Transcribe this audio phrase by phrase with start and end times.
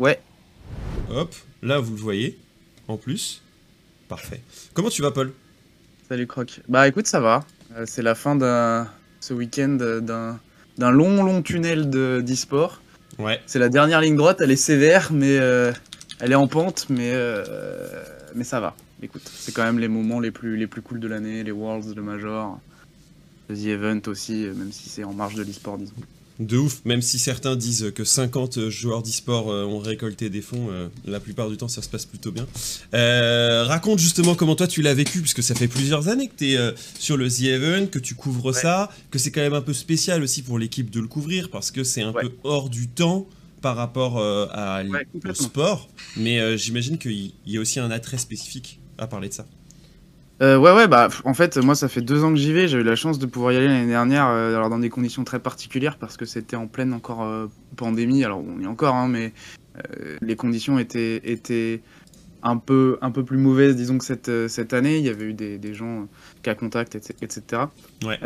[0.00, 0.18] Ouais.
[1.10, 2.38] Hop, là vous le voyez,
[2.88, 3.42] en plus.
[4.08, 4.40] Parfait.
[4.72, 5.30] Comment tu vas, Paul?
[6.08, 6.62] Salut Croc.
[6.68, 7.44] Bah écoute, ça va.
[7.76, 8.88] Euh, c'est la fin d'un
[9.20, 10.40] ce week-end euh, d'un
[10.78, 12.80] d'un long long tunnel de d'e-sport.
[13.18, 13.42] Ouais.
[13.44, 15.70] C'est la dernière ligne droite, elle est sévère, mais euh,
[16.18, 17.14] elle est en pente, mais
[18.34, 18.74] mais ça va.
[19.02, 21.94] Écoute, c'est quand même les moments les plus les plus cool de l'année, les Worlds,
[21.94, 22.58] le Major,
[23.50, 25.92] le The Event aussi, même si c'est en marge de l'e-sport, disons.
[26.40, 30.68] De ouf, même si certains disent que 50 joueurs d'e-sport euh, ont récolté des fonds,
[30.70, 32.46] euh, la plupart du temps ça se passe plutôt bien.
[32.94, 36.52] Euh, raconte justement comment toi tu l'as vécu, puisque ça fait plusieurs années que tu
[36.52, 39.74] es sur le The Event, que tu couvres ça, que c'est quand même un peu
[39.74, 43.26] spécial aussi pour l'équipe de le couvrir, parce que c'est un peu hors du temps
[43.60, 44.82] par rapport à,
[45.28, 49.44] au sport, mais j'imagine qu'il y a aussi un attrait spécifique à parler de ça.
[50.42, 52.66] Euh, ouais, ouais, bah en fait, moi ça fait deux ans que j'y vais.
[52.66, 55.22] J'ai eu la chance de pouvoir y aller l'année dernière, euh, alors dans des conditions
[55.22, 58.24] très particulières parce que c'était en pleine encore euh, pandémie.
[58.24, 59.32] Alors on y est encore, hein, mais
[60.20, 61.80] les conditions étaient, étaient
[62.42, 64.98] un peu, un peu plus mauvaises, disons que cette, cette année.
[64.98, 66.06] Il y avait eu des, des gens
[66.42, 67.62] cas contact, etc.
[68.04, 68.18] Ouais.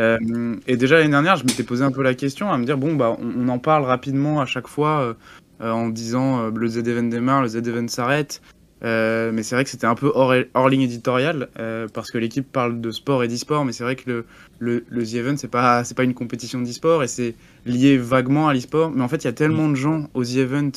[0.66, 2.94] et déjà l'année dernière, je m'étais posé un peu la question à me dire bon
[2.94, 5.16] bah on, en parle rapidement à chaque fois
[5.60, 8.40] en disant le Z Event démarre, le Z Event s'arrête.
[8.84, 12.18] Euh, mais c'est vrai que c'était un peu hors, hors ligne éditoriale euh, parce que
[12.18, 14.26] l'équipe parle de sport et d'e-sport, mais c'est vrai que le,
[14.58, 18.48] le, le The Event c'est pas c'est pas une compétition d'e-sport et c'est lié vaguement
[18.48, 18.90] à l'e-sport.
[18.90, 20.72] Mais en fait, il y a tellement de gens au The Event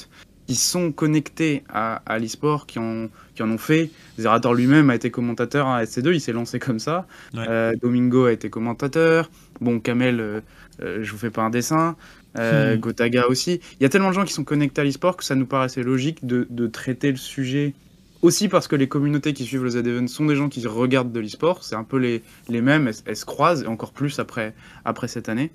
[0.47, 3.89] qui sont connectés à, à l'e-sport, qui en, qui en ont fait.
[4.17, 7.05] Zerator lui-même a été commentateur à SC2, il s'est lancé comme ça.
[7.35, 9.29] Euh, Domingo a été commentateur.
[9.59, 10.41] Bon, Kamel,
[10.79, 11.97] je vous fais pas un dessin.
[12.35, 12.75] Hmm.
[12.77, 13.59] Gotaga aussi.
[13.79, 15.83] Il y a tellement de gens qui sont connectés à l'e-sport que ça nous paraissait
[15.83, 17.73] logique de, de traiter le sujet
[18.21, 21.19] aussi parce que les communautés qui suivent le Z-Event sont des gens qui regardent de
[21.19, 24.53] l'e-sport, c'est un peu les, les mêmes, elles, se croisent, et encore plus après,
[24.85, 25.51] après cette année,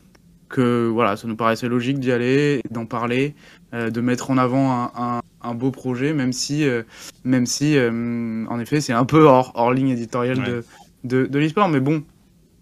[0.48, 3.34] que voilà, ça nous paraissait logique d'y aller, d'en parler,
[3.74, 6.82] euh, de mettre en avant un, un, beau projet, même si, euh,
[7.24, 10.64] même si euh, en effet, c'est un peu hors, hors ligne éditoriale de,
[11.04, 12.04] de, de l'e-sport, mais bon.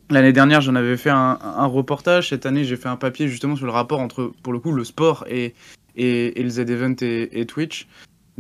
[0.09, 2.31] L'année dernière, j'en avais fait un, un, reportage.
[2.31, 4.83] Cette année, j'ai fait un papier justement sur le rapport entre, pour le coup, le
[4.83, 5.55] sport et,
[5.95, 7.87] et, et le Z-Event et, et Twitch.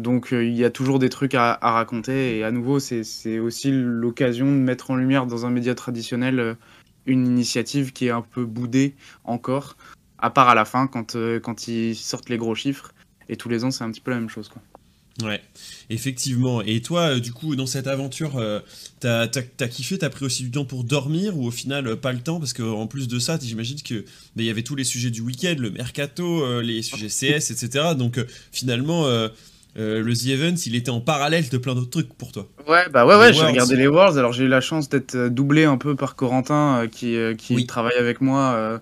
[0.00, 3.70] Donc euh, il y a toujours des trucs à, raconter et à nouveau c'est aussi
[3.70, 6.54] l'occasion de mettre en lumière dans un média traditionnel euh,
[7.06, 8.94] une initiative qui est un peu boudée
[9.24, 9.76] encore,
[10.18, 12.94] à part à la fin quand, euh, quand ils sortent les gros chiffres.
[13.28, 14.48] Et tous les ans c'est un petit peu la même chose.
[14.48, 14.62] Quoi.
[15.22, 15.42] Ouais,
[15.90, 16.62] effectivement.
[16.62, 18.42] Et toi, du coup, dans cette aventure,
[19.00, 22.20] t'as as, kiffé, t'as pris aussi du temps pour dormir ou au final pas le
[22.20, 22.38] temps?
[22.38, 25.56] Parce qu'en plus de ça, j'imagine qu'il ben, y avait tous les sujets du week-end,
[25.58, 27.94] le mercato, les sujets CS, etc.
[27.96, 28.18] Donc
[28.50, 29.04] finalement,
[29.76, 32.46] euh, le The Event, il était en parallèle de plein d'autres trucs pour toi.
[32.68, 34.18] Ouais, bah ouais, ouais, j'ai regardé les Worlds.
[34.18, 37.66] Alors j'ai eu la chance d'être euh, doublé un peu par Corentin euh, qui, qui
[37.66, 38.80] travaille avec moi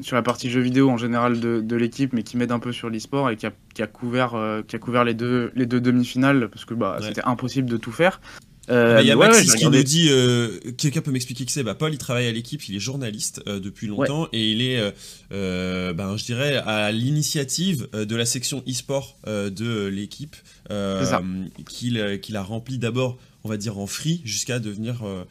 [0.00, 2.70] sur la partie jeux vidéo en général de, de l'équipe, mais qui m'aide un peu
[2.70, 4.36] sur l'e-sport et qui a, qui a, couvert,
[4.68, 7.90] qui a couvert les deux, les deux demi-finales parce que bah, c'était impossible de tout
[7.90, 8.20] faire.
[8.70, 11.62] Euh, bah, il y a Maxis qui nous dit, euh, quelqu'un peut m'expliquer qui c'est
[11.62, 14.92] bah, Paul, il travaille à l'équipe, il est journaliste euh, depuis longtemps et il est,
[15.30, 20.36] ben, je dirais, à l'initiative de la section e-sport de l'équipe
[21.68, 23.18] qu'il a rempli d'abord
[23.48, 25.24] on va dire en free jusqu'à devenir euh,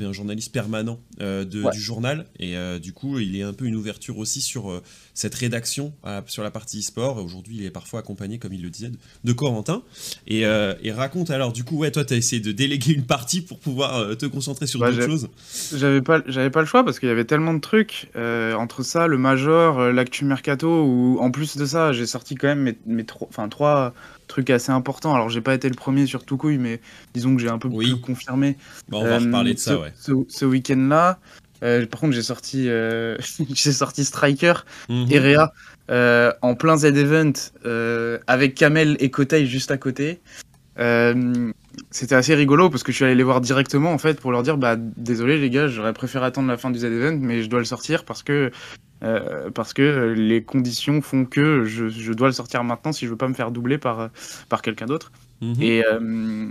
[0.00, 2.26] un journaliste permanent euh, de, du journal.
[2.38, 4.80] Et euh, du coup il est un peu une ouverture aussi sur
[5.12, 5.92] cette rédaction
[6.26, 7.16] sur la partie e-sport.
[7.16, 8.92] Aujourd'hui il est parfois accompagné comme il le disait
[9.24, 9.82] de, Corentin.
[10.28, 13.40] Et, et, raconte alors du coup ouais toi tu as essayé de déléguer une partie
[13.40, 15.28] pour pouvoir te concentrer sur d'autres choses.
[15.74, 19.08] j'avais pas j'avais pas le choix parce qu'il y avait tellement de trucs entre ça
[19.08, 23.06] le major l'actu mercato ou en plus de ça j'ai sorti quand même mes, mes
[23.28, 23.94] enfin trois
[24.34, 25.14] truc assez important.
[25.14, 26.80] Alors, j'ai pas été le premier sur tout couille, mais
[27.14, 28.56] disons que j'ai un peu plus confirmé.
[28.88, 29.92] Bah, on va reparler de ça, ouais.
[29.96, 31.20] Ce, week-end-là.
[31.62, 33.16] Euh, par contre, j'ai sorti, euh,
[33.54, 34.54] j'ai sorti Striker
[34.88, 35.06] mhm.
[35.08, 35.52] et Réa
[35.90, 37.32] euh, en plein Z-Event
[38.26, 40.20] avec Kamel et Kotei juste à côté.
[41.90, 44.42] C'était assez rigolo parce que je suis allé les voir directement en fait pour leur
[44.42, 47.60] dire bah désolé les gars, j'aurais préféré attendre la fin du Z-Event, mais je dois
[47.60, 48.50] le sortir parce que
[49.04, 53.16] euh, parce que les conditions font que je, dois le sortir maintenant si je veux
[53.16, 54.10] pas me faire doubler par,
[54.48, 55.12] par quelqu'un d'autre.
[55.40, 55.54] Mhm.
[55.60, 56.48] Et, euh,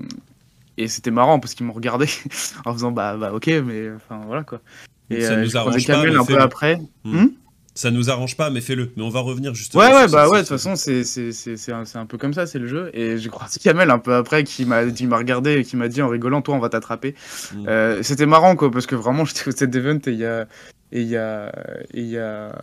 [0.78, 2.08] et c'était marrant parce qu'ils m'ont regardé
[2.66, 4.62] en faisant bah, bah ok, mais enfin voilà quoi.
[5.10, 6.80] Et ça euh, nous arrange pas, un peu après.
[7.04, 7.22] Mhm.
[7.22, 7.30] Hmm?
[7.76, 8.92] Ça nous arrange pas, mais fais-le.
[8.96, 9.84] Mais on va revenir justement.
[9.84, 12.68] Ouais, ouais, bah ouais, de toute façon, c'est un, un, peu comme ça, c'est le
[12.68, 12.92] jeu.
[12.94, 14.84] Et j'ai croisé Kamel un peu après qui m'a
[15.18, 17.16] regardé et qui m'a dit en rigolant, toi, on va t'attraper.
[17.56, 18.04] Mhm.
[18.04, 20.48] C'était marrant, quoi, parce que vraiment, j'étais au set event et il y a,
[20.94, 21.52] et il y a
[21.94, 22.56] il y a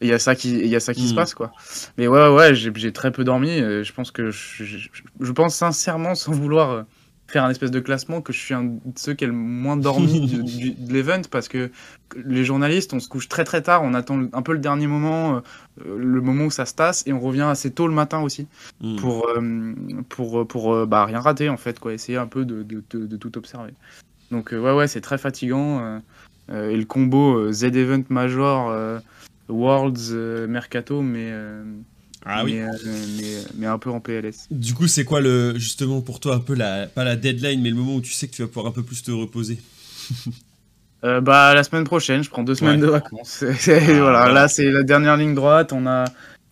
[0.00, 1.16] il y a ça qui il y a ça qui se hmm.
[1.16, 1.52] passe quoi
[1.96, 6.32] mais ouais ouais j'ai très peu dormi je pense que je, je, pense sincèrement sans
[6.32, 6.84] vouloir
[7.26, 9.76] faire un espèce de classement que je suis un de ceux qui a le moins
[9.76, 10.20] dormi
[10.78, 11.70] de l'event parce que
[12.16, 15.42] les journalistes, on se couche très très tard, on attend un peu le dernier moment,
[15.84, 18.46] euh, le moment où ça se tasse, et on revient assez tôt le matin aussi
[18.80, 18.96] hmm.
[18.96, 19.74] pour, euh,
[20.08, 23.16] pour, pour euh, bah, rien rater en fait, quoi, essayer un peu de, de, de,
[23.16, 23.72] tout observer.
[24.30, 26.00] Donc ouais, ouais, c'est très fatigant.
[26.50, 29.00] Et le combo Z-Event Major,
[29.48, 30.12] Worlds,
[30.48, 31.32] Mercato, mais
[32.26, 32.58] ah oui.
[32.58, 34.46] Euh, mais, un peu en PLS.
[34.50, 37.68] Du coup, c'est quoi le justement pour toi un peu la pas la deadline, mais
[37.70, 39.58] le moment où tu sais que tu vas pouvoir un peu plus te reposer?
[41.02, 43.44] Euh, Bah la semaine prochaine, je prends deux semaines de vacances.
[43.68, 45.74] Ah, voilà, là c'est la dernière ligne droite.
[45.74, 46.06] On a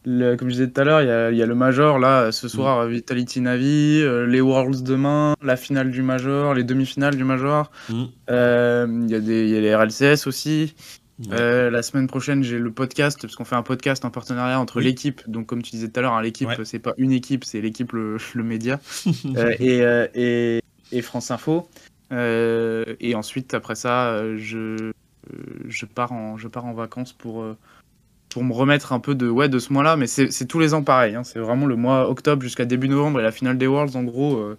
[0.05, 2.87] le, comme je disais tout à l'heure, il y a, le Major là ce soir,
[2.87, 2.91] mm.
[2.91, 7.71] Vitality Navi, euh, les Worlds demain, la finale du Major, les demi-finales du Major.
[7.89, 8.05] Mm.
[8.29, 10.75] Il y, a des, y a les RLCS aussi.
[11.31, 14.81] Euh, la semaine prochaine, j'ai le podcast, parce qu'on fait un podcast en partenariat entre
[14.81, 15.23] l'équipe.
[15.29, 17.93] Donc, comme tu disais tout à l'heure, hein, l'équipe, c'est pas une équipe, c'est l'équipe,
[17.93, 21.69] le, média, euh, euh, et, et, France Info.
[22.11, 24.93] et ensuite, après ça, je,
[25.69, 27.45] je, pars en, je pars en vacances pour,
[28.33, 29.97] pour me remettre un peu de, ouais, de ce mois-là.
[29.97, 31.15] Mais c'est tous les ans pareil.
[31.15, 31.25] Hein.
[31.25, 34.55] c'est vraiment le mois octobre jusqu'à début novembre et la finale des Worlds, en gros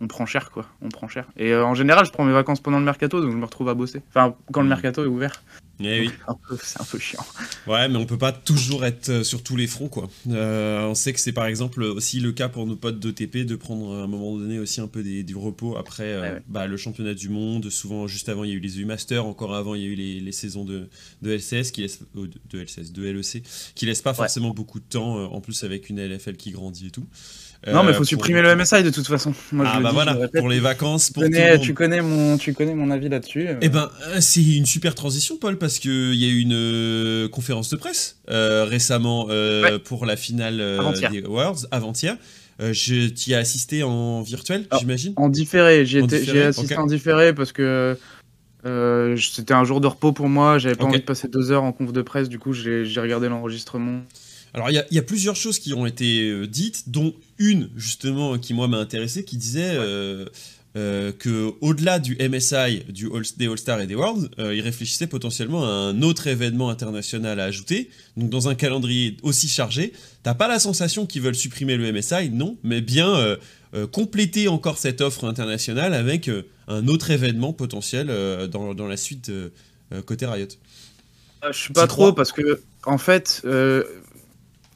[0.00, 1.26] on prend cher quoi, on prend cher.
[1.36, 3.68] Et euh, en général, je prends mes vacances pendant le mercato, donc je me retrouve
[3.68, 4.02] à bosser.
[4.08, 4.68] Enfin, quand le mm.
[4.68, 5.42] mercato est ouvert.
[5.80, 6.10] Eh oui.
[6.62, 7.24] C'est un peu chiant.
[7.66, 10.08] Ouais, mais on peut pas toujours être euh, sur tous les fronts quoi.
[10.28, 13.56] Euh, on sait que c'est par exemple aussi le cas pour nos potes d'OTP de
[13.56, 17.14] prendre à un moment donné aussi un peu des, du repos après bah, le championnat
[17.14, 17.70] du monde.
[17.70, 19.88] Souvent, juste avant, il y a eu les EU Masters, encore avant, il y a
[19.88, 20.88] eu les, saisons de,
[21.22, 23.42] de, LCS qui laissent de, LCS, de LEC
[23.74, 25.32] qui laissent pas forcément beaucoup de temps.
[25.32, 27.06] en plus, avec une LFL qui grandit et tout.
[27.72, 29.32] Non, mais il faut euh, supprimer le MSI de toute façon.
[29.52, 31.10] Moi, ah, bah voilà, pour les vacances.
[31.10, 33.48] Pour tu, connais, tu, connais mon, tu connais mon avis là-dessus.
[33.60, 37.28] Eh ben, euh, c'est une super transition, Paul, parce qu'il y a eu une euh,
[37.28, 39.28] conférence de presse récemment
[39.84, 40.62] pour la finale
[41.10, 42.16] des Worlds, avant-hier.
[42.60, 46.02] je t'y ai assisté en virtuel, j'imagine En différé, j'ai
[46.42, 47.96] assisté en différé parce que
[49.16, 51.72] c'était un jour de repos pour moi, j'avais pas envie de passer deux heures en
[51.72, 54.02] conf de presse, du coup j'ai regardé l'enregistrement.
[54.54, 58.54] Alors il y, a plusieurs choses qui ont été euh, dites, dont une justement qui
[58.54, 60.26] moi m'a intéressé, qui disait euh,
[60.76, 65.66] euh, que au-delà du MSI, du des All-Star et des Worlds, il réfléchissait potentiellement à
[65.66, 67.90] un autre événement international à ajouter.
[68.16, 69.92] Donc dans un calendrier aussi chargé,
[70.22, 73.36] t'as pas la sensation qu'ils veulent supprimer le MSI, non, mais bien
[73.90, 76.30] compléter encore cette offre internationale avec
[76.68, 78.06] un autre événement potentiel
[78.52, 79.32] dans, dans, la suite
[80.06, 80.46] côté Riot.
[81.50, 83.42] je suis pas trop parce que en fait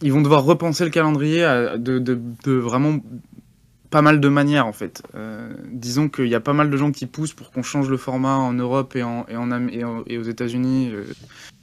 [0.03, 1.41] ils vont devoir repenser le calendrier
[1.77, 3.00] de, vraiment
[3.91, 5.03] pas mal de manières en fait.
[5.15, 7.97] Euh, disons qu'il y a pas mal de gens qui poussent pour qu'on change le
[7.97, 11.05] format en Europe et, en, et, en, et, aux États-Unis, euh,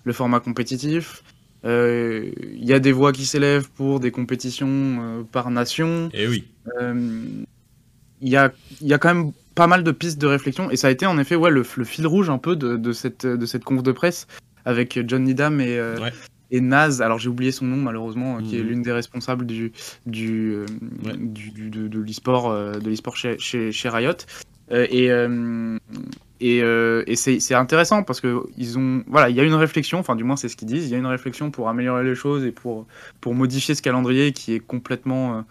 [0.03, 1.23] le format compétitif.
[1.65, 6.09] Euh, il y a des voix qui s'élèvent pour des compétitions par nation.
[6.13, 6.45] Et eh oui.
[8.21, 8.51] Il y, a,
[8.81, 11.17] y a quand même pas mal de pistes de réflexion et ça a été en
[11.17, 14.25] effet ouais, le, fil rouge un peu de, cette, de cette conf de presse
[14.63, 15.79] avec John Needham et,
[16.51, 18.67] et Naz, alors j'ai oublié son nom malheureusement, qui est mhm.
[18.67, 19.71] l'une des responsables du,
[20.05, 20.65] du, euh,
[21.05, 24.13] de, l'e-sport euh, de l'e-sport chez, chez, Riot.
[24.71, 25.09] Euh, et
[26.41, 30.17] et, et c'est intéressant parce que ils ont voilà il y a une réflexion enfin
[30.17, 32.43] du moins c'est ce qu'ils disent il y a une réflexion pour améliorer les choses
[32.43, 32.85] et pour
[33.21, 35.45] pour modifier ce calendrier qui est complètement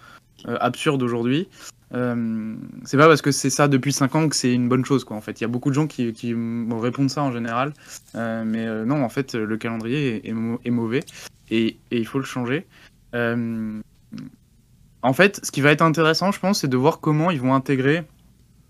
[0.46, 1.48] absurde aujourd'hui
[1.94, 5.04] euh, c'est pas parce que c'est ça depuis 5 ans que c'est une bonne chose
[5.04, 5.40] quoi en fait.
[5.40, 6.34] Il y a beaucoup de gens qui, qui
[6.70, 7.72] répondent ça en général,
[8.16, 11.04] euh, mais euh, non en fait le calendrier est, mauvais
[11.50, 12.66] et, et, il faut le changer.
[13.14, 17.54] en fait, ce qui va être intéressant, je pense, c'est de voir comment ils vont
[17.54, 18.04] intégrer.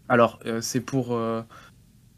[0.08, 1.18] Alors c'est pour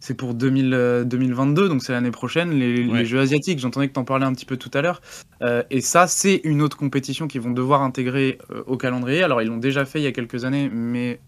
[0.00, 3.58] c'est pour 2022, euh, donc c'est l'année prochaine, les, Jeux asiatiques.
[3.58, 5.00] J'entendais que tu en parlais un petit peu tout à l'heure.
[5.42, 9.22] Euh, et ça, c'est une autre compétition qu'ils vont devoir intégrer euh, au calendrier.
[9.22, 11.20] Alors, ils l'ont déjà fait il y a quelques années, mais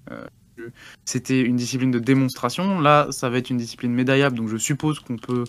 [1.04, 2.80] c'était une discipline de démonstration.
[2.80, 5.44] Là, ça va être une discipline médaillable, donc je suppose qu'on peut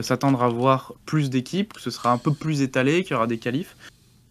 [0.00, 3.26] s'attendre à voir plus d'équipes, que ce sera un peu plus étalé, qu'il y aura
[3.26, 3.76] des qualifs.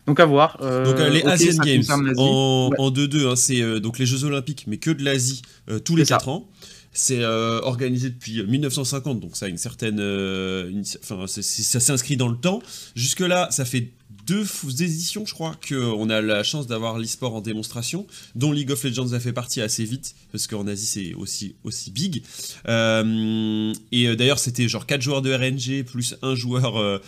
[0.07, 0.57] Donc à voir.
[0.59, 1.83] donc les Asian Games
[2.17, 5.43] en, 2-2, hein, c'est donc les Jeux Olympiques, mais que de l'Asie
[5.83, 6.49] tous les 4 ans.
[6.97, 10.71] C'est euh, organisé depuis 1950, donc ça a une certaine, euh,
[11.03, 12.61] enfin, ça s'inscrit dans le temps.
[12.95, 13.91] Jusque là, ça fait
[14.25, 14.45] deux
[14.81, 19.11] éditions, je crois, qu'on a la chance d'avoir l'e-sport en démonstration, dont League of Legends
[19.11, 22.23] a fait partie assez vite, parce qu'en Asie c'est aussi, aussi big.
[22.67, 26.99] Euh, et d'ailleurs, c'était genre 4 joueurs de RNG plus un joueur euh,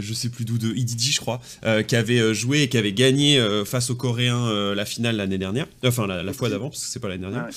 [0.00, 2.76] je sais plus d'où, de IDG, je crois, euh, qui avait euh, joué et qui
[2.76, 5.66] avait gagné face aux Coréens la finale l'année dernière.
[5.84, 7.48] Enfin, la, fois d'avant, parce que c'est pas l'année dernière.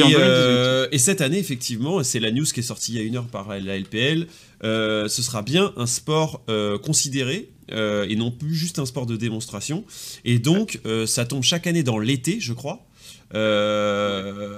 [0.00, 3.16] Ah et, cette année, effectivement, c'est la news qui est sortie il y a une
[3.16, 4.26] heure par la LPL.
[4.62, 6.42] ce sera bien un sport
[6.82, 9.84] considéré et non plus juste un sport de démonstration.
[10.24, 12.86] Et donc, ça tombe chaque année dans l'été, je crois.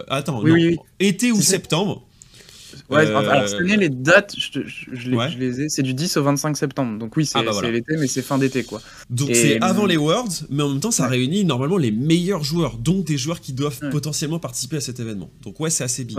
[0.09, 2.08] attends, non, été ou septembre.
[2.91, 6.99] Ouais, alors cette année, les dates, je, les, ai, c'est du 10 au 25 septembre.
[6.99, 8.81] Donc oui, c'est ah, bah l'été, mais c'est fin d'été, quoi.
[9.11, 12.79] Donc c'est avant les Worlds, mais en même temps, ça réunit normalement les meilleurs joueurs,
[12.79, 15.31] dont des joueurs qui doivent potentiellement participer à cet événement.
[15.43, 16.19] Donc ouais, c'est assez big.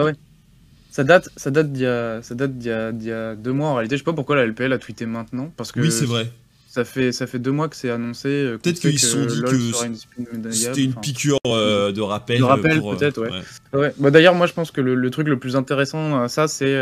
[0.92, 3.70] Ça date, ça date d'il y a, ça date d'il y, y a, deux mois
[3.70, 3.96] en réalité.
[3.96, 6.32] Je sais pas pourquoi la LPL a tweeté maintenant, parce que oui, c'est vrai.
[6.72, 8.30] Ça fait, ça fait deux mois que c'est annoncé.
[8.30, 12.38] Euh, peut-être qu'ils se sont dit que c'était une piqûre euh, de rappel.
[12.38, 13.32] De rappel, euh, peut-être, ouais.
[13.74, 13.92] ouais.
[13.98, 16.78] Bah, D'ailleurs, moi, je pense que le, truc le plus intéressant, ça, c'est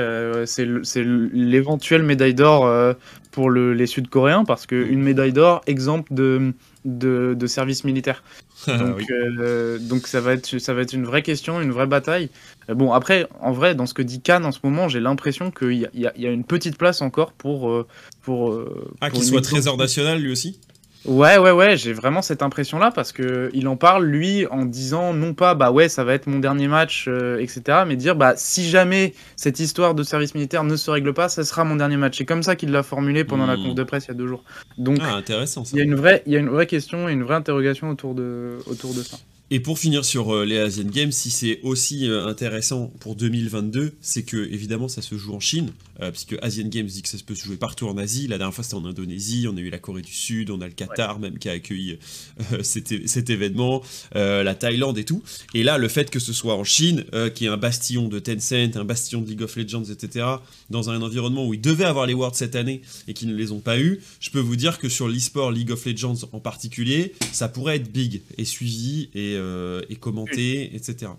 [0.45, 0.65] c'est
[1.05, 2.95] l'éventuelle médaille d'or
[3.31, 6.51] pour le, les Sud-Coréens, parce qu'une médaille d'or exemple de,
[6.83, 8.23] de, de service militaire.
[8.65, 11.85] Ah donc, euh, donc ça, va être, ça va être une vraie question, une vraie
[11.85, 12.29] bataille.
[12.69, 15.51] Euh, bon, après, en vrai, dans ce que dit Cannes en ce moment, j'ai l'impression
[15.51, 17.69] qu'il y, y, a une petite place encore pour.
[17.69, 17.87] Euh,
[18.23, 18.59] pour
[18.99, 20.59] ah, qu'il soit trésor national lui aussi?
[21.07, 25.13] Ouais, ouais, ouais, j'ai vraiment cette impression-là parce que il en parle lui en disant
[25.13, 27.83] non pas bah ouais ça va être mon dernier match, euh, etc.
[27.87, 31.45] Mais dire bah si jamais cette histoire de service militaire ne se règle pas, ça
[31.45, 32.17] sera mon dernier match.
[32.17, 33.63] C'est comme ça qu'il l'a formulé pendant la hmm.
[33.63, 34.43] conf de presse il y a deux jours.
[34.77, 35.63] Donc ah, intéressant.
[35.71, 37.89] Il y a une vraie, il y a une vraie question et une vraie interrogation
[37.89, 39.17] autour de autour de ça.
[39.49, 43.93] Et pour finir sur euh, les Asian Games, si c'est aussi euh, intéressant pour 2022,
[44.01, 47.17] c'est que évidemment ça se joue en Chine, euh, puisque Asian Games dit que ça
[47.25, 48.27] peut se jouer partout en Asie.
[48.27, 50.67] La dernière fois c'était en Indonésie, on a eu la Corée du Sud, on a
[50.67, 51.97] le Qatar même qui a accueilli
[52.61, 53.81] cet, cet, événement,
[54.13, 55.23] la Thaïlande et tout.
[55.53, 58.75] Et là, le fait que ce soit en Chine, qui est un bastion de Tencent,
[58.75, 60.25] un bastion de League of Legends, etc.,
[60.69, 63.51] dans un environnement où ils devaient avoir les Worlds cette année et qu'ils ne les
[63.51, 67.13] ont pas eu, je peux vous dire que sur l'e-sport League of Legends en particulier,
[67.31, 71.11] ça pourrait être big et suivi et euh, et commenté, etc.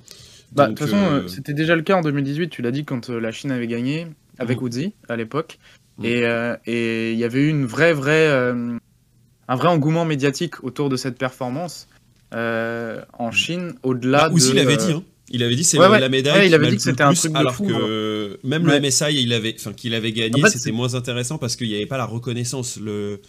[0.53, 2.85] Bah, de toute façon, euh, euh, c'était déjà le cas en 2018, tu l'as dit,
[2.85, 4.07] quand la Chine avait gagné,
[4.39, 5.59] avec Uzi à l'époque.
[6.03, 11.19] Et il y avait eu une vraie, vraie, un vrai engouement médiatique autour de cette
[11.19, 11.89] performance
[12.33, 15.03] en Chine, au-delà bah, Uzi l'avait dit, hein.
[15.31, 16.49] Il avait dit c'est la médaille.
[16.49, 18.39] il avait dit que c'était un truc alors que hein.
[18.45, 21.75] même le MSI il avait, enfin qu'il avait gagné, c'était moins intéressant parce qu'il n'y
[21.75, 22.79] avait pas la reconnaissance.
[22.81, 23.21] Le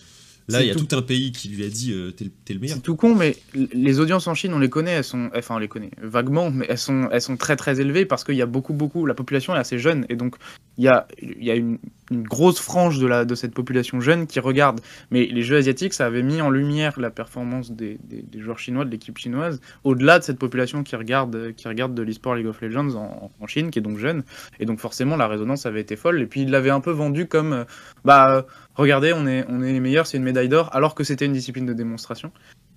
[0.50, 0.88] Là, il y a tout...
[0.96, 2.78] un pays qui lui a dit euh, t'es le meilleur.
[2.78, 5.60] C'est tout con, mais les audiences en Chine, on les connaît, elles sont, enfin on
[5.60, 8.46] les connaît vaguement, mais elles sont, elles sont très très élevées parce qu'il y a
[8.46, 10.36] beaucoup beaucoup, la population est assez jeune et donc
[10.80, 11.78] il y a, il y a une,
[12.12, 14.80] grosse frange de, la, de cette population jeune qui regarde.
[15.12, 18.84] Mais les jeux asiatiques, ça avait mis en lumière la performance des, des, joueurs chinois,
[18.84, 22.62] de l'équipe chinoise, au-delà de cette population qui regarde, qui regarde de l'e-sport League of
[22.62, 24.24] Legends en, en, Chine, qui est donc jeune.
[24.60, 26.20] Et donc forcément, la résonance avait été folle.
[26.22, 27.66] Et puis il l'avait un peu vendu comme,
[28.06, 28.48] bah
[28.80, 31.34] regardez, on est, on est les meilleurs, c'est une médaille d'or, alors que c'était une
[31.34, 32.32] discipline de démonstration.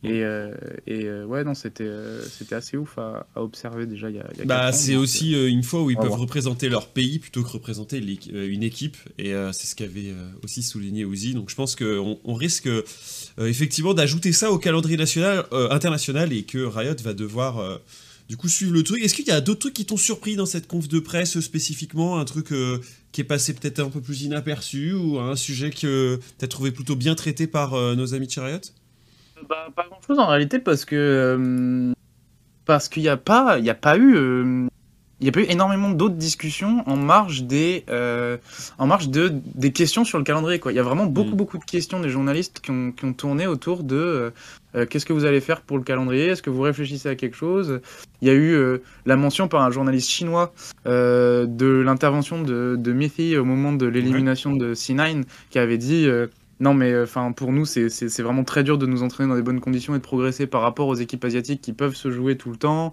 [0.05, 0.53] Et, euh,
[0.89, 4.27] et euh, ouais, non, c'était euh, c'était assez ouf à, observer déjà il y a,
[4.45, 7.99] Bah, c'est aussi une fois où ils peuvent représenter leur pays plutôt que représenter
[8.33, 8.97] une équipe.
[9.19, 11.35] Et c'est ce qu'avait aussi souligné Uzi.
[11.35, 12.69] Donc je pense qu'on on risque
[13.39, 17.81] effectivement d'ajouter ça au calendrier national, international et que Riot va devoir
[18.29, 19.03] du coup suivre le truc.
[19.03, 22.19] Est-ce qu'il y a d'autres trucs qui t'ont surpris dans cette conf de presse spécifiquement?
[22.19, 22.53] Un truc
[23.13, 26.73] qui est passé peut-être un peu plus inaperçu ou un sujet que tu as trouvé
[26.73, 28.61] plutôt bien traité par euh, nos amis de Chariot?
[29.49, 31.93] Bah, Pas grand-chose en réalité parce que euh,
[32.65, 34.67] parce qu'il n'y a pas a pas eu euh,
[35.21, 37.85] il y a pas eu énormément d'autres discussions en marge des
[38.79, 40.73] en marge de des questions sur le calendrier quoi.
[40.73, 41.37] Il y a vraiment beaucoup mm.
[41.37, 44.33] beaucoup de questions des journalistes qui ont, qui ont tourné autour de
[44.75, 46.27] euh, qu'est-ce que vous allez faire pour le calendrier?
[46.27, 47.81] Est-ce que vous réfléchissez à quelque chose?
[48.21, 50.53] Il y a eu euh, la mention par un journaliste chinois
[50.87, 56.09] euh, de l'intervention de, de Mithi au moment de l'élimination de C9 qui avait dit
[56.61, 59.61] non mais enfin pour nous c'est vraiment très dur de nous entraîner dans des bonnes
[59.61, 62.57] conditions et de progresser par rapport aux équipes asiatiques qui peuvent se jouer tout le
[62.57, 62.93] temps.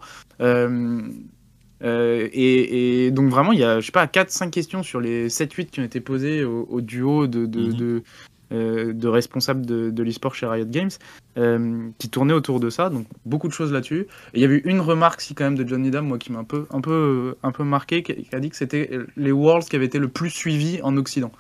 [1.82, 5.80] et, donc vraiment, il y a, je sais pas, 4-5 questions sur les 7-8 qui
[5.80, 8.04] ont été posées au, duo de, de,
[8.52, 10.90] euh, de responsables de, de l'e-sport chez Riot Games,
[11.38, 12.90] euh, qui tournait autour de ça.
[12.90, 14.08] Donc beaucoup de choses là-dessus.
[14.34, 16.44] il y avait une remarque si quand même de John Needham, moi qui m'a un
[16.44, 19.86] peu, un peu, un peu marqué, qui a dit que c'était les Worlds qui avaient
[19.86, 21.32] été le plus suivis en Occident.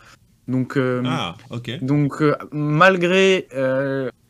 [0.47, 1.35] Donc, euh, ah,
[1.81, 3.47] donc malgré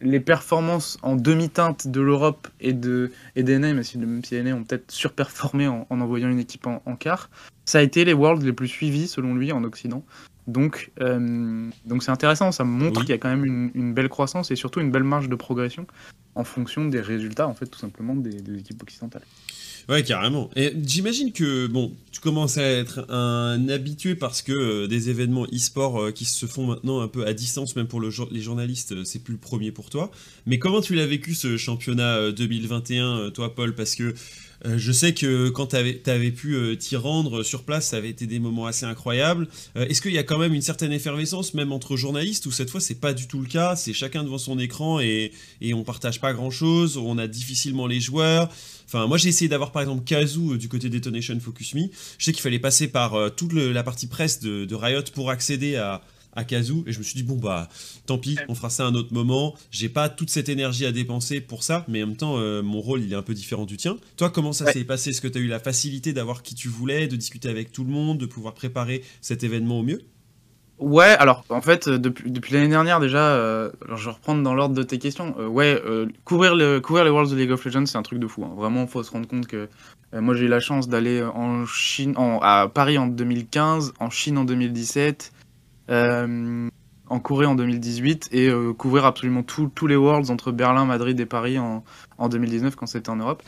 [0.02, 4.92] les performances en demi-teinte de l'Europe et de et même si, même si ont peut-être
[4.92, 7.30] surperformé en, en, envoyant une équipe en, en, quart,
[7.66, 10.04] ça a été les Worlds les plus suivis selon lui en Occident.
[10.50, 14.50] Donc, euh, donc c'est intéressant, ça montre qu'il y a quand même une, belle croissance
[14.52, 15.86] et surtout une belle marge de progression
[16.36, 19.24] en fonction des résultats, en fait, tout simplement des, équipes occidentales.
[19.88, 20.50] Ouais, carrément.
[20.56, 25.46] Et j'imagine que bon, tu commences à être un habitué parce que euh, des événements
[25.46, 29.04] e-sport euh, qui se font maintenant un peu à distance, même pour le, les journalistes,
[29.04, 30.12] c'est plus le premier pour toi.
[30.46, 33.74] Mais comment tu l'as vécu ce championnat 2021, toi, Paul?
[33.74, 34.14] Parce que
[34.66, 38.10] euh, je sais que quand tu avais, pu euh, t'y rendre sur place, ça avait
[38.10, 39.48] été des moments assez incroyables.
[39.78, 42.70] Euh, est-ce qu'il y a quand même une certaine effervescence, même entre journalistes, ou cette
[42.70, 45.84] fois c'est pas du tout le cas C'est chacun devant son écran et, et on
[45.84, 48.50] partage pas grand chose, on a difficilement les joueurs.
[48.86, 51.84] Enfin, moi j'ai essayé d'avoir par exemple Kazoo du côté Detonation Focus Me.
[52.18, 56.02] Je sais qu'il fallait passer par toute la partie presse de Riot pour accéder à,
[56.34, 57.70] à Kazoo et je me suis dit bon bah
[58.06, 60.92] tant pis on fera ça à un autre moment j'ai pas toute cette énergie à
[60.92, 63.66] dépenser pour ça mais en même temps euh, mon rôle il est un peu différent
[63.66, 65.10] du tien toi comment ça s'est passé?
[65.12, 67.84] Est-ce que tu as eu la facilité d'avoir qui tu voulais de discuter avec tout
[67.84, 70.02] le monde de pouvoir préparer cet événement au mieux?
[70.78, 74.54] Ouais, alors en fait, euh, depuis, depuis l'année dernière déjà, euh, je vais reprendre dans
[74.54, 75.38] l'ordre de tes questions.
[75.38, 75.82] ouais,
[76.24, 78.46] couvrir, le, couvrir les Worlds of League of Legends, c'est un truc de fou.
[78.46, 78.54] Hein.
[78.56, 79.68] Vraiment, faut se rendre compte que
[80.14, 84.38] moi j'ai eu la chance d'aller en Chine, en, à Paris en 2015, en Chine
[84.38, 85.39] en 2017, euh,
[85.90, 91.26] en Corée en 2018 et euh, couvrir absolument tous les Worlds entre Berlin, Madrid et
[91.26, 91.84] Paris en,
[92.18, 93.44] en 2019 quand c'était en Europe.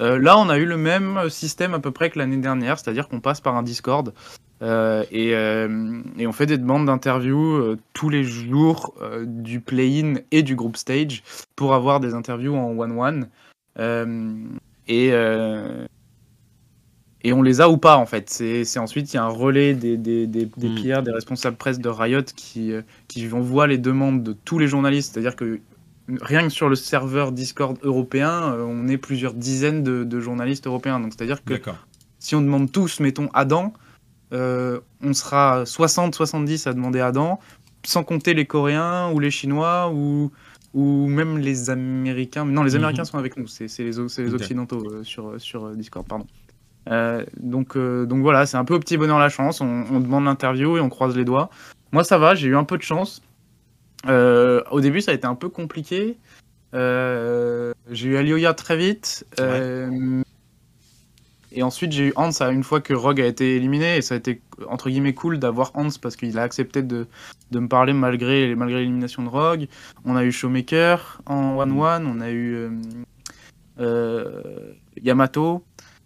[0.00, 3.08] Euh, là, on a eu le même système à peu près que l'année dernière, c'est-à-dire
[3.08, 4.12] qu'on passe par un Discord
[4.62, 8.94] et, et, on fait des demandes d'interviews tous les jours
[9.26, 11.22] du play-in et du group stage
[11.54, 13.28] pour avoir des interviews en one-one.
[14.88, 15.12] et,
[17.24, 18.28] et on les a ou pas en fait.
[18.28, 21.02] C'est ensuite il y a un relais des, des, des, des hmm.
[21.02, 25.14] des responsables presse de Riot qui, euh, qui envoient les demandes de tous les journalistes.
[25.14, 25.58] C'est-à-dire que
[26.20, 31.00] rien que sur le serveur Discord européen, euh, on est plusieurs dizaines de, journalistes européens.
[31.00, 31.54] Donc c'est-à-dire que
[32.18, 33.72] si on demande tous, mettons Adam,
[34.34, 37.40] euh, on sera 60-70 à demander Adam,
[37.84, 40.30] sans compter les Coréens ou les Chinois ou,
[40.74, 42.44] ou même les Américains.
[42.44, 42.76] Non, les mhm.
[42.76, 46.26] Américains sont avec nous, c'est les, les Occidentaux sur, sur Discord, pardon.
[46.90, 49.60] Euh, donc, euh, donc voilà, c'est un peu au petit bonheur la chance.
[49.60, 51.50] On, demande l'interview et on croise les doigts.
[51.92, 53.22] Moi, ça va, j'ai eu un peu de chance.
[54.06, 56.18] Euh, au début, ça a été un peu compliqué.
[56.72, 59.26] j'ai eu Alioya très vite.
[61.56, 63.96] Et ensuite, j'ai eu Hans une fois que Rogue a été éliminé.
[63.96, 67.06] Et ça a été, entre guillemets, cool d'avoir Hans parce qu'il a accepté de,
[67.52, 69.68] de, me parler malgré, malgré l'élimination de Rogue.
[70.04, 72.04] On a eu Showmaker en 1-1.
[72.06, 72.70] On a eu
[75.00, 75.62] Yamato.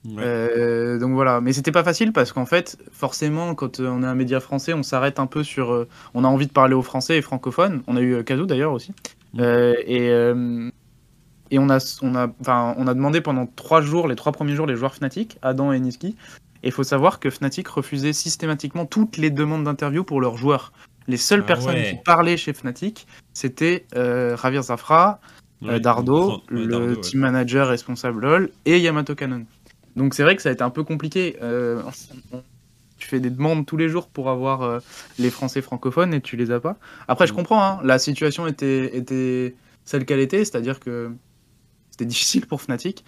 [0.07, 4.15] Euh, donc voilà, mais c'était pas facile parce qu'en fait, forcément, quand on est un
[4.15, 5.73] média français, on s'arrête un peu sur.
[5.73, 7.83] Euh, on a envie de parler aux Français et francophones.
[7.87, 8.93] On a eu Kazoo d'ailleurs aussi.
[9.35, 9.41] Mm.
[9.41, 10.07] Euh, et,
[11.51, 12.29] et on a, on, a,
[12.77, 15.81] on a demandé pendant trois jours, les trois premiers jours, les joueurs Fnatic, Adam et
[15.81, 16.17] Niski.
[16.63, 20.73] Et il faut savoir que Fnatic refusait systématiquement toutes les demandes d'interview pour leurs joueurs.
[21.07, 25.21] Les seules ah personnes qui parlaient chez Fnatic, c'était Javier Zafra,
[25.63, 29.45] Dardo, le team manager responsable LOL, et Yamato Cannon.
[29.97, 31.37] Donc c'est vrai que ça a été un peu compliqué.
[31.43, 31.83] Euh,
[32.99, 34.81] tu fais des demandes tous les jours pour avoir euh,
[35.19, 36.77] les Français francophones et tu les as pas.
[37.07, 37.37] Après, je mm.
[37.37, 41.11] comprends, hein, la situation était, était celle qu'elle était, c'est-à-dire que
[41.91, 43.05] c'était difficile pour Fnatic.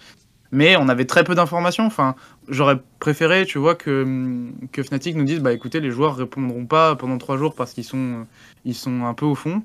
[0.53, 1.85] Mais on avait très peu d'informations.
[1.85, 2.15] Enfin,
[2.49, 6.97] j'aurais préféré, tu vois, que, que Fnatic nous dise, bah écoutez, les joueurs répondront pas
[6.97, 8.27] pendant trois jours parce qu'ils sont,
[8.65, 9.63] ils sont un peu au fond.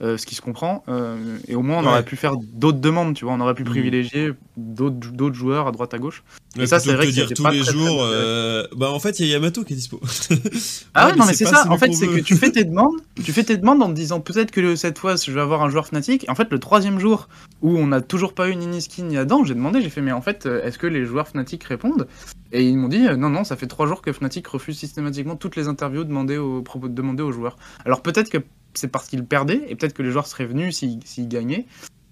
[0.00, 0.84] Euh, ce qui se comprend.
[0.88, 3.34] Euh, et au moins, on aurait pu faire d'autres demandes, tu vois.
[3.34, 3.68] On aurait pu mm.
[3.68, 6.22] privilégier d'autres joueurs à droite à gauche.
[6.56, 8.02] et ça, c'est vrai que dire tous les jours.
[8.02, 10.00] Euh, bah, en fait, il y a Yamato qui est dispo.
[10.94, 11.68] ah ouais, non, mais c'est ça.
[11.68, 14.20] En fait, c'est que tu fais tes demandes, tu fais tes demandes en te disant
[14.20, 16.28] peut-être que cette fois, je vais avoir un joueur Fnatic.
[16.28, 17.28] Et en fait, le troisième jour
[17.62, 20.12] où on n'a toujours pas eu ni Skin ni Adam, j'ai demandé, j'ai fait, mais
[20.12, 22.06] en fait, est-ce que les joueurs Fnatic répondent?
[22.52, 25.56] Et ils m'ont dit, non, non, ça fait trois jours que Fnatic refuse systématiquement toutes
[25.56, 27.56] les interviews demandées aux, demandées aux joueurs.
[27.84, 28.38] Alors peut-être que
[28.74, 31.66] c'est parce qu'il perdait, et peut-être que les joueurs seraient venus s'ils gagnaient.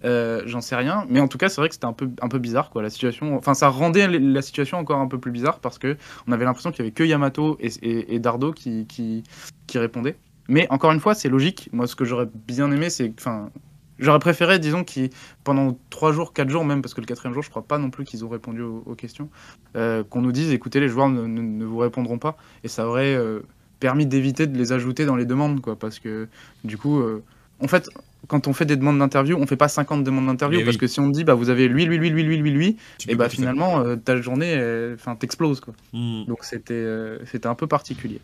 [0.04, 2.70] Euh, j'en sais rien, mais en tout cas, c'est vrai que c'était un peu, bizarre,
[2.70, 2.82] quoi.
[2.82, 6.32] La situation, enfin, ça rendait la situation encore un peu plus bizarre parce que on
[6.32, 9.24] avait l'impression qu'il y avait que Yamato et, Dardo qui,
[9.74, 10.16] répondaient.
[10.48, 11.68] Mais encore une fois, c'est logique.
[11.72, 13.50] Moi, ce que j'aurais bien aimé, c'est, enfin,
[13.98, 15.10] j'aurais préféré, disons, qu'ils
[15.42, 17.90] pendant trois jours, quatre jours même, parce que le quatrième jour, je crois pas non
[17.90, 19.28] plus qu'ils ont répondu aux, questions,
[19.76, 23.14] euh, qu'on nous dise, écoutez, les joueurs ne, ne, vous répondront pas, et ça aurait
[23.14, 23.40] euh,
[23.86, 26.26] permis d'éviter de les ajouter dans les demandes, quoi, parce que
[26.64, 27.22] du coup, euh,
[27.62, 27.88] en fait,
[28.26, 30.98] quand on fait des demandes d'interview, on fait pas 50 demandes d'interview, parce que si
[30.98, 33.78] on dit, bah, vous avez lui, lui, lui, lui, lui, lui, lui, et bah finalement,
[33.78, 34.60] euh, ta journée,
[34.94, 35.72] enfin, t'explose, quoi.
[35.92, 36.24] Hmm.
[36.24, 38.20] Donc c'était euh, c'était un peu particulier.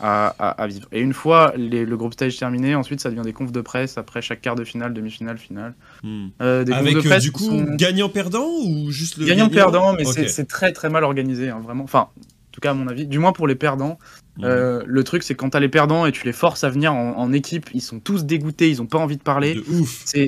[0.00, 0.88] À, à, vivre.
[0.92, 3.96] Et une fois les, le groupe stage terminé, ensuite ça devient des confs de presse
[3.96, 5.74] après chaque quart de finale, demi-finale, finale.
[6.02, 6.26] Hmm.
[6.40, 11.60] Avec du coup gagnant-perdant ou juste le gagnant-perdant, mais c'est très très mal organisé, hein,
[11.62, 11.84] vraiment.
[11.84, 13.98] Enfin, en tout cas à mon avis, du moins pour les perdants,
[14.42, 17.32] euh, le truc, c'est quand t'as les perdants et tu les forces à venir en,
[17.32, 19.60] équipe, ils sont tous dégoûtés, ils ont pas envie de parler.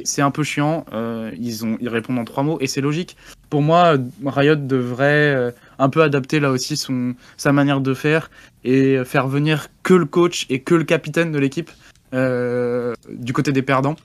[0.05, 0.85] C'est un peu chiant.
[0.93, 3.17] Euh, ils, ont, ils répondent en trois mots et c'est logique.
[3.51, 8.31] Pour moi, Riot devrait euh, un peu adapter là aussi son, sa manière de faire
[8.65, 11.71] et faire venir que le coach et que le capitaine de l'équipe
[12.13, 13.97] du côté des perdants.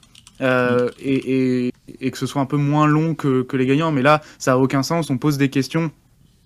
[0.42, 3.92] et, et, que ce soit un peu moins long que, que les gagnants.
[3.92, 5.10] Mais là, ça a aucun sens.
[5.10, 5.92] On pose des questions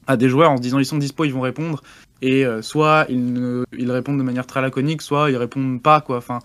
[0.07, 1.83] à des joueurs en se disant ils sont dispo, ils vont répondre
[2.21, 6.17] et euh, soit ils, ils, répondent de manière très laconique, soit ils répondent pas quoi.
[6.17, 6.39] Enfin,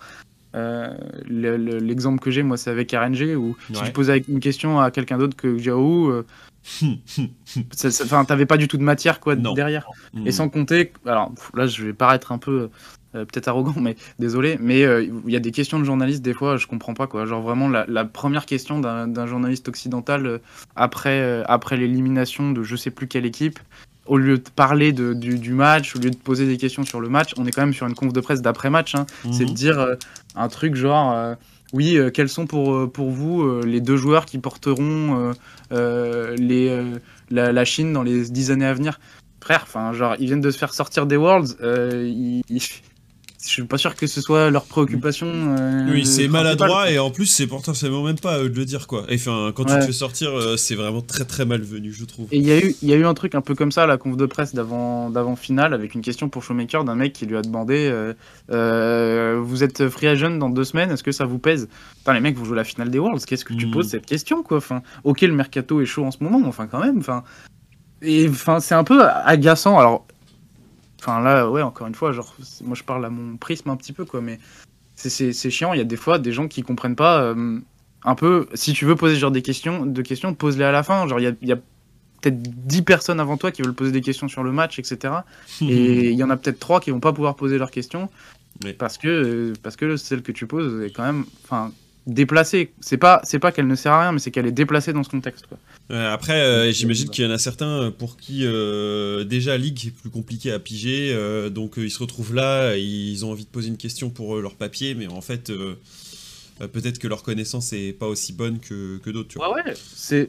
[0.55, 0.93] euh,
[1.27, 5.17] l'exemple que j'ai moi c'est avec RNG où si je posais une question à quelqu'un
[5.17, 6.25] d'autre que Xiao, euh,
[8.03, 9.87] Enfin, t'avais pas du tout de matière quoi derrière.
[10.25, 12.69] Et sans compter, alors là, je vais paraître un peu
[13.15, 16.33] euh, peut-être arrogant, mais désolé, mais euh, il y a des questions de journalistes, des
[16.33, 17.25] fois, je comprends pas, quoi.
[17.25, 20.37] Genre vraiment, la, première question d'un journaliste occidental euh,
[20.75, 23.59] après, après l'élimination de je sais plus quelle équipe,
[24.05, 27.09] au lieu de parler de, du, match, au lieu de poser des questions sur le
[27.09, 28.95] match, on est quand même sur une conf de presse d'après-match.
[28.95, 29.05] Hein.
[29.31, 29.55] C'est de mhm.
[29.55, 29.87] dire
[30.35, 31.35] un truc genre
[31.71, 35.33] oui, quels sont pour, pour vous les deux joueurs qui porteront
[35.71, 36.83] les,
[37.31, 38.99] la, Chine dans les dix années à venir?
[39.41, 42.43] Frère, enfin, genre, ils viennent de se faire sortir des Worlds, ils,
[43.45, 45.27] je suis pas sûr que ce soit leur préoccupation.
[45.27, 48.65] Euh, oui, c'est maladroit et en plus c'est potentiellement même pas à eux de le
[48.65, 49.05] dire quoi.
[49.09, 52.27] Et enfin, quand tu te fais sortir, euh, c'est vraiment très très malvenu, je trouve.
[52.31, 53.97] Et il y a eu, y a eu un truc un peu comme ça, la
[53.97, 57.41] conf de presse d'avant, finale, avec une question pour Showmaker d'un mec qui lui a
[57.41, 57.91] demandé,
[58.51, 61.67] euh, vous êtes free agent dans deux semaines, est-ce que ça vous pèse?
[62.01, 63.71] Enfin, les mecs, vous jouez la finale des Worlds, qu'est-ce que tu hmm.
[63.71, 66.79] poses cette question quoi Enfin, ok, le mercato est chaud en ce moment, enfin quand
[66.79, 67.23] même, enfin.
[68.01, 69.79] Et enfin, c'est un peu agaçant.
[69.79, 70.05] Alors,
[71.03, 73.91] Enfin là, ouais, encore une fois, genre, moi je parle à mon prisme un petit
[73.91, 74.39] peu, quoi, mais
[74.95, 75.73] c'est chiant.
[75.73, 77.59] Il y a des fois des gens qui comprennent pas euh,
[78.05, 78.47] un peu.
[78.53, 81.05] Si tu veux poser genre des questions, de questions, pose-les à la fin.
[81.07, 84.43] Genre, il y a, peut-être 10 personnes avant toi qui veulent poser des questions sur
[84.43, 85.13] le match, etc.
[85.61, 88.09] Et il y en a peut-être 3 qui vont pas pouvoir poser leurs questions.
[88.77, 91.71] Parce que parce que celle que tu poses est quand même enfin
[92.07, 92.73] déplacée.
[92.79, 95.03] C'est pas c'est pas qu'elle ne sert à rien, mais c'est qu'elle est déplacée dans
[95.03, 95.47] ce contexte.
[95.47, 95.57] Quoi
[95.89, 100.09] après, euh, j'imagine qu'il y en a certains pour qui euh, déjà Ligue est plus
[100.09, 103.77] compliqué à piger, euh, donc ils se retrouvent là, ils ont envie de poser une
[103.77, 105.51] question pour leur papier, mais en fait,
[106.59, 109.37] peut-être que leur connaissance est pas aussi bonne que, que d'autres.
[109.37, 110.27] Ouais, ouais, c'est.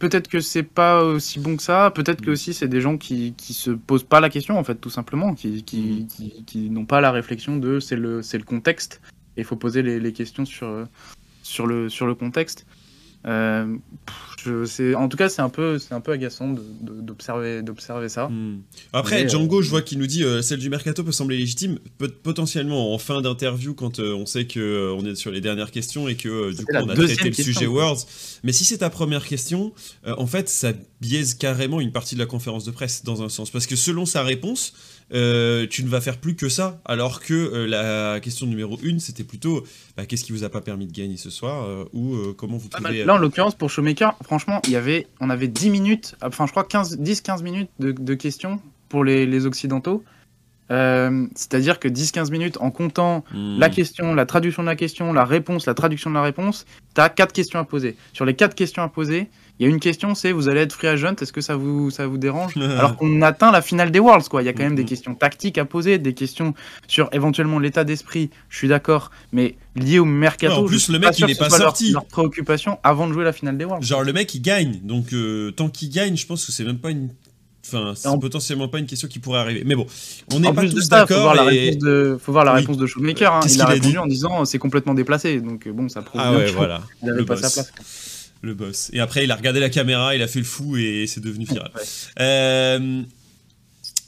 [0.00, 2.32] Peut-être peut que c'est pas aussi bon que ça, peut-être que mm.
[2.32, 5.34] aussi c'est des gens qui, qui se posent pas la question, en fait, tout simplement,
[5.34, 6.44] qui, qui, mm.
[6.44, 9.00] qui, n'ont pas la réflexion de c'est le, le contexte,
[9.36, 10.86] il faut poser les, les questions sur,
[11.42, 12.66] sur, le, sur le contexte.
[13.24, 13.76] Euh,
[14.44, 18.28] je, en tout cas, c'est un peu, c'est un peu agaçant d'observer, d'observer ça.
[18.28, 18.62] Hmm.
[18.92, 21.78] Après, Django, euh, je vois qu'il nous dit euh, celle du mercato peut sembler légitime,
[21.98, 26.08] peut, potentiellement en fin d'interview quand on sait que on est sur les dernières questions
[26.08, 28.06] et que du coup on a traité le sujet Words.
[28.42, 29.72] Mais si c'est ta première question,
[30.04, 33.50] en fait, ça biaise carrément une partie de la conférence de presse dans un sens,
[33.50, 34.72] parce que selon sa réponse,
[35.12, 36.80] euh, tu ne vas faire plus que ça.
[36.84, 39.64] Alors que euh, la question numéro une, c'était plutôt
[39.96, 42.68] bah, qu'est-ce qui vous a pas permis de gagner ce soir euh, ou comment vous
[42.68, 43.04] pouvez.
[43.04, 46.52] Là, en l'occurrence, pour Showmaker, franchement, il y avait, on avait 10 minutes, enfin, je
[46.52, 50.04] crois 10-15 minutes de, questions pour les, Occidentaux.
[50.70, 53.58] C'est-à-dire que 10-15 minutes en comptant hmm.
[53.58, 57.00] la question, la traduction de la question, la réponse, la traduction de la réponse, tu
[57.00, 57.96] as 4 questions à poser.
[58.14, 59.28] Sur les 4 questions à poser,
[59.62, 61.92] il y a une question, c'est vous allez être free agent, est-ce que ça vous,
[61.92, 64.42] ça vous dérange Alors qu'on atteint la finale des Worlds, quoi.
[64.42, 64.86] Il y a quand même des mm-hmm.
[64.86, 66.52] questions tactiques à poser, des questions
[66.88, 70.54] sur éventuellement l'état d'esprit, je suis d'accord, mais lié au mercato.
[70.54, 71.92] en plus, le mec, il n'est pas sorti.
[71.92, 73.86] Leur, préoccupation avant de jouer la finale des Worlds.
[73.86, 74.80] Genre, le mec, il gagne.
[74.82, 77.10] Donc, euh, tant qu'il gagne, je pense que c'est même pas une
[77.64, 79.62] Enfin, c'est potentiellement pas une question qui pourrait arriver.
[79.64, 79.86] Mais bon,
[80.32, 81.16] on n'est pas tous d'accord.
[81.16, 83.32] Faut voir la réponse de, faut voir la réponse de Shoemaker.
[83.32, 83.40] Hein.
[83.48, 85.40] Il a, répondu en disant c'est complètement déplacé.
[85.40, 86.82] Donc bon, ça prouve ah ouais, voilà.
[87.02, 88.90] il n'avait pas sa place le boss.
[88.92, 91.46] Et après, il a regardé la caméra, il a fait le fou et c'est devenu
[91.46, 91.70] viral.
[92.20, 93.02] Euh,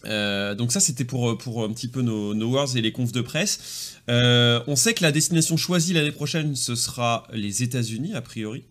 [0.07, 3.13] euh, donc ça, c'était pour, pour un petit peu nos, nos wars et les confs
[3.13, 3.95] de presse.
[4.11, 8.65] Euh, on sait que la destination choisie l'année prochaine, ce sera les États-Unis, a priori.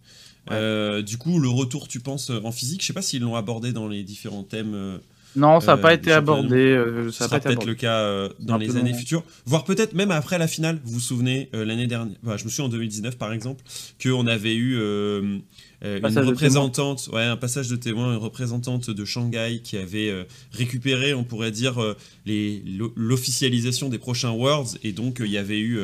[0.50, 3.88] du coup, le retour, tu penses, en physique, je sais pas s'ils l'ont abordé dans
[3.88, 5.00] les différents thèmes
[5.36, 6.56] non, ça n'a pas été abordé.
[6.56, 10.38] Euh, ça sera peut-être le cas euh, dans les années futures, voire peut-être même après
[10.38, 10.80] la finale.
[10.84, 13.64] Vous vous souvenez euh, l'année dernière, je me souviens en 2019 par exemple,
[14.02, 15.42] qu'on avait eu une
[15.82, 21.52] représentante, ouais, un passage de témoin, une représentante de Shanghai qui avait récupéré, on pourrait
[21.52, 21.80] dire,
[22.26, 25.80] l'officialisation des prochains Worlds, et donc il y avait eu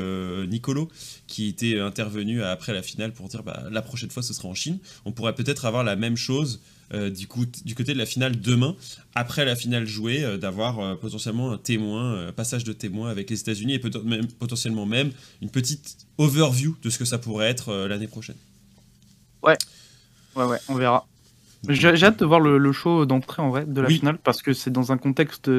[0.48, 0.90] Nicolo
[1.28, 4.56] qui était intervenu après la finale pour dire bah, la prochaine fois ce sera en
[4.56, 4.80] Chine.
[5.06, 8.39] On pourrait peut-être avoir la même chose euh, du, coup, du côté de la finale
[8.39, 8.75] demain,
[9.15, 13.30] après la finale jouée, euh, d'avoir euh, potentiellement un témoin, un passage de témoin avec
[13.30, 17.49] les États-Unis et peut même, potentiellement même une petite overview de ce que ça pourrait
[17.49, 18.38] être l'année prochaine.
[19.43, 19.58] Ouais,
[20.36, 21.06] ouais, ouais, on verra.
[21.67, 24.71] J'ai hâte de voir le, show d'entrée en vrai de la finale parce que c'est
[24.71, 25.52] dans un contexte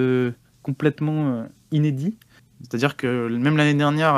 [0.62, 2.16] complètement inédit.
[2.62, 4.14] C'est-à-dire que même l'année dernière,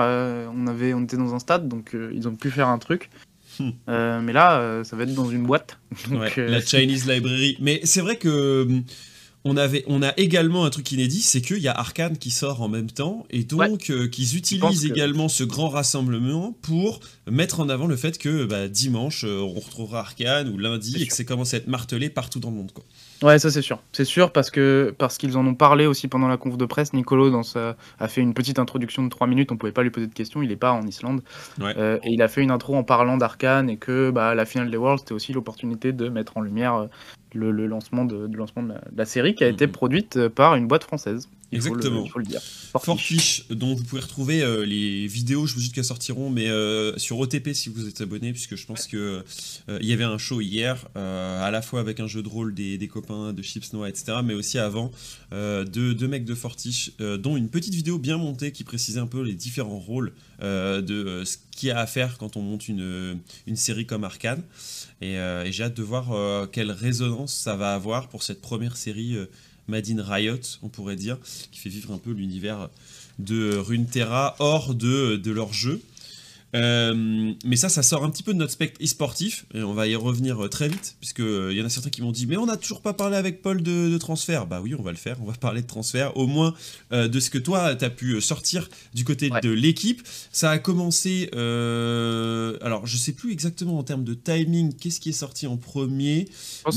[0.55, 3.11] on, avait, on était dans un stade, donc ils ont pu faire un truc.
[3.89, 5.79] Euh, mais là, euh, ça va être dans une boîte.
[6.11, 7.57] Euh, la Chinese Library.
[7.61, 8.67] Mais c'est vrai que
[9.45, 12.63] on, avait, on a également un truc inédit, c'est qu'il y a Arkane qui sort
[12.63, 17.87] en même temps, et donc qu'ils utilisent également ce grand rassemblement pour mettre en avant
[17.87, 21.59] le fait que bah, dimanche, on retrouvera Arkane, ou lundi, et que c'est commencé à
[21.59, 22.73] être martelé partout dans le monde.
[22.73, 22.85] Quoi.
[23.23, 23.81] Ouais, ça c'est sûr.
[23.93, 26.93] C'est sûr parce que parce qu'ils en ont parlé aussi pendant la conf de presse.
[26.93, 29.53] Nicolo dans sa, a fait une petite introduction de 3 minutes.
[29.53, 30.43] On pouvait pas lui poser de questions.
[30.43, 31.23] Il est pas en Islande.
[31.61, 34.71] Euh, et il a fait une intro en parlant d'Arkane et que bah, la finale
[34.71, 36.89] des Worlds c'était aussi l'opportunité de mettre en lumière
[37.37, 40.67] euh, le, lancement, de, lancement de la, série qui a été produite euh, par une
[40.67, 41.29] boîte française.
[41.53, 42.05] Exactement.
[42.05, 42.41] Il faut le, dire.
[42.41, 46.97] Fortiche, dont vous pouvez retrouver euh, les vidéos, je vous dis qu'elles sortiront, mais euh,
[46.97, 49.23] sur OTP si vous êtes abonné, puisque je pense que
[49.69, 52.79] il y avait un show hier, à la fois avec un jeu de rôle des,
[52.79, 54.91] des copains de Chips Noah, etc., mais aussi avant
[55.31, 59.23] deux, deux, mecs de Fortiche, dont une petite vidéo bien montée qui précisait un peu
[59.23, 63.57] les différents rôles de ce qu'il y a à faire quand on monte une, une
[63.57, 64.43] série comme Arkane.
[65.01, 69.17] Et, et j'ai hâte de voir quelle résonance ça va avoir pour cette première série
[69.69, 71.19] Made in Riot, on pourrait dire,
[71.51, 72.69] qui fait vivre un peu l'univers
[73.19, 75.81] de Runeterra hors de, de leur jeu.
[76.55, 79.87] Euh, mais ça, ça sort un petit peu de notre spectre e-sportif, et on va
[79.87, 82.37] y revenir euh, très vite, puisqu'il euh, y en a certains qui m'ont dit Mais
[82.37, 84.47] on n'a toujours pas parlé avec Paul de, transfert.
[84.47, 86.55] Bah oui, on va le faire, on va parler de transfert, au moins
[86.91, 90.03] de ce que toi, tu as pu sortir du côté de l'équipe.
[90.33, 91.29] Ça a commencé.
[91.33, 96.29] alors, je sais plus exactement en termes de timing, qu'est-ce qui est sorti en premier.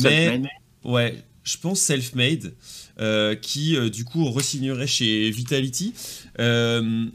[0.01, 0.41] mais.
[0.83, 2.53] Ouais, je pense Selfmade,
[2.99, 5.93] euh, qui euh, du coup resignerait chez Vitality.
[6.39, 7.05] Euh,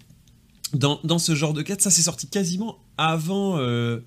[0.75, 3.59] dans, dans, ce genre de quête, ça s'est sorti quasiment avant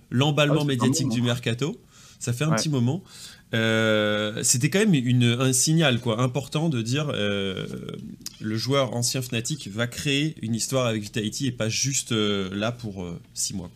[0.10, 1.80] l'emballement ah médiatique du mercato.
[2.20, 3.04] Ça fait un petit moment.
[3.52, 9.88] C'était quand même une, un signal quoi important de dire le joueur ancien Fnatic va
[9.88, 13.70] créer une histoire avec Vitality et pas juste là pour 6 mois.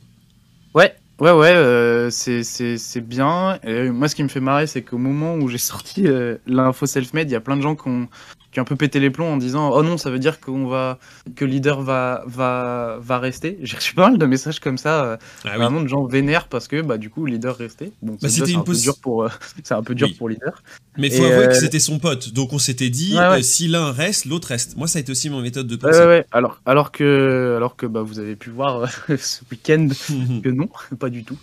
[0.73, 3.59] Ouais, Ouais, ouais, euh, c'est bien.
[3.63, 6.85] Et moi, ce qui me fait marrer, c'est qu'au moment où j'ai sorti euh, l'info
[6.85, 8.07] self-made, il y a plein de gens qui ont,
[8.51, 10.67] qui ont un peu pété les plombs en disant Oh non, ça veut dire qu'on
[10.67, 10.99] va,
[11.35, 13.57] que leader va, va, va rester.
[13.61, 16.67] J'ai reçu pas mal de messages comme ça, euh, ah vraiment de gens vénèrent parce
[16.67, 17.91] que bah, du coup, leader restait.
[18.01, 19.27] Bon, bah, c'est un, peu dur pour,
[19.63, 20.63] c'est un peu dur pour leader.
[20.97, 22.33] Mais il faut avouer que c'était son pote.
[22.33, 24.77] Donc on s'était dit si l'un reste, l'autre reste.
[24.77, 25.99] Moi, ça a été aussi mon méthode de pensée.
[25.99, 26.25] Ouais, ouais.
[26.31, 29.87] Alors, alors que, alors que bah, vous avez pu voir ce week-end
[30.43, 31.37] que non, pas du tout.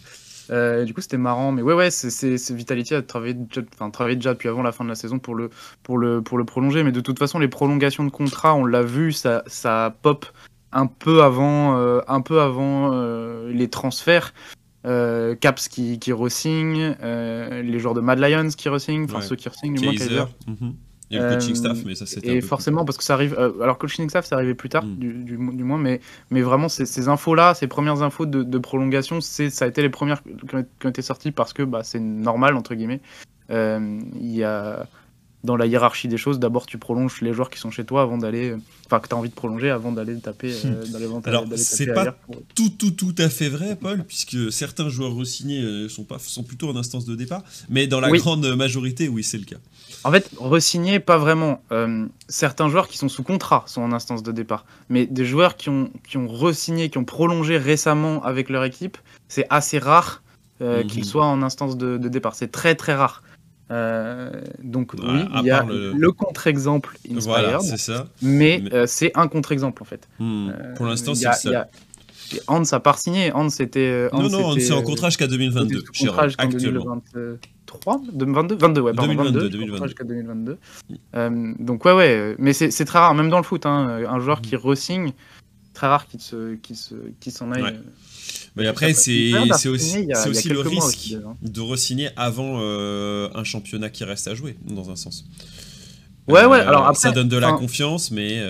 [0.50, 1.52] Euh, du coup, c'était marrant.
[1.52, 4.84] Mais ouais, ouais, c'est Vitality a travaillé déjà, enfin, travaillé déjà depuis avant la fin
[4.84, 5.50] de la saison pour le,
[5.82, 6.82] pour, le, pour le prolonger.
[6.82, 10.26] Mais de toute façon, les prolongations de contrat, on l'a vu, ça, ça pop
[10.72, 14.34] un peu avant, euh, un peu avant euh, les transferts.
[14.84, 19.76] Caps qui, qui re-signe, les joueurs de Mad Lions qui re-signent, enfin ceux qui re-signent,
[19.76, 19.94] du moins
[20.46, 20.72] mm
[21.10, 22.36] et le coaching staff, mais ça c'était.
[22.36, 23.34] Et forcément, parce que ça arrive.
[23.38, 24.96] Euh, alors, coaching staff, ça arrivait plus tard, mm.
[24.96, 29.64] du, du, moins, mais, mais vraiment, ces, infos-là, ces premières infos de, de prolongation, ça
[29.64, 33.00] a été les premières qui ont été sorties parce que bah, c'est normal, entre guillemets.
[33.50, 34.86] Euh, il y a.
[35.44, 38.18] Dans la hiérarchie des choses, d'abord tu prolonges les joueurs qui sont chez toi avant
[38.18, 38.54] d'aller.
[38.86, 40.52] Enfin, que tu as envie de prolonger avant d'aller taper.
[40.64, 41.20] Euh, hmm.
[41.24, 42.16] Alors, c'est pas
[42.54, 46.68] tout, tout, tout à fait vrai, Paul, puisque certains joueurs re-signés sont, pas, sont plutôt
[46.68, 49.58] en instance de départ, mais dans la grande majorité, oui, c'est le cas.
[50.04, 51.62] En fait, re-signer, pas vraiment.
[51.72, 54.66] Euh, certains joueurs qui sont sous contrat sont en instance de départ.
[54.90, 58.98] Mais des joueurs qui ont, qui ont re-signé, qui ont prolongé récemment avec leur équipe,
[59.28, 60.22] c'est assez rare
[60.60, 60.88] euh, mhm.
[60.88, 62.34] qu'ils soient en instance de, départ.
[62.34, 63.22] C'est très très rare.
[63.70, 64.30] Euh,
[64.62, 68.06] donc oui, il y a le, contre-exemple Inspired, voilà, ça.
[68.20, 70.08] mais, c'est un contre-exemple en fait.
[70.18, 70.50] Hmm.
[70.76, 71.68] Pour l'instant, c'est ça.
[72.46, 73.32] Hans a pas signé.
[73.32, 74.08] Hans c'était.
[74.12, 75.82] non, non, c'est en contrat jusqu'à 2022.
[75.98, 76.48] Contrat jusqu'à
[77.66, 79.86] 3 2022 22, ouais, pardon, 2022, 2022.
[79.86, 80.58] jusqu'à 2022.
[81.16, 84.40] Euh, donc, ouais, ouais, mais c'est très rare, même dans le foot, hein, un joueur
[84.40, 85.12] qui re-signe,
[85.72, 87.62] très rare qu'il se, qu se, qu s'en aille.
[87.62, 87.80] Ouais.
[88.56, 89.32] Euh, mais après, c'est
[89.68, 91.36] aussi, aussi le risque hein.
[91.42, 95.24] de re-signer avant euh, un championnat qui reste à jouer, dans un sens.
[96.28, 97.00] Ouais, ouais, alors après.
[97.00, 98.42] Ça donne de la confiance, mais.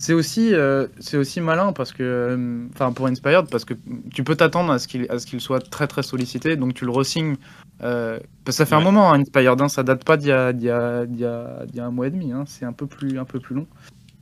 [0.00, 3.74] C'est aussi, euh, c'est aussi malin parce que, euh, enfin pour Inspired, parce que
[4.14, 7.34] tu peux t'attendre à ce qu'il qu'il soit très très sollicité, donc tu le resignes.
[7.82, 10.32] Euh, parce que ça fait un moment, hein, Inspired, hein, ça date pas d'il y
[10.32, 12.86] a, y, a, y, a, y a un mois et demi, hein, c'est un peu
[12.86, 13.66] plus un peu plus long.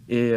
[0.09, 0.33] Et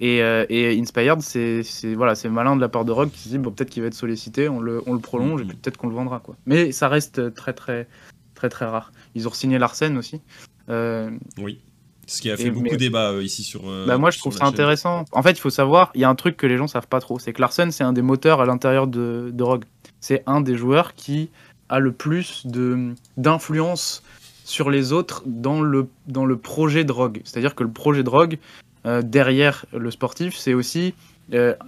[0.00, 1.62] et, et, Inspired, c'est
[1.94, 3.88] voilà, c'est malin de la part de Rogue qui se dit bon peut-être qu'il va
[3.88, 5.56] être sollicité, on le, on le prolonge et mm-hmm.
[5.56, 6.36] peut-être qu'on le vendra quoi.
[6.46, 7.86] Mais ça reste très très
[8.34, 8.92] très très rare.
[9.14, 10.20] Ils ont signé Larsen aussi.
[10.68, 11.60] oui.
[12.06, 13.68] Ce qui a fait beaucoup de débat euh, ici sur.
[13.68, 15.04] Euh, bah moi, je trouve ça intéressant.
[15.12, 17.00] En fait, il faut savoir, il y a un truc que les gens savent pas
[17.00, 19.64] trop, c'est que Larsen, c'est un des moteurs à l'intérieur de, de Rogue.
[20.00, 21.30] C'est un des joueurs qui
[21.68, 24.02] a le plus de d'influence
[24.44, 27.22] sur les autres dans le dans le projet de Rogue.
[27.24, 30.94] C'est-à-dire que le projet de Rogue euh, derrière le sportif, c'est aussi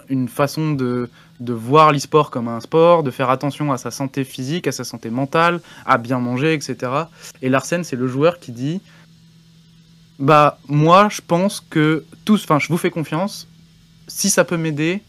[0.09, 1.09] une façon de,
[1.41, 4.85] de voir l'e-sport comme un sport, de faire attention à sa santé physique, à sa
[4.85, 6.93] santé mentale, à bien manger, etc.
[7.43, 8.81] Et Larsen, c'est le joueur qui dit
[10.19, 13.49] Bah, moi, je pense que tous, enfin, je vous fais confiance,
[14.09, 15.03] si ça peut m'aider,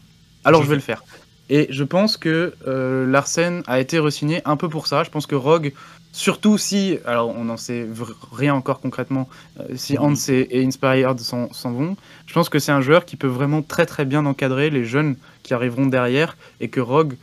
[0.44, 1.02] alors je vais le faire.
[1.50, 5.02] Et je pense que euh, Larsen a été resigné un peu pour ça.
[5.02, 5.72] Je pense que Rogue,
[6.12, 7.86] surtout si, alors on n'en sait
[8.32, 9.28] rien encore concrètement,
[9.60, 10.00] euh, si mhm.
[10.00, 13.86] Hans et, Inspired s'en vont, je pense que c'est un joueur qui peut vraiment très
[13.86, 17.16] très bien encadrer les jeunes qui arriveront derrière et que Rogue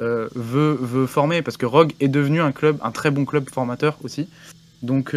[0.00, 3.48] euh, veut, veut former parce que Rogue est devenu un club, un très bon club
[3.50, 4.28] formateur aussi.
[4.82, 5.14] Donc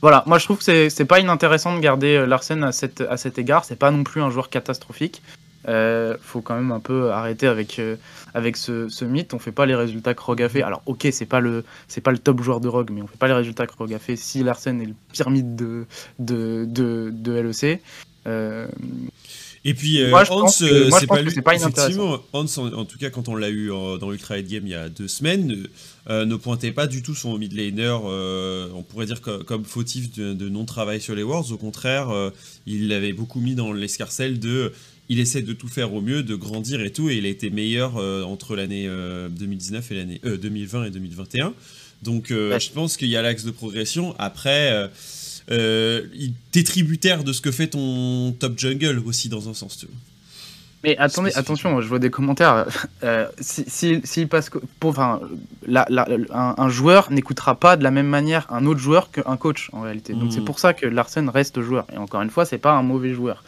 [0.00, 3.38] voilà, moi je trouve que c'est pas inintéressant de garder Larsen à, cette, à cet
[3.38, 3.66] égard.
[3.66, 5.20] C'est pas non plus un joueur catastrophique.
[5.68, 7.96] Euh, faut quand même un peu arrêter avec, euh,
[8.34, 9.34] avec ce, mythe.
[9.34, 10.62] On fait pas les résultats que Rogue a fait.
[10.62, 13.18] Alors, ok, c'est pas le c'est pas le top joueur de Rogue, mais on fait
[13.18, 14.16] pas les résultats que Rogue a fait.
[14.16, 15.86] Si Larsen est le pire mythe de,
[16.18, 17.82] de, de, de LEC.
[18.26, 18.66] Euh,
[19.64, 23.50] et puis Hans, c'est pas, lui, pas effectivement, Hans, en, tout cas, quand on l'a
[23.50, 25.66] eu dans l'Ultra Head Game il y a deux semaines,
[26.08, 27.98] ne pointait pas du tout son mid laner,
[28.74, 31.52] on pourrait dire comme fautif de, de non-travail sur les Worlds.
[31.52, 32.08] Au contraire,
[32.66, 34.72] il l'avait beaucoup mis dans l'escarcelle de
[35.10, 37.50] il essaie de tout faire au mieux, de grandir et tout, et il a été
[37.50, 38.88] meilleur euh, entre l'année
[39.30, 41.52] 2019 euh, et l'année 2020 euh, et 2021.
[42.02, 44.14] Donc je pense qu'il y a l'axe de progression.
[44.18, 44.88] Après,
[45.48, 49.76] t'es tributaire de ce que fait ton top jungle aussi dans un sens.
[49.78, 49.86] Tu
[50.84, 52.66] Mais attendez, attention, je vois des commentaires.
[53.40, 55.20] S'il si, passe, pour, enfin,
[55.68, 60.12] un, joueur n'écoutera pas de la même manière un autre joueur qu'un coach en réalité.
[60.14, 60.44] Donc c'est hmm.
[60.44, 61.86] pour ça que Larsen reste joueur.
[61.92, 63.42] Et encore une fois, c'est pas un mauvais joueur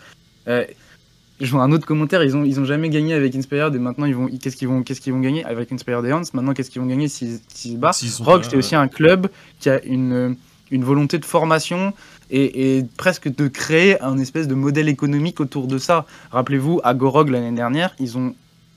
[1.43, 4.07] je vois un autre commentaire, ils ont, ils ont jamais gagné avec Inspired et maintenant
[4.07, 6.23] ils vont, qu'est-ce qu'ils vont, qu'est-ce qu'ils vont gagner avec Inspired et Hans?
[6.33, 9.29] Maintenant, qu'est-ce qu'ils vont gagner s'ils se battent Rogue, c'est aussi un club
[9.59, 10.37] qui a une,
[10.73, 11.93] une volonté de formation
[12.31, 16.07] et, presque de créer un espèce de modèle économique autour de ça.
[16.31, 18.35] Rappelez-vous, à Gorog l'année dernière, ils ont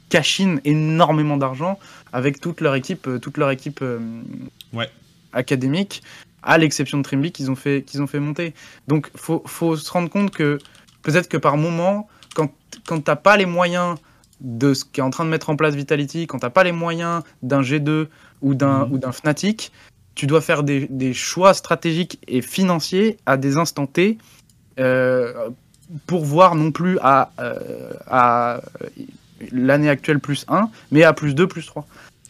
[0.10, 1.80] cash énormément d'argent
[2.14, 4.00] avec toute leur équipe, euh, toute leur équipe euh,
[4.74, 4.90] ouais.
[5.34, 6.04] académique,
[6.44, 8.54] à l'exception de Trimby qu'ils ont fait, qu'ils ont fait monter.
[8.88, 10.60] Donc, faut, faut se rendre compte que
[11.02, 12.52] peut-être que par moment quand,
[12.86, 13.96] quand tu n'as pas les moyens
[14.42, 16.74] de ce qu'est en train de mettre en place Vitality, quand tu n'as pas les
[16.74, 18.08] moyens d'un G2
[18.42, 19.12] ou d'un mhm.
[19.12, 19.72] Fnatic,
[20.16, 24.18] tu dois faire des, des, choix stratégiques et financiers à des instants T
[24.80, 25.50] euh,
[26.08, 28.62] pour voir non plus à, euh, à
[29.52, 31.86] l'année actuelle plus 1, mais à plus 2, plus 3.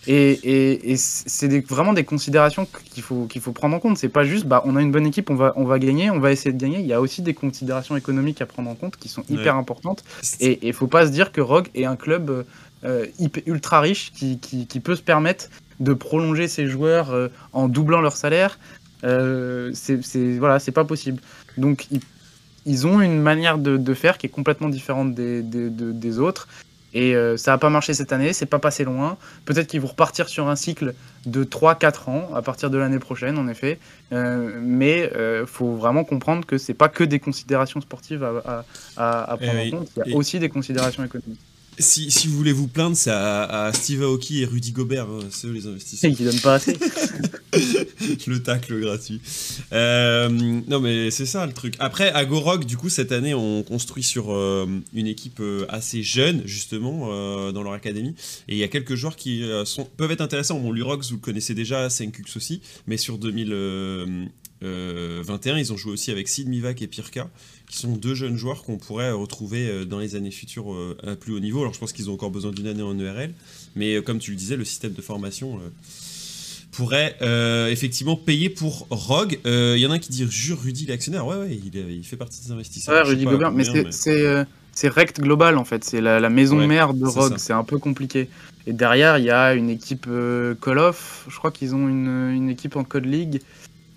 [0.07, 3.97] Et, c'est vraiment des considérations qu'il faut, qu'il faut prendre en compte.
[3.97, 6.19] C'est pas juste, bah, on a une bonne équipe, on va, on va gagner, on
[6.19, 6.79] va essayer de gagner.
[6.79, 10.03] Il y a aussi des considérations économiques à prendre en compte qui sont hyper importantes.
[10.39, 12.45] Et il faut pas se dire que Rogue est un club
[12.83, 13.05] euh,
[13.47, 18.15] ultra riche qui, qui, peut se permettre de prolonger ses joueurs euh, en doublant leur
[18.15, 18.59] salaire.
[19.03, 19.99] Euh, c'est
[20.37, 21.21] voilà, c'est pas possible.
[21.57, 21.87] Donc
[22.65, 26.47] ils, ont une manière de, de, faire qui est complètement différente des, des, des autres.
[26.95, 29.17] Et euh, ça n'a pas marché cette année, c'est pas passé loin.
[29.43, 33.37] Peut-être qu'ils vont repartir sur un cycle de 3-4 ans à partir de l'année prochaine,
[33.37, 33.79] en effet.
[34.13, 38.63] Euh, mais il euh, faut vraiment comprendre que c'est pas que des considérations sportives à,
[38.95, 41.41] à, prendre en compte, il y a aussi des considérations économiques.
[41.77, 45.47] Si, si, vous voulez vous plaindre, c'est à, Steve Aoki et Rudy Gobert, hein, c'est
[45.47, 46.15] eux les investisseurs.
[46.15, 46.77] Qui donnent pas assez.
[48.27, 49.21] le tacle gratuit.
[49.73, 51.75] Euh, non, mais c'est ça le truc.
[51.79, 56.03] Après, à Gorog, du coup, cette année, on construit sur euh, une équipe euh, assez
[56.03, 56.85] jeune, justement,
[57.51, 58.15] dans leur académie.
[58.47, 60.59] Et il y a quelques joueurs qui sont, peuvent être intéressants.
[60.59, 62.61] Bon, Lurox, vous le connaissez déjà, Senkux aussi.
[62.87, 67.29] Mais sur 2021, ils ont joué aussi avec Sid Mivak et Pirka
[67.75, 71.15] qui sont deux jeunes joueurs qu'on pourrait retrouver euh, dans les années futures euh, à
[71.15, 71.59] plus haut niveau.
[71.59, 73.33] Alors je pense qu'ils ont encore besoin d'une année en ERL,
[73.75, 75.59] mais euh, comme tu le disais, le système de formation
[76.71, 77.17] pourrait
[77.71, 79.39] effectivement payer pour Rogue.
[79.45, 81.25] Il y en a un qui dit Jure Rudy l'actionnaire.
[81.25, 82.93] Ouais, ouais, il, fait partie des investisseurs.
[82.93, 85.85] Ouais, Rudy Gobert, mais c'est Rect Global en fait.
[85.85, 87.35] C'est la, maison mère de Rogue.
[87.37, 88.29] C'est un peu compliqué.
[88.67, 90.07] Et derrière, il y a une équipe
[90.61, 91.25] Call of.
[91.29, 93.41] Je crois qu'ils ont une, une, équipe en Code League.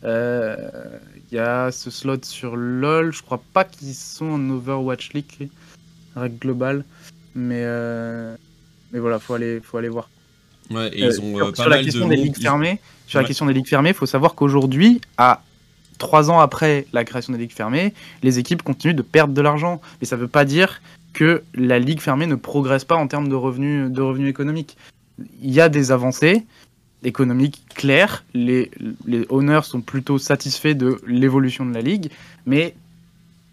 [0.05, 0.71] Euh,
[1.31, 3.13] il y a ce slot sur LoL.
[3.13, 5.51] Je crois pas qu'ils sont en Overwatch League,
[6.17, 6.85] règle globale.
[7.35, 8.37] Mais, euh,
[8.93, 10.09] mais voilà, faut aller, faut aller voir.
[10.71, 13.55] Ouais, et ils ont, euh, sur, la question des ligues fermées, sur la question des
[13.55, 15.43] ligues fermées, il faut savoir qu'aujourd'hui, à
[15.97, 19.81] trois ans après la création des ligues fermées, les équipes continuent de perdre de l'argent.
[20.01, 20.81] Mais ça ne veut pas dire
[21.13, 24.77] que la ligue fermée ne progresse pas en termes de revenus, de revenus économiques.
[25.43, 26.47] Il y a des avancées,
[27.05, 28.25] économique clair.
[28.35, 28.71] Les,
[29.07, 32.11] les owners sont plutôt satisfaits de l'évolution de la ligue,
[32.47, 32.75] mais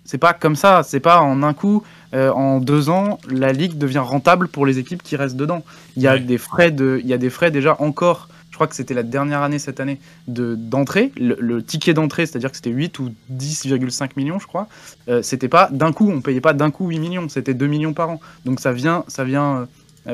[0.06, 0.84] c'est pas comme ça.
[0.84, 4.80] C'est pas en un coup, euh, en deux ans, la ligue devient rentable pour les
[4.80, 5.66] équipes qui restent dedans.
[5.98, 8.30] Il y a des frais de, il y a des frais déjà encore.
[8.54, 11.12] crois que c'était la dernière année cette année d'entrée.
[11.18, 14.68] le, ticket d'entrée, c'est-à-dire que c'était 8 ou 10,5 millions, je crois.
[15.10, 17.94] Euh, c'était pas d'un coup, on payait pas d'un coup 8 millions, c'était 2 millions
[17.94, 18.22] par an.
[18.46, 19.66] Donc ça vient, ça vient euh,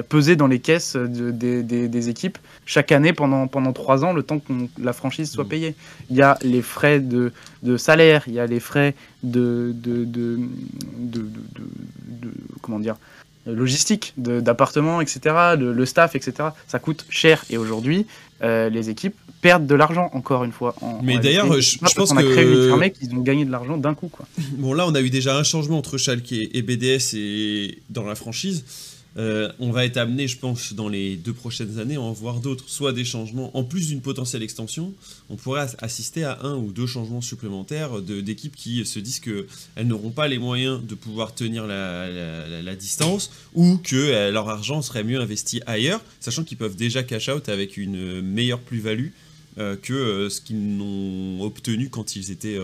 [0.10, 4.54] peser dans les caisses des, équipes chaque année pendant, pendant 3 ans, le temps que
[4.82, 5.50] la franchise soit mmh.
[5.50, 5.76] payée.
[6.10, 7.32] Il y a les frais de,
[7.78, 10.40] salaire, il y a les frais de, de, de
[12.62, 12.96] comment dire
[13.46, 16.50] logistique, d'appartements, etc., le, staff, etc.
[16.68, 17.44] Ça coûte cher.
[17.50, 18.06] Et aujourd'hui,
[18.44, 20.76] euh, les équipes perdent de l'argent, encore une fois.
[21.02, 23.96] Mais d'ailleurs, je, pense qu'on a créé une fermée qu'ils ont gagné de l'argent d'un
[23.96, 24.10] coup.
[24.10, 24.26] Quoi.
[24.58, 28.16] Bon, là, on a eu déjà un changement entre Schalke et BDS et dans la
[28.16, 28.64] franchise.
[29.18, 32.40] Euh, on va être amené, je pense, dans les deux prochaines années à en voir
[32.40, 34.94] d'autres, soit des changements, en plus d'une potentielle extension,
[35.30, 40.12] on pourrait assister à un ou deux changements supplémentaires d'équipes qui se disent qu'elles n'auront
[40.12, 45.20] pas les moyens de pouvoir tenir la, distance, ou que euh, leur argent serait mieux
[45.20, 49.10] investi ailleurs, sachant qu'ils peuvent déjà cash out avec une meilleure plus-value
[49.58, 52.58] euh, que ce qu'ils n'ont obtenu quand ils étaient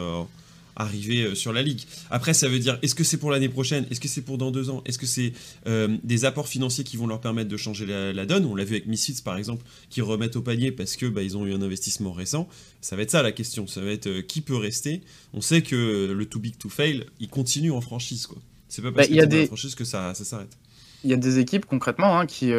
[0.78, 1.82] arriver euh, sur la ligue.
[2.09, 3.86] Après, ça veut dire, est-ce que c'est pour l'année prochaine?
[3.91, 4.82] Est-ce que c'est pour dans deux ans?
[4.86, 5.34] Est-ce que c'est
[5.67, 8.45] euh, des apports financiers qui vont leur permettre de changer la, donne?
[8.45, 11.36] On l'a vu avec Misfits, par exemple, qui remettent au panier parce que bah, ils
[11.36, 12.47] ont eu un investissement récent.
[12.82, 13.67] Ça va être ça la question.
[13.67, 15.01] Ça va être euh, qui peut rester?
[15.34, 18.28] On sait que le too big to fail, il continue en franchise.
[18.28, 18.38] quoi.
[18.69, 19.47] C'est pas parce bah, qu'il y a des...
[19.47, 20.55] franchise que ça, ça s'arrête
[21.03, 22.51] il y a des équipes concrètement hein, qui,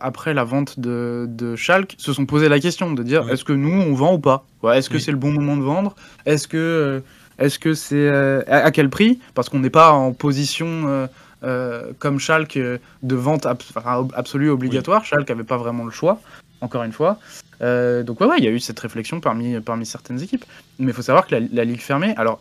[0.00, 3.54] après la vente de, de, Schalke, se sont posé la question de dire est-ce que
[3.54, 4.46] nous on vend ou pas?
[4.74, 5.96] Est-ce que c'est le bon moment de vendre?
[6.26, 7.02] Est-ce que
[7.38, 9.18] est-ce que c'est euh, à, quel prix?
[9.34, 11.06] Parce qu'on n'est pas en position euh,
[11.44, 15.04] euh, comme Schalke de vente absolue obligatoire.
[15.04, 16.20] Schalke n'avait pas vraiment le choix,
[16.60, 17.18] encore une fois.
[17.60, 20.44] donc ouais, il y a eu cette réflexion parmi, parmi certaines équipes.
[20.78, 22.40] Mais il faut savoir que la, ligue fermée, alors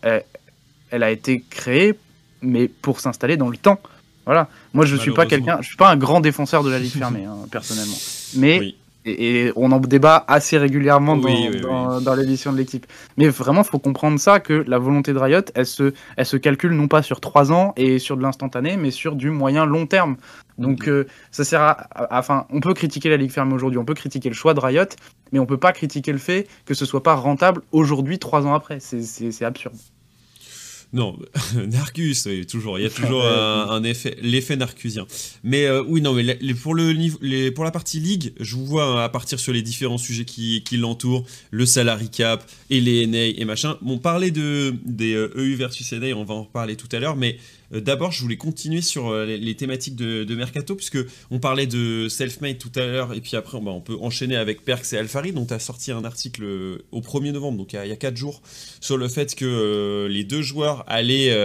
[0.92, 1.98] elle, a été créée,
[2.42, 3.80] mais pour s'installer dans le temps.
[4.26, 4.48] Voilà.
[4.74, 7.26] Moi, je suis pas quelqu'un, je suis pas un grand défenseur de la ligue fermée,
[7.26, 7.98] hein, personnellement.
[8.38, 8.76] Mais
[9.06, 12.86] et, on en débat assez régulièrement dans, l'édition de l'équipe.
[13.18, 16.38] Mais vraiment, il faut comprendre ça, que la volonté de Riot, elle se, elle se
[16.38, 19.86] calcule non pas sur 3 ans et sur de l'instantané, mais sur du moyen long
[19.86, 20.18] terme.
[20.58, 23.94] Donc euh, ça sert à, Enfin, on peut critiquer la Ligue fermée aujourd'hui, on peut
[23.94, 24.86] critiquer le choix de Riot,
[25.32, 28.54] mais on peut pas critiquer le fait que ce soit pas rentable aujourd'hui, 3 ans
[28.54, 28.80] après.
[28.80, 29.76] C'est absurde.
[30.94, 31.18] Non,
[31.68, 32.80] Narcus, oui, toujours.
[32.80, 35.06] Il y a toujours un, effet, l'effet narcusien.
[35.44, 38.86] Mais euh, oui, non, mais pour, le, les, pour la partie ligue, je vous vois
[38.86, 43.08] hein, à partir sur les différents sujets qui, qui l'entourent, le salary cap et les
[43.08, 43.78] NA et machin.
[43.82, 47.16] Bon, parler de, des EU e versus NA, on va en reparler tout à l'heure,
[47.16, 47.38] mais
[47.72, 51.00] d'abord, je voulais continuer sur euh, les, thématiques de, Mercato, puisque
[51.32, 54.94] on parlait de self-made tout à l'heure, et puis après, on peut enchaîner avec Perks
[54.94, 57.92] et Alfari, dont tu as sorti un article euh, au 1er novembre, donc il y
[57.92, 58.42] a 4 jours,
[58.82, 61.36] sur le fait que les deux joueurs allaient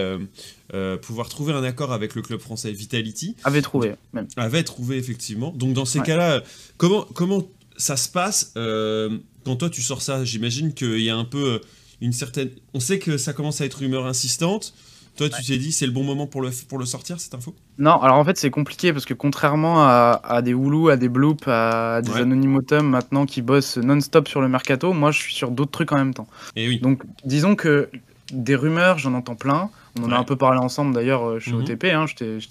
[1.03, 3.37] pouvoir trouver un accord avec le club français Vitality.
[3.45, 4.29] Avait trouvé, même.
[4.37, 5.53] Avait trouvé, effectivement.
[5.53, 6.43] Donc dans ces cas-là,
[6.77, 10.25] comment, comment ça se passe quand toi tu sors ça?
[10.25, 11.61] J'imagine qu'il y a un peu
[12.01, 12.51] une certaine...
[12.75, 14.75] On sait que ça commence à être rumeur insistante.
[15.17, 17.55] Toi, tu t'es dit, c'est le bon moment pour le, pour le sortir, cette info?
[17.79, 21.47] Non, alors en fait, c'est compliqué parce que contrairement à, des Hulu, à des Bloop,
[21.47, 22.83] à des ouais.
[22.83, 26.15] maintenant qui bossent non-stop sur le mercato, moi, je suis sur d'autres trucs en même
[26.15, 26.29] temps.
[26.57, 26.81] Et eh oui.
[26.81, 27.91] Donc, disons que
[28.33, 29.71] des rumeurs, j'en entends plein.
[29.99, 31.63] On en a un peu parlé ensemble d'ailleurs euh, chez mhm.
[31.63, 31.85] OTP.
[31.87, 32.07] Hein.
[32.07, 32.49] Je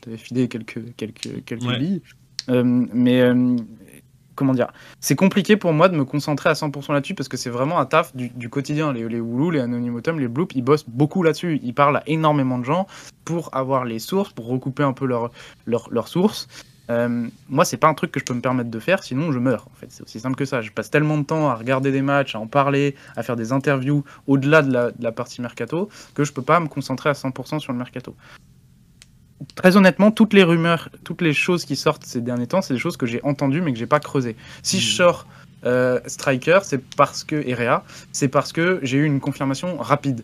[0.00, 2.02] t'avais filé quelques, quelques, quelques billes.
[2.50, 3.56] Euh, mais euh,
[4.34, 7.50] comment dire, c'est compliqué pour moi de me concentrer à 100% là-dessus parce que c'est
[7.50, 8.92] vraiment un taf du, quotidien.
[8.92, 9.20] Les, les
[9.52, 11.60] les Anonymotum, les Bloop, ils bossent beaucoup là-dessus.
[11.62, 12.86] Ils parlent à énormément de gens
[13.24, 15.30] pour avoir les sources, pour recouper un peu leurs
[15.66, 16.48] leur, sources.
[16.90, 19.38] Euh, moi, c'est pas un truc que je peux me permettre de faire, sinon je
[19.38, 19.66] meurs.
[19.72, 20.60] En fait, c'est aussi simple que ça.
[20.60, 23.52] Je passe tellement de temps à regarder des matchs, à en parler, à faire des
[23.52, 27.14] interviews au-delà de la, de la, partie mercato que je peux pas me concentrer à
[27.14, 28.14] 100% sur le mercato
[29.54, 32.80] très honnêtement, toutes les rumeurs, toutes les choses qui sortent ces derniers temps, c'est des
[32.80, 34.36] choses que j'ai entendues mais que j'ai pas creusées.
[34.62, 34.96] Si je hmm.
[34.96, 35.26] sors
[35.64, 37.42] euh, Striker, c'est parce que
[38.12, 40.22] c'est parce que j'ai eu une confirmation rapide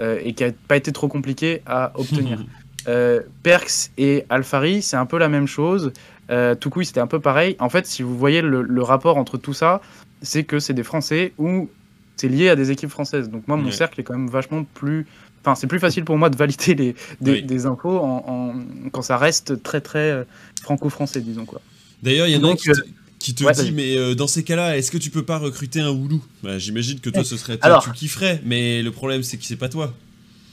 [0.00, 2.44] euh, et qui a pas été trop compliquée à obtenir.
[2.88, 5.92] euh, Perks et Alfari, c'est un peu la même chose.
[6.30, 7.56] Euh, Toukoui, c'était un peu pareil.
[7.58, 9.80] En fait, si vous voyez le, rapport entre tout ça,
[10.22, 11.68] c'est que c'est des Français ou
[12.16, 13.30] c'est lié à des équipes françaises.
[13.30, 15.06] Donc moi, mon cercle est quand même vachement plus
[15.44, 18.54] Enfin, c'est plus facile pour moi de valider les, des, infos en,
[18.92, 20.24] quand ça reste très très euh,
[20.62, 21.60] franco-français, disons quoi.
[22.02, 22.80] D'ailleurs, il y en a qui te,
[23.18, 25.90] qui te dit, mais euh, dans ces cas-là, est-ce que tu peux pas recruter un
[25.90, 29.36] Woulou bah, J'imagine que toi, ce serait toi, Alors, tu kifferais, mais le problème, c'est
[29.36, 29.92] que c'est pas toi.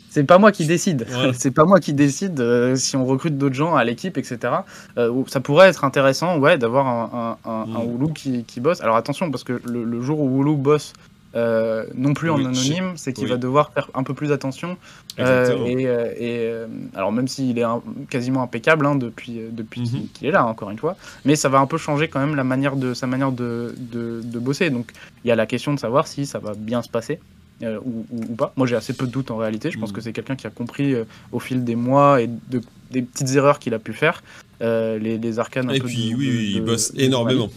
[0.10, 1.06] C'est pas moi qui décide.
[1.34, 4.54] c'est pas moi qui décide euh, si on recrute d'autres gens à l'équipe, etc.
[4.96, 8.14] ça pourrait être intéressant, ouais, d'avoir un, un, mm.
[8.14, 8.82] qui, qui, bosse.
[8.82, 10.94] Alors attention, parce que le, le jour où Woulou bosse
[11.36, 14.78] euh, non plus en anonyme, c'est qu'il va devoir faire un peu plus attention.
[15.20, 17.66] Euh, et, euh, alors même s'il est
[18.10, 20.08] quasiment impeccable hein, depuis, depuis mhm.
[20.14, 22.44] qu'il est là, encore une fois, mais ça va un peu changer quand même la
[22.44, 24.70] manière de, sa manière de, de, bosser.
[24.70, 24.92] Donc
[25.24, 27.20] il y a la question de savoir si ça va bien se passer.
[27.62, 28.54] ou, ou, pas.
[28.56, 29.70] Moi j'ai assez peu de doutes en réalité.
[29.70, 29.96] Je pense mhm.
[29.96, 30.96] que c'est quelqu'un qui a compris
[31.32, 34.24] au fil des mois et de, des petites erreurs qu'il a pu faire,
[34.62, 35.70] les, les, arcanes.
[35.70, 37.50] Un et puis oui, il bosse énormément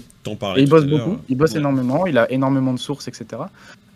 [0.57, 3.43] il bosse beaucoup, il bosse énormément, il a énormément de sources, etc.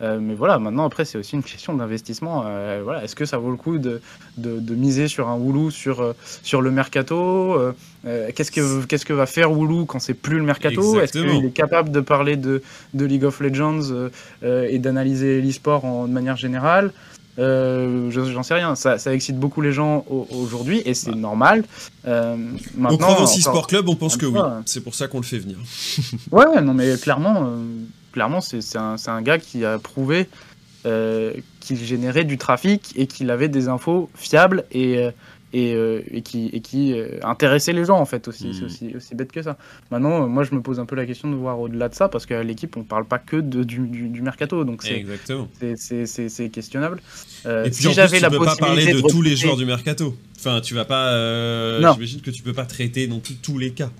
[0.03, 2.45] Euh, mais voilà, maintenant, après, c'est aussi une question d'investissement.
[2.47, 4.01] Euh, voilà, Est-ce que ça vaut le coup de,
[4.37, 6.12] de, miser sur un Woulou sur, euh,
[6.43, 7.57] sur le mercato
[8.05, 11.01] Qu'est-ce que, qu'est-ce que va faire Woulou quand c'est plus le mercato?
[11.01, 12.62] Est-ce qu'il est capable de parler de,
[12.95, 14.11] de League of Legends
[14.45, 16.93] et d'analyser l'e-sport de manière générale?
[17.39, 18.74] Euh, J'en sais rien.
[18.74, 21.64] Ça, ça, excite beaucoup les gens aujourd'hui et c'est normal.
[22.07, 22.37] Euh,
[22.76, 24.41] maintenant, on croit Sport Club, on pense que oui.
[24.64, 25.59] C'est pour ça qu'on le fait venir.
[26.32, 27.64] ouais, non, mais clairement, euh,
[28.12, 30.28] clairement, c'est un, un, gars qui a prouvé
[30.87, 35.09] euh, qu'il générait du trafic et qu'il avait des infos fiables et
[35.55, 38.53] euh, euh, et, qui, et qui euh, intéressait les gens en fait aussi.
[38.53, 38.66] C'est hmm.
[38.66, 39.57] aussi, aussi bête que ça.
[39.90, 42.09] Maintenant, euh, moi je me pose un peu la question de voir au-delà de ça
[42.09, 45.05] parce qu'à l'équipe on parle pas que de, du, du, mercato donc c'est
[46.51, 47.01] questionnable.
[47.44, 50.16] et puis si j'avais la peux pas parler de, tous les joueurs du mercato.
[50.38, 51.12] Enfin, tu vas pas.
[51.92, 53.90] J'imagine que tu peux pas traiter plus tous les cas.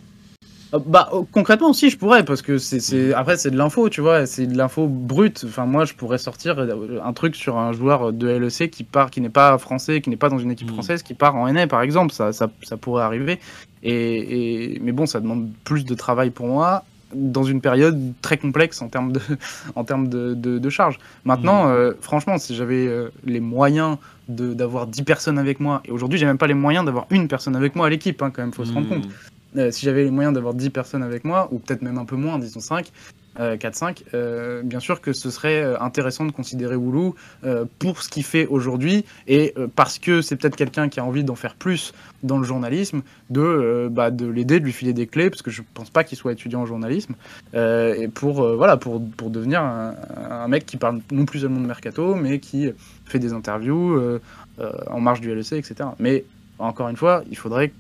[0.75, 4.01] Euh, bah euh, concrètement aussi je pourrais parce que c'est après c'est de l'info tu
[4.01, 7.73] vois c'est de l'info brute enfin moi je pourrais sortir euh, un truc sur un
[7.73, 10.69] joueur de LEC qui part qui n'est pas français qui n'est pas dans une équipe
[10.69, 10.73] mm.
[10.73, 13.39] française qui part en NA par exemple ça, ça, ça pourrait arriver
[13.85, 16.83] et, mais bon ça demande plus de travail pour moi
[17.15, 19.21] dans une période très complexe en termes de
[19.77, 21.95] en termes de, de, charge maintenant mm.
[22.01, 22.91] franchement si j'avais
[23.25, 27.07] les moyens d'avoir 10 personnes avec moi et aujourd'hui j'ai même pas les moyens d'avoir
[27.11, 29.03] une personne avec moi à l'équipe hein, quand même faut se rendre mm.
[29.03, 29.09] compte
[29.57, 32.17] euh, si j'avais les moyens d'avoir 10 personnes avec moi, ou peut-être même un peu
[32.17, 32.91] moins, disons 5,
[33.39, 37.15] 4-5, euh, euh, bien sûr que ce serait intéressant de considérer Woulou
[37.79, 41.35] pour ce qu'il fait aujourd'hui et parce que c'est peut-être quelqu'un qui a envie d'en
[41.35, 41.93] faire plus
[42.23, 45.61] dans le journalisme, de, bah, de l'aider, de lui filer des clés, parce que je
[45.75, 47.15] pense pas qu'il soit étudiant en journalisme,
[47.53, 52.39] et pour, voilà, pour, devenir un, mec qui parle non plus seulement de mercato, mais
[52.39, 52.71] qui
[53.05, 54.19] fait des interviews
[54.59, 55.91] en marge du LEC, etc.
[55.99, 56.25] Mais
[56.59, 57.71] encore une fois, il faudrait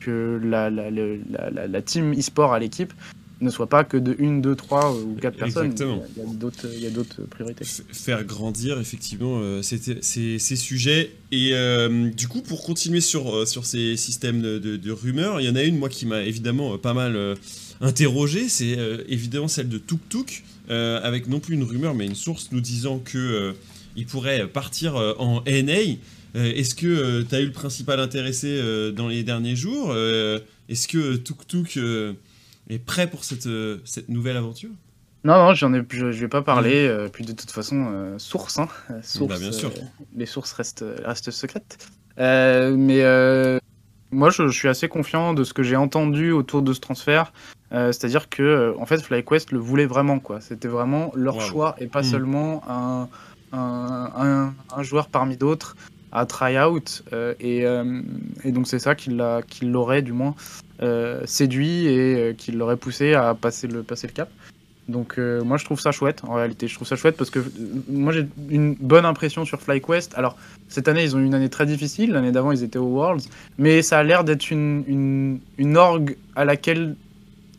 [0.00, 2.92] que la, la, la, la team e-sport à l'équipe
[3.40, 5.74] ne soit pas que de 1, 2, 3 ou 4 personnes.
[5.76, 7.64] Il y a d'autres priorités.
[7.92, 11.12] faire grandir effectivement euh, ces, ces, sujets.
[11.32, 15.46] Et euh, du coup, pour continuer sur, euh, sur ces systèmes de, de, rumeurs, il
[15.46, 17.36] y en a une, moi, qui m'a évidemment pas mal
[17.80, 18.48] interrogé.
[18.48, 18.76] C'est
[19.08, 22.98] évidemment celle de Tuk Tuk, avec non plus une rumeur, mais une source nous disant
[22.98, 23.54] que
[23.96, 25.96] il pourrait partir en NA.
[26.36, 29.94] Euh, est-ce que euh, tu as eu le principal intéressé euh, dans les derniers jours
[30.68, 31.78] Est-ce que Tuk Tuk
[32.68, 33.48] est prêt pour cette,
[33.84, 34.70] cette nouvelle aventure?
[35.24, 37.08] Non, non, j'en ai, je, ne vais pas parler.
[37.12, 38.68] Puis de toute façon, source, hein,
[39.02, 39.72] source bah, bien sûr.
[40.16, 41.88] les sources restent, restent secrètes.
[42.18, 43.60] mais
[44.12, 47.32] moi, je, suis assez confiant de ce que j'ai entendu autour de ce transfert.
[47.70, 50.40] C'est-à-dire que, en fait, FlyQuest le voulait vraiment, quoi.
[50.40, 52.04] C'était vraiment leur choix et pas mm.
[52.04, 53.08] seulement un,
[53.52, 55.76] un, un, joueur parmi d'autres
[56.12, 57.02] à try-out.
[57.12, 58.02] Euh, euh,
[58.44, 59.10] et, donc c'est ça qui
[59.62, 60.34] l'aurait du moins
[60.82, 64.30] euh, séduit et qui l'aurait poussé à passer le, passer le cap.
[64.88, 67.40] Donc moi je trouve ça chouette en réalité, je trouve ça chouette parce que
[67.88, 70.14] moi j'ai une bonne impression sur FlyQuest.
[70.16, 70.36] Alors
[70.68, 73.24] cette année ils ont eu une année très difficile, l'année d'avant ils étaient au Worlds,
[73.58, 76.94] mais ça a l'air d'être une, une, une, orgue à laquelle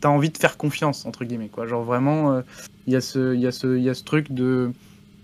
[0.00, 1.66] tu as envie de faire confiance entre guillemets quoi.
[1.66, 2.42] Genre vraiment
[2.86, 3.46] il y, y, ce, y
[3.90, 4.72] a ce truc de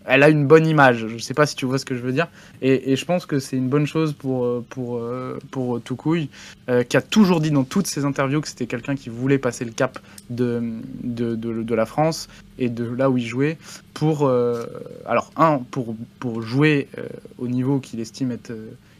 [0.04, 1.06] elle a une bonne image.
[1.06, 2.28] Je sais pas si tu vois ce que je veux dire.
[2.60, 6.28] Et, je pense que c'est une bonne chose pour, euh, pour, euh, pour Toukouille,
[6.68, 9.64] euh, qui a toujours dit dans toutes ses interviews que c'était quelqu'un qui voulait passer
[9.64, 9.98] le cap
[10.30, 10.62] de,
[11.02, 12.28] de, de, la France
[12.58, 13.58] et de là où il jouait
[13.94, 14.30] pour,
[15.06, 16.88] alors, un, pour, pour jouer
[17.38, 18.52] au niveau qu'il estime être,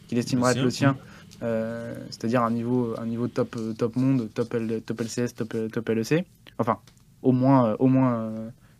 [0.07, 0.97] qu'il estimerait être le sien.
[1.39, 6.25] c'est-à-dire un niveau, un niveau top, top monde, top, top LCS, top, top LEC,
[6.57, 6.79] enfin
[7.21, 8.31] au moins, au moins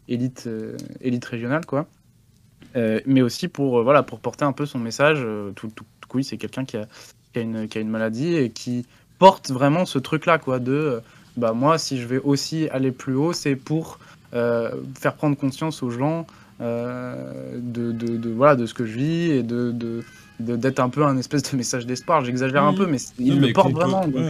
[0.08, 0.50] élite,
[1.02, 1.88] élite régionale quoi.
[2.76, 5.20] Euh, mais aussi pour, euh, voilà, pour porter un peu son message.
[5.22, 6.88] Euh, tout, tout, tout c'est quelqu'un qui a,
[7.34, 7.42] qui, a
[7.82, 8.86] une, maladie et qui
[9.20, 11.02] porte vraiment ce truc-là, quoi, de
[11.38, 14.00] bah, moi, si je vais aussi aller plus haut, c'est pour
[14.32, 16.28] faire prendre conscience aux gens
[16.60, 20.04] de, de, voilà, de ce que je vis et de
[20.40, 22.24] d'être un peu un espèce de message d'espoir.
[22.26, 24.08] J'exagère un peu, mais il le porte vraiment.
[24.08, 24.24] donc,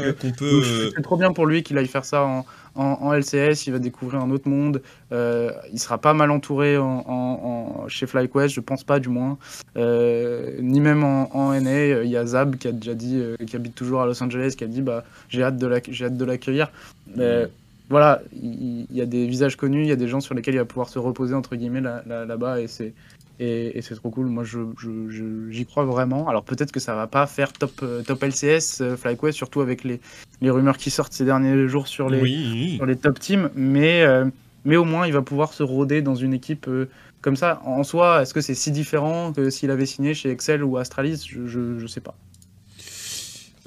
[0.95, 2.45] c'est trop bien pour lui qu'il aille faire ça en,
[2.75, 4.81] en, LCS, il va découvrir un autre monde.
[5.11, 9.37] Euh, il sera pas mal entouré en, chez FlyQuest, je pense pas du moins.
[9.77, 12.03] Euh, ni même en, NA.
[12.03, 14.55] Il y a Zab qui a déjà dit, euh, qui habite toujours à Los Angeles,
[14.57, 16.71] qui a dit bah, j'ai hâte de l'accueillir.
[17.89, 20.59] voilà, il y, a des visages connus, il y a des gens sur lesquels il
[20.59, 22.93] va pouvoir se reposer entre guillemets là-bas et c'est
[23.39, 24.27] et, c'est trop cool.
[24.27, 24.59] Moi, je,
[25.49, 26.27] j'y crois vraiment.
[26.27, 29.83] Alors peut-être que ça va pas faire top euh, top LCS euh, FlyQuest, surtout avec
[29.83, 29.99] les,
[30.41, 34.25] les rumeurs qui sortent ces derniers jours sur les sur les top teams, mais euh,
[34.63, 36.69] mais au moins il va pouvoir se rôder dans une équipe
[37.21, 37.61] comme ça.
[37.65, 41.25] En soi, est-ce que c'est si différent que s'il avait signé chez Excel ou Astralis?
[41.27, 42.15] Je, je, je sais pas.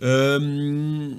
[0.03, 1.11] Euh,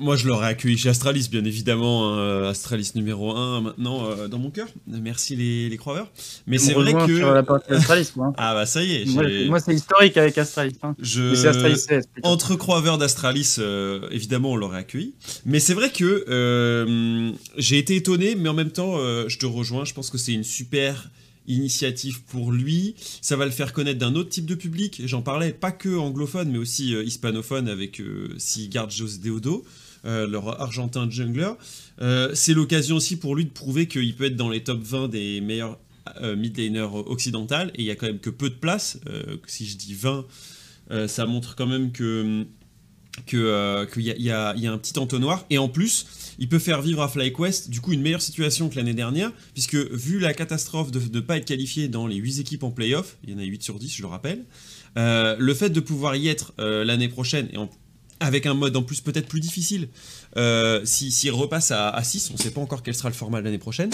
[0.00, 2.14] moi, je l'aurais accueilli chez Astralis, bien évidemment.
[2.14, 4.68] Hein, Astralis numéro 1 maintenant euh, dans mon cœur.
[4.86, 6.10] Merci les, les croyeurs.
[6.46, 7.16] Mais c'est vrai que.
[7.16, 8.32] Sur la partie Astralis, moi.
[8.36, 9.46] ah bah ça y est.
[9.46, 10.76] Moi, c'est historique avec Astralis.
[10.82, 10.94] Hein.
[10.98, 11.46] Je...
[11.46, 11.86] Astralis
[12.22, 15.14] Entre croyeurs d'Astralis, euh, évidemment, on l'aurait accueilli.
[15.44, 18.96] Mais c'est vrai que euh, j'ai été étonné, mais en même temps,
[19.28, 19.84] je te rejoins.
[19.84, 21.10] Je pense que c'est une super
[21.46, 22.94] initiative pour lui.
[23.20, 25.02] Ça va le faire connaître d'un autre type de public.
[25.04, 29.64] J'en parlais pas que anglophone, mais aussi hispanophone avec euh, Sigard José Deodo.
[30.06, 31.52] Euh, leur argentin jungler.
[32.02, 35.08] Euh, c'est l'occasion aussi pour lui de prouver qu'il peut être dans les top 20
[35.08, 35.78] des meilleurs
[36.20, 38.98] euh, mid laners occidentales, et il y a quand même que peu de place.
[39.46, 40.26] si je dis 20,
[41.06, 42.44] ça montre quand même que
[43.26, 45.46] qu'il y, a un petit entonnoir.
[45.48, 46.04] Et en plus,
[46.40, 49.76] il peut faire vivre à FlyQuest du coup une meilleure situation que l'année dernière, puisque
[49.76, 53.30] vu la catastrophe de ne pas être qualifié dans les 8 équipes en playoff, il
[53.30, 54.44] y en a 8 sur 10, je le rappelle,
[54.96, 57.70] le fait de pouvoir y être l'année prochaine, et en,
[58.24, 59.88] avec un mode en plus peut-être plus difficile.
[60.36, 63.58] Euh, S'il repasse à, 6, on ne sait pas encore quel sera le format l'année
[63.58, 63.90] prochaine,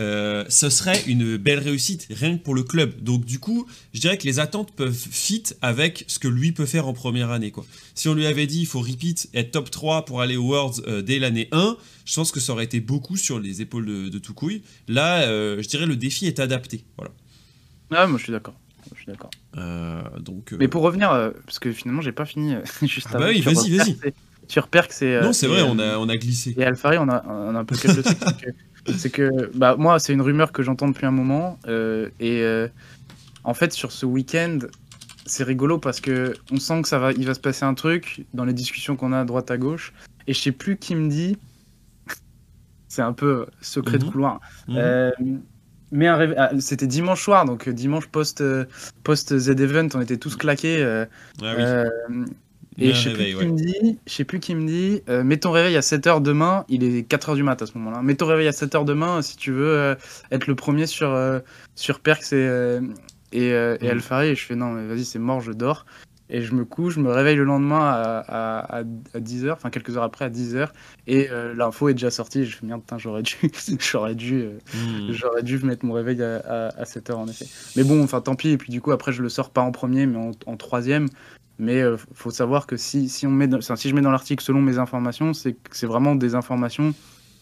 [0.00, 3.02] euh, ce serait une belle réussite, rien que pour le club.
[3.02, 6.66] Donc du coup, je dirais que les attentes peuvent fit avec ce que lui peut
[6.66, 7.52] faire en première année.
[7.94, 10.82] Si on lui avait dit il faut repeat, être top 3 pour aller aux Worlds
[10.86, 14.08] euh, dès l'année 1, je pense que ça aurait été beaucoup sur les épaules de,
[14.08, 14.20] de.
[14.88, 15.26] Là,
[15.60, 16.84] je dirais le défi est adapté.
[16.96, 17.12] Voilà.
[17.90, 18.54] Ah, moi je suis d'accord
[18.94, 19.30] je suis d'accord.
[19.56, 23.18] Euh, donc, Mais pour revenir, euh, parce que finalement, j'ai pas fini euh, juste ah
[23.18, 23.96] bah oui, vas-y, vas-y.
[24.48, 25.20] Sur Perk, c'est.
[25.20, 26.54] non, c'est vrai, on, a, on a glissé.
[26.56, 28.14] Et Alphari, on a, on a un peu quelque chose.
[28.96, 31.58] c'est que, bah, moi, c'est une rumeur que j'entends depuis un moment.
[32.20, 32.68] et
[33.44, 34.58] en fait, sur ce week-end,
[35.24, 38.24] c'est rigolo parce que on sent que ça va, il va se passer un truc
[38.34, 39.92] dans les discussions qu'on a à droite à gauche.
[40.28, 41.36] Et je sais plus qui me dit.
[42.88, 44.12] c'est un peu secret de mhm.
[44.12, 44.40] couloir.
[44.68, 45.42] Mhm.
[45.92, 48.64] Mais ah, c'était dimanche soir, donc euh, dimanche post, euh,
[49.04, 50.82] post Z-Event, on était tous claqués.
[50.82, 51.04] Euh,
[51.42, 51.84] ah
[52.78, 55.50] et je sais, plus qui me dit, je sais plus qui me dit, mets ton
[55.50, 58.02] réveil à 7h demain, il est 4h du mat à ce moment-là.
[58.02, 59.96] Mets ton réveil à 7h demain si tu veux
[60.30, 61.18] être le premier sur,
[61.74, 62.78] sur Perks et,
[63.32, 63.90] et, et mm.
[63.90, 64.28] Alphari.
[64.28, 65.86] Et je fais non, vas-y, c'est mort, je dors.
[66.28, 70.02] Et je me couche, je me réveille le lendemain à, à, 10h, enfin quelques heures
[70.02, 70.70] après à 10h,
[71.06, 72.44] et euh, l'info est déjà sortie.
[72.44, 73.36] Je fais merde, j'aurais dû,
[73.80, 75.12] j'aurais dû, euh, hmm.
[75.12, 77.46] j'aurais dû mettre mon réveil à, 7h en effet.
[77.76, 78.50] Mais bon, enfin tant pis.
[78.50, 81.08] Et puis du coup, après, je le sors pas en premier, mais en, troisième.
[81.58, 84.60] Mais euh, faut savoir que si, si, on met si je mets dans l'article selon
[84.60, 86.92] mes informations, c'est que c'est vraiment des informations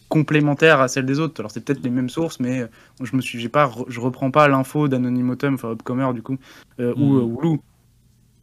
[0.07, 1.41] complémentaires à celles des autres.
[1.41, 2.65] Alors c'est peut-être les mêmes sources, mais
[3.01, 6.37] je me suis, j'ai pas, je reprends pas l'info d'Anonymotum, enfin Upcomer du coup,
[6.79, 7.57] ou hmm.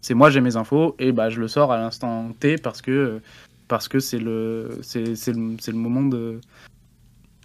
[0.02, 3.20] C'est moi j'ai mes infos et bah je le sors à l'instant T parce que
[3.68, 6.40] parce que c'est le c'est, c'est le, c'est le moment de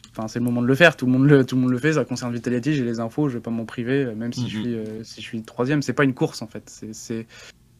[0.09, 1.77] enfin c'est le moment de le faire tout le monde le tout le monde le
[1.77, 4.57] fait ça concerne Vitality j'ai les infos je vais pas m'en priver même si je
[4.57, 4.63] mhm.
[4.63, 7.27] suis euh, si je suis troisième c'est pas une course en fait c'est, c'est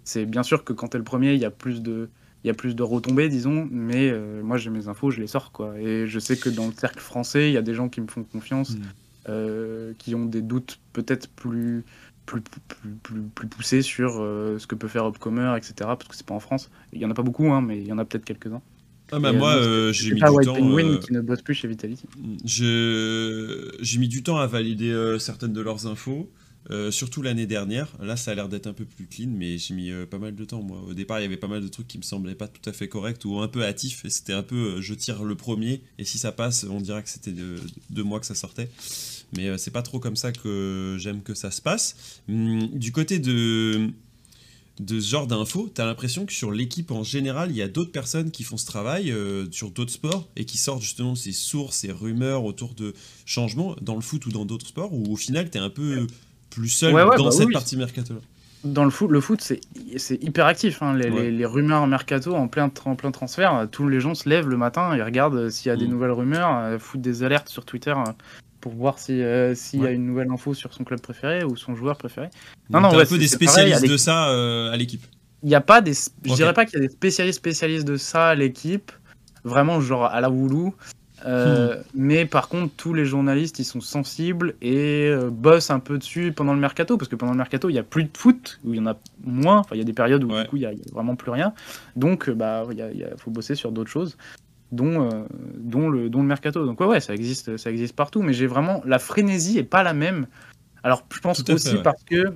[0.04, 2.10] c'est bien sûr que quand t'es le premier il y a plus de
[2.44, 5.28] il y a plus de retombées disons mais euh, moi j'ai mes infos je les
[5.28, 7.90] sors quoi et je sais que dans le cercle français il y a des gens
[7.90, 8.84] qui me font confiance mhm.
[9.30, 11.84] euh, qui ont des doutes peut-être plus
[12.28, 12.42] plus,
[13.50, 15.74] plus, sur euh, ce que peut faire Upcomer, etc.
[15.80, 16.70] Parce que c'est pas en France.
[16.94, 18.62] Il y en a pas beaucoup, hein, mais il y en a peut-être quelques-uns.
[19.12, 20.56] Ah bah moi, euh, j'ai mis du White temps.
[20.56, 22.06] Penguin qui ne bosse plus chez Vitality.
[22.44, 26.30] J'ai mis du temps à valider euh, certaines de leurs infos.
[26.92, 27.88] surtout l'année dernière.
[28.02, 30.44] Là, ça a l'air d'être un peu plus clean, mais j'ai mis pas mal de
[30.44, 30.62] temps.
[30.62, 32.70] Moi, au départ, il y avait pas mal de trucs qui me semblaient pas tout
[32.70, 34.04] à fait corrects ou un peu hâtifs.
[34.04, 37.10] Et c'était un peu, je tire le premier, et si ça passe, on dirait que
[37.10, 37.56] c'était de,
[37.90, 38.70] de moi que ça sortait
[39.36, 42.22] mais euh, c'est pas trop comme ça que j'aime que ça se passe.
[42.30, 43.90] Hum, du côté de,
[44.80, 47.92] de ce genre d'infos, t'as l'impression que sur l'équipe en général, il y a d'autres
[47.92, 51.78] personnes qui font ce travail euh, sur d'autres sports et qui sortent justement ces sources,
[51.78, 52.94] ces rumeurs autour de
[53.26, 56.08] changements dans le foot ou dans d'autres sports, où au final, t'es un peu
[56.50, 58.22] plus seul dans bah cette partie mercato-là?
[58.64, 60.82] Dans le foot, le foot c'est hyper actif.
[60.82, 60.96] Hein.
[60.96, 64.58] Les, les, rumeurs mercato en plein, en plein transfert, tous les gens se lèvent le
[64.58, 65.92] matin et regardent s'il y a des mm.
[65.92, 67.94] nouvelles rumeurs, foutent des alertes sur Twitter
[68.68, 71.74] pour voir s'il euh, y a une nouvelle info sur son club préféré ou son
[71.74, 72.30] joueur préféré.
[72.70, 75.06] Non, non, un peu des spécialistes de ça euh, à l'équipe.
[75.44, 75.94] Il n'y a pas des.
[75.94, 78.92] Je dirais pas qu'il y a des spécialistes spécialistes de ça à l'équipe,
[79.46, 80.76] vraiment genre à la Woulou.
[81.26, 81.84] Euh, hmm.
[81.96, 86.54] Mais par contre, tous les journalistes, ils sont sensibles et bossent un peu dessus pendant
[86.54, 88.78] le mercato, parce que pendant le mercato, il n'y a plus de foot, ou il
[88.78, 89.60] y en a moins.
[89.60, 91.54] Enfin, il y a des périodes où du coup, il n'y a, vraiment plus rien.
[91.96, 94.18] Donc, bah, il faut bosser sur d'autres choses.
[94.72, 96.66] Dont, dont, le, dont le mercato.
[96.66, 99.84] Donc ouais, ouais, ça existe, ça existe partout, mais j'ai vraiment la frénésie est pas
[99.84, 100.28] la même.
[100.84, 102.34] Alors je pense aussi parce que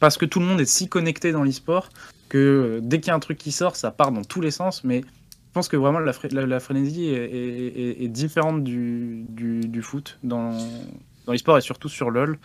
[0.00, 1.88] parce que tout le monde est si connecté dans l'e-sport
[2.28, 4.84] que dès qu'il y a un truc qui sort, ça part dans tous les sens.
[4.84, 6.12] Mais je pense que vraiment la,
[6.46, 10.50] la, frénésie est, différente du, du, foot dans,
[11.26, 12.38] dans l'e-sport et surtout sur LoL.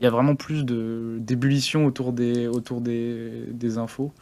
[0.00, 4.12] Il y a vraiment plus d'ébullition autour, des, autour des, des infos.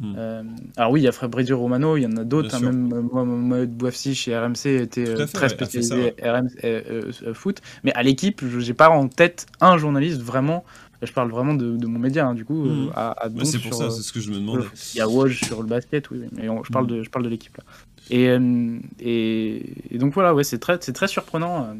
[0.00, 0.14] Hmm.
[0.16, 0.42] Euh,
[0.76, 2.54] alors oui, il y a Fabrizio Romano, il y en a d'autres.
[2.54, 7.60] Hein, même moi, Mohamed Bouafsi chez RMC était euh, très spécialisé RMC, euh, foot.
[7.82, 10.64] Mais à l'équipe, je n'ai pas en tête un journaliste vraiment.
[11.02, 12.64] Je parle vraiment de, mon média, hein, du coup.
[12.64, 12.90] Hmm.
[12.94, 14.64] à, c'est pour ça, c'est ce que je me demande.
[14.94, 16.88] Il y a Woj sur le basket, oui, mais je parle hmm.
[16.88, 17.64] de, je parle de l'équipe là.
[18.10, 18.34] Et,
[19.00, 21.74] et, donc voilà, ouais, c'est très, c'est très surprenant.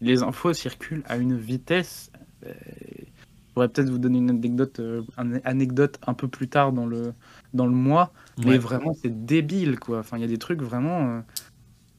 [0.00, 2.10] Les infos circulent à une vitesse.
[2.42, 4.80] Je pourrais peut-être vous donner une anecdote,
[5.18, 7.12] une anecdote un peu plus tard dans le,
[7.54, 8.12] dans le mois.
[8.44, 10.00] Mais vraiment, c'est débile, quoi.
[10.00, 11.08] Enfin, il y a des trucs vraiment.
[11.08, 11.20] Euh,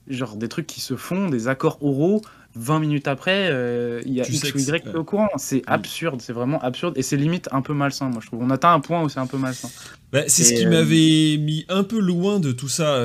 [0.08, 2.22] genre des trucs qui se font, des accords oraux.
[2.56, 5.30] 20 minutes après, euh, il y a X ou Y qui est au courant.
[5.38, 6.98] C'est absurde, c'est vraiment absurde.
[6.98, 8.42] Et c'est limite un peu malsain, moi, je trouve.
[8.42, 9.70] On atteint un point où c'est un peu malsain.
[10.12, 13.04] Bah, c'est ce qui euh, m'avait mis un peu loin de tout ça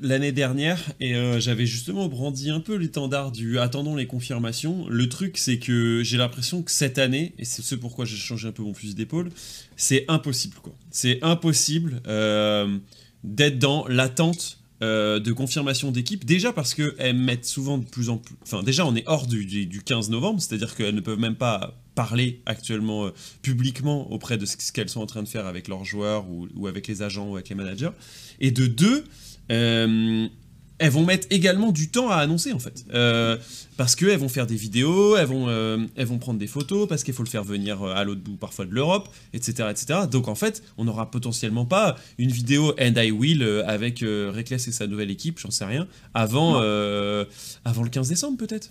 [0.00, 0.78] l'année dernière.
[1.00, 4.86] Et j'avais justement brandi un peu l'étendard du attendons les confirmations.
[4.88, 8.48] Le truc, c'est que j'ai l'impression que cette année, et c'est ce pourquoi j'ai changé
[8.48, 9.30] un peu mon fusil d'épaule,
[9.76, 10.74] c'est impossible, quoi.
[10.90, 12.78] C'est impossible euh,
[13.24, 16.24] d'être dans l'attente euh, de confirmation d'équipe.
[16.24, 18.34] Déjà parce qu'elles mettent souvent de plus en plus.
[18.42, 21.74] Enfin, déjà, on est hors du, du 15 novembre, c'est-à-dire qu'elles ne peuvent même pas
[21.94, 23.10] parler actuellement euh,
[23.42, 26.66] publiquement auprès de ce qu'elles sont en train de faire avec leurs joueurs ou, ou,
[26.66, 27.92] avec les agents ou avec les managers.
[28.40, 29.04] Et de deux,
[30.78, 32.84] elles vont mettre également du temps à annoncer en fait.
[32.92, 33.36] Euh,
[33.76, 37.04] parce qu'elles vont faire des vidéos, elles vont, euh, elles vont prendre des photos, parce
[37.04, 40.00] qu'il faut le faire venir euh, à l'autre bout parfois de l'Europe, etc., etc.
[40.10, 44.72] Donc en fait, on n'aura potentiellement pas une vidéo And I Will avec Reckless et
[44.72, 46.56] sa nouvelle équipe, j'en sais rien, avant,
[47.64, 48.70] avant le 15 décembre peut-être.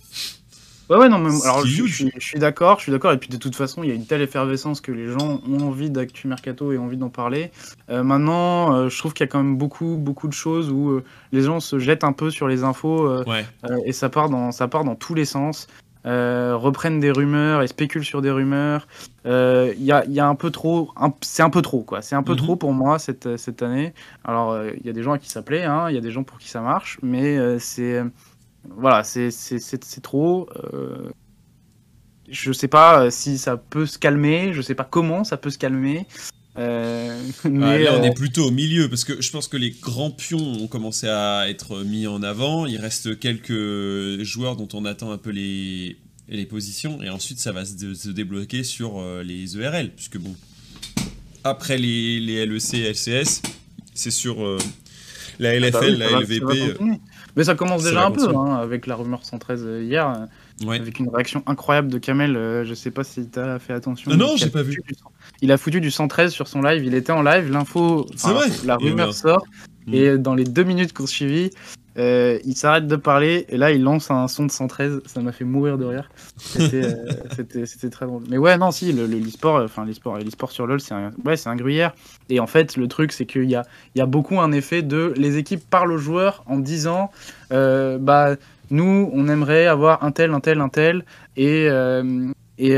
[0.88, 3.10] Ouais, ouais, non, mais alors je, suis d'accord, je suis d'accord.
[3.10, 5.60] Et puis de toute façon, il y a une telle effervescence que les gens ont
[5.60, 7.50] envie d'actu mercato et ont envie d'en parler.
[7.90, 10.90] Euh, maintenant, euh, je trouve qu'il y a quand même beaucoup, beaucoup de choses où
[10.90, 13.24] euh, les gens se jettent un peu sur les infos
[13.84, 15.66] et ça part dans, ça part dans tous les sens.
[16.04, 18.86] reprennent des rumeurs et spéculent sur des rumeurs.
[19.24, 22.00] Il y a, y, a, un peu trop, c'est un peu trop quoi.
[22.00, 22.38] C'est un peu mhm.
[22.38, 23.92] trop pour moi cette, cette année.
[24.24, 26.12] Alors il y a des gens à qui ça plaît, hein, il y a des
[26.12, 28.04] gens pour qui ça marche, mais c'est
[28.76, 30.48] voilà, c'est trop.
[30.56, 31.10] Euh,
[32.28, 35.50] je sais pas euh, si ça peut se calmer, je sais pas comment ça peut
[35.50, 36.06] se calmer.
[36.58, 40.10] Euh, mais là, on est plutôt au milieu parce que je pense que les grands
[40.10, 42.66] pions ont commencé à être mis en avant.
[42.66, 45.96] Il reste quelques joueurs dont on attend un peu les,
[46.28, 50.34] les positions et ensuite ça va se, débloquer sur les ERL puisque bon,
[51.44, 53.42] après les, les LEC, LCS,
[53.94, 54.36] c'est sur
[55.38, 56.78] la LFL, ah bah la LVP.
[57.36, 60.26] Mais ça commence déjà un peu, hein, avec la rumeur 113 euh, hier,
[60.64, 62.34] euh, avec une réaction incroyable de Kamel.
[62.34, 64.10] Euh, je sais pas si tu as fait attention.
[64.10, 64.82] Non, non, j'ai pas vu.
[65.42, 66.82] il a foutu du 113 sur son live.
[66.84, 68.06] Il était en live, l'info,
[68.64, 69.44] la rumeur sort.
[69.86, 69.94] Mm.
[69.94, 71.50] Et dans les deux minutes qu'on suivi,
[71.98, 75.02] euh, il s'arrête de parler et là il lance un son de 113.
[75.06, 76.10] Ça m'a fait mourir de rire.
[76.36, 78.22] C'était euh, très drôle.
[78.28, 81.56] Mais ouais, non, si, le, sport enfin l'e-sport, l'e-sport sur LoL, c'est un, ouais, un
[81.56, 81.94] gruyère.
[82.28, 84.82] Et en fait, le truc, c'est qu'il y a, il y a beaucoup un effet
[84.82, 87.10] de les équipes parlent aux joueurs en disant
[87.52, 88.36] euh, bah,
[88.70, 91.04] nous, on aimerait avoir un tel, un tel, un tel.
[91.36, 91.66] Et,
[92.58, 92.76] et,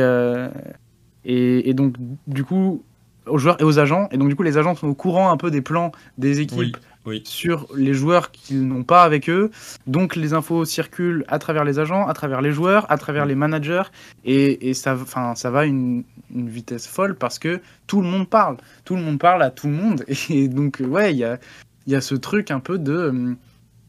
[1.24, 1.94] et, et donc,
[2.26, 2.82] du coup,
[3.28, 4.08] aux joueurs et aux agents.
[4.12, 6.76] Et donc, du coup, les agents sont au courant un peu des plans des équipes
[7.24, 9.50] sur les joueurs qu'ils n'ont pas avec eux.
[9.86, 13.34] Donc les infos circulent à travers les agents, à travers les joueurs, à travers les
[13.34, 13.84] managers,
[14.24, 14.96] et, ça,
[15.34, 18.59] ça va à une, vitesse folle parce que tout le monde parle.
[18.84, 20.04] Tout le monde parle à tout le monde.
[20.28, 21.38] Et donc, ouais, il y a,
[21.86, 23.34] y a ce truc un peu de euh,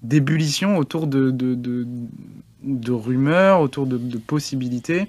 [0.03, 1.55] d'ébullition autour de, de,
[2.63, 5.07] de, rumeurs, autour de, possibilités.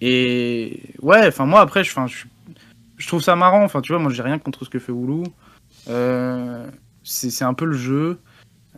[0.00, 2.26] Et ouais, enfin moi après, je, je,
[2.98, 3.64] je trouve ça marrant.
[3.64, 5.24] Enfin, tu vois, moi j'ai rien contre ce que fait Woulou.
[5.88, 6.66] Euh,
[7.04, 8.18] c'est un peu le jeu.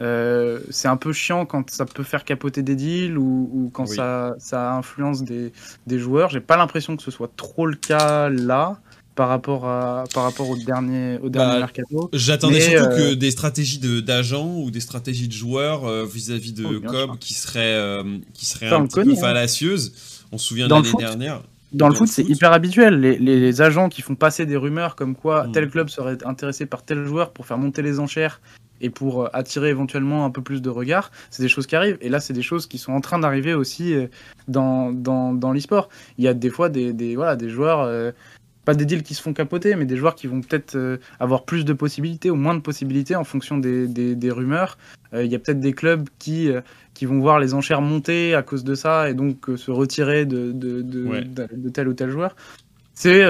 [0.01, 4.35] Euh, c'est un peu chiant quand ça peut faire capoter des deals ou, quand ça,
[4.39, 5.53] ça, influence des,
[5.87, 6.31] des joueurs.
[6.31, 8.81] J'ai pas l'impression que ce soit trop le cas là
[9.15, 12.09] par rapport, à, par rapport au dernier, au dernier bah, mercato.
[12.15, 16.81] J'attendais surtout que euh, des stratégies d'agents ou des stratégies de joueurs vis-à-vis de oh,
[16.81, 18.03] Cobb qui seraient,
[18.33, 19.21] qui seraient un petit peu hein.
[19.21, 19.93] fallacieuses.
[20.33, 21.43] On se souvient de l'année dernière.
[21.73, 23.01] Dans le foot, c'est hyper habituel.
[23.01, 25.53] Les, agents qui font passer des rumeurs comme quoi mm.
[25.53, 28.41] tel club serait intéressé par tel joueur pour faire monter les enchères
[28.81, 31.99] et pour euh, attirer éventuellement un peu plus de regards, c'est des choses qui arrivent.
[32.01, 34.07] Et là, c'est des choses qui sont en train d'arriver aussi euh,
[34.49, 35.89] dans, dans, dans l'e-sport.
[36.19, 37.81] Il y a des fois des, des, voilà, des joueurs.
[37.81, 38.13] Euh,
[38.65, 41.45] pas des deals qui se font capoter, mais des joueurs qui vont peut-être euh, avoir
[41.45, 44.79] plus de possibilités ou moins de possibilités en fonction des, des, rumeurs.
[45.13, 46.51] Il y a peut-être des clubs qui,
[46.95, 50.53] qui vont voir les enchères monter à cause de ça et donc se retirer de,
[50.53, 52.37] de, de, de, tel ou tel joueur.
[52.95, 53.25] C'est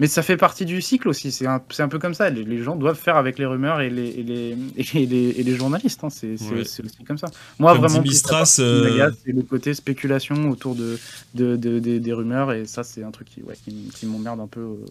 [0.00, 1.30] mais ça fait partie du cycle aussi.
[1.30, 2.30] C'est un, un, peu comme ça.
[2.30, 5.54] Les, gens doivent faire avec les rumeurs et les, et les, et les, et les
[5.54, 6.02] journalistes.
[6.02, 6.08] Hein.
[6.08, 7.30] C'est aussi comme ça.
[7.58, 10.98] Moi, vraiment, euh, c'est le côté spéculation autour de,
[11.34, 12.50] de, des rumeurs.
[12.50, 14.60] Et ça, c'est un truc qui, ouais, qui, m'emmerde un peu.
[14.60, 14.86] Euh,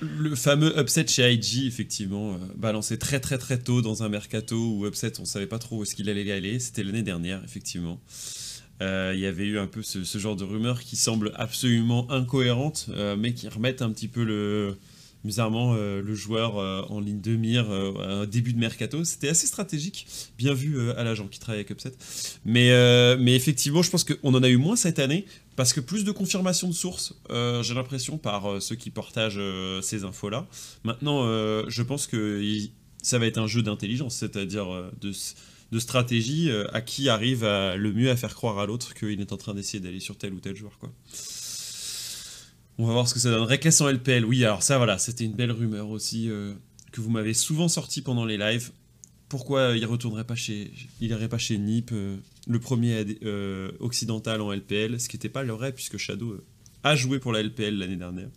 [0.00, 4.56] le fameux upset chez IG, effectivement, euh, balancé très très très tôt dans un mercato
[4.56, 6.60] où upset, on savait pas trop où est-ce qu'il allait aller.
[6.60, 7.98] C'était l'année dernière, effectivement.
[8.82, 12.86] Euh, il y avait eu un peu ce, genre de rumeurs qui semblent absolument incohérentes,
[12.90, 14.76] euh, mais qui remettent un petit peu le,
[15.24, 16.56] bizarrement euh, le joueur
[16.90, 19.04] en ligne de mire à début de mercato.
[19.04, 20.06] C'était assez stratégique,
[20.36, 21.92] bien vu à l'agent qui travaille avec Upset.
[22.44, 22.70] Mais,
[23.18, 25.24] mais effectivement, je pense qu'on en a eu moins cette année,
[25.56, 29.40] parce que plus de confirmation de sources, j'ai l'impression, par ceux qui partagent
[29.82, 30.46] ces infos-là.
[30.84, 31.24] Maintenant,
[31.68, 32.42] je pense que
[33.02, 34.66] ça va être un jeu d'intelligence, c'est-à-dire
[35.00, 35.12] de
[35.72, 39.32] de stratégie euh, à qui arrive le mieux à faire croire à l'autre qu'il est
[39.32, 40.78] en train d'essayer d'aller sur tel ou tel joueur.
[40.78, 40.92] Quoi.
[42.78, 43.42] On va voir ce que ça donne.
[43.42, 46.54] Request en LPL, oui, alors ça voilà, c'était une belle rumeur aussi euh,
[46.92, 48.70] que vous m'avez souvent sorti pendant les lives.
[49.28, 53.04] Pourquoi il retournerait pas chez, il irait pas chez Nip, euh, le premier
[53.80, 56.36] occidental en LPL, ce qui n'était pas le vrai puisque Shadow
[56.84, 58.28] a joué pour la LPL l'année dernière.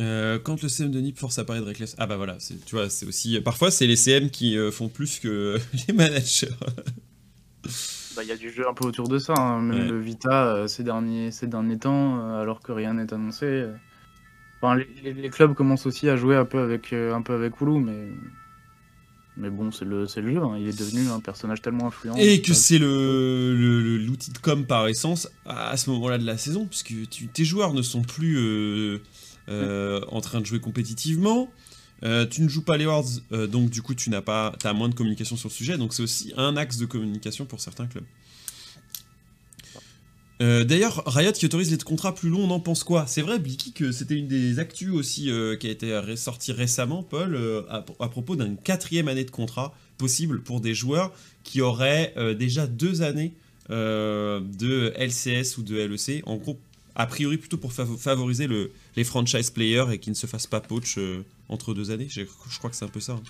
[0.00, 1.94] Euh, quand le CM de NIP force à parler de Reckless.
[1.98, 3.38] Ah bah voilà, tu vois, c'est aussi.
[3.40, 6.48] Parfois, c'est les CM qui euh, font plus que les managers.
[8.16, 9.34] Bah, il y a du jeu un peu autour de ça.
[9.36, 9.60] Hein.
[9.60, 13.66] Même le Vita, euh, ces, derniers, ces derniers temps, alors que rien n'est annoncé.
[14.60, 18.08] Enfin, les, clubs commencent aussi à jouer un peu avec, un peu avec Hulu, mais.
[19.38, 20.58] Mais bon, c'est le, le jeu, hein.
[20.58, 22.14] il est devenu un personnage tellement influent.
[22.16, 26.36] Et que c'est l'outil le, l'outil de com par essence à, ce moment-là de la
[26.36, 26.92] saison, puisque
[27.32, 29.00] tes joueurs ne sont plus
[29.48, 31.50] euh, en train de jouer compétitivement.
[32.04, 34.72] Euh, tu ne joues pas les Worlds, euh, donc du coup tu n'as pas, as
[34.72, 37.86] moins de communication sur le sujet, donc c'est aussi un axe de communication pour certains
[37.86, 38.04] clubs.
[40.40, 43.06] D'ailleurs, Riot qui autorise les contrats plus longs, on en pense quoi?
[43.06, 45.30] C'est vrai, Blicky, que c'était une des actus aussi
[45.60, 47.38] qui a été ressortie récemment, Paul,
[47.68, 51.12] à, à, propos d'une quatrième année de contrat possible pour des joueurs
[51.44, 53.34] qui auraient déjà deux années
[53.70, 56.58] de LCS ou de LEC, en gros
[56.94, 60.60] a priori plutôt pour favoriser le, les franchise players et qu'ils ne se fassent pas
[60.60, 62.08] poach euh, entre deux années.
[62.08, 62.22] Je,
[62.58, 63.14] crois que c'est un peu ça.
[63.14, 63.22] Hein.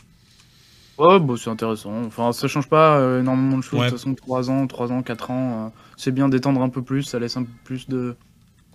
[0.99, 2.05] Ouais, bon, c'est intéressant.
[2.05, 3.81] Enfin, ça change pas euh, énormément de choses.
[3.81, 6.83] De toute façon, 3 ans, 3 ans, 4 ans, euh, c'est bien d'étendre un peu
[6.83, 7.05] plus.
[7.05, 8.17] Ça laisse un peu plus de,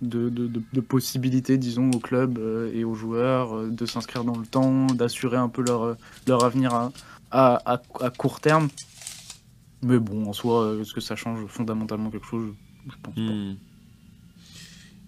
[0.02, 2.40] de, de, possibilités, disons, au club
[2.74, 6.92] et aux joueurs de s'inscrire dans le temps, d'assurer un peu leur, leur avenir à,
[7.30, 8.68] à, à, court terme.
[9.82, 12.52] Mais bon, en soi, est-ce que ça change fondamentalement quelque chose?
[12.86, 13.67] Je pense pas.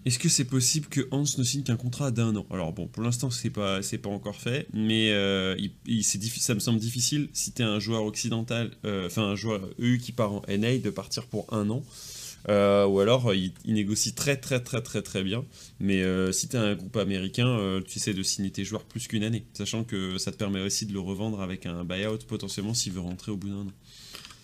[0.03, 2.45] Est-ce que c'est possible que Hans ne signe qu'un contrat d'un an?
[2.49, 5.55] Alors bon, pour l'instant c'est pas c'est pas encore fait, mais euh,
[6.39, 10.11] ça me semble difficile si tu un joueur occidental, euh, enfin un joueur EU qui
[10.11, 11.83] part en NA de partir pour un an.
[12.49, 15.45] Euh, ou alors il, négocie très très très très très bien,
[15.79, 19.45] mais si tu un groupe américain, tu essaies de signer tes joueurs plus qu'une année,
[19.53, 23.01] sachant que ça te permet aussi de le revendre avec un buyout potentiellement s'il veut
[23.01, 23.71] rentrer au bout d'un an.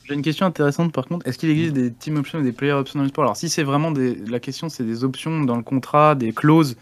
[0.07, 1.27] J'ai une question intéressante par contre.
[1.27, 3.25] Est-ce qu'il existe des team options et des player options dans le sport?
[3.25, 4.15] Alors si c'est vraiment des...
[4.15, 6.77] la question, c'est des options dans le contrat, des clauses.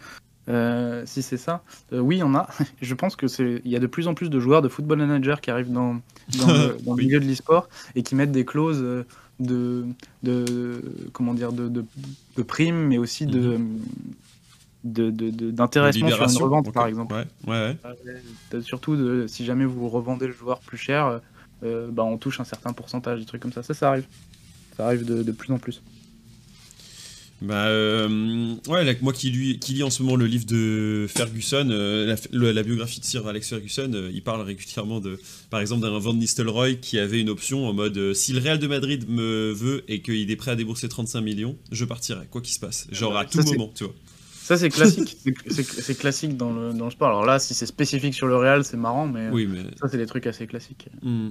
[0.48, 2.48] Euh, si c'est ça, euh, oui, il y en a.
[2.80, 4.98] Je pense que c'est, il y a de plus en plus de joueurs de football
[4.98, 6.00] manager qui arrivent dans,
[6.46, 9.04] le, milieu de l'e-sport et qui mettent des clauses
[9.40, 9.86] de,
[10.22, 10.80] de
[11.12, 13.58] comment dire, de, de, primes, mais aussi de,
[14.84, 15.10] mhm.
[15.50, 17.16] d'intéressement sur une revente, par exemple.
[17.48, 17.76] Ouais,
[18.54, 21.20] euh, surtout, si jamais vous revendez le joueur plus cher,
[21.62, 23.62] euh, bah, on touche un certain pourcentage, des trucs comme ça.
[23.62, 24.06] Ça, ça arrive.
[24.76, 25.82] Ça arrive de, plus en plus.
[27.42, 31.68] Bah euh, ouais, moi qui, lui, qui lis en ce moment le livre de Ferguson,
[31.70, 36.14] euh, la, biographie de Sir Alex Ferguson, il parle régulièrement de, par exemple, d'un Van
[36.14, 40.00] Nistelrooy qui avait une option en mode si le Real de Madrid me veut et
[40.00, 43.26] qu'il est prêt à débourser 35 millions, je partirai, quoi qu'il se passe, genre à
[43.26, 43.94] tout moment, tu vois.
[44.46, 45.16] Ça c'est classique,
[45.48, 47.08] c'est classique dans le, dans le sport.
[47.08, 49.64] Alors là, si c'est spécifique sur le Real, c'est marrant, mais, oui, mais...
[49.80, 50.88] ça c'est des trucs assez classiques.
[51.02, 51.30] Hmm.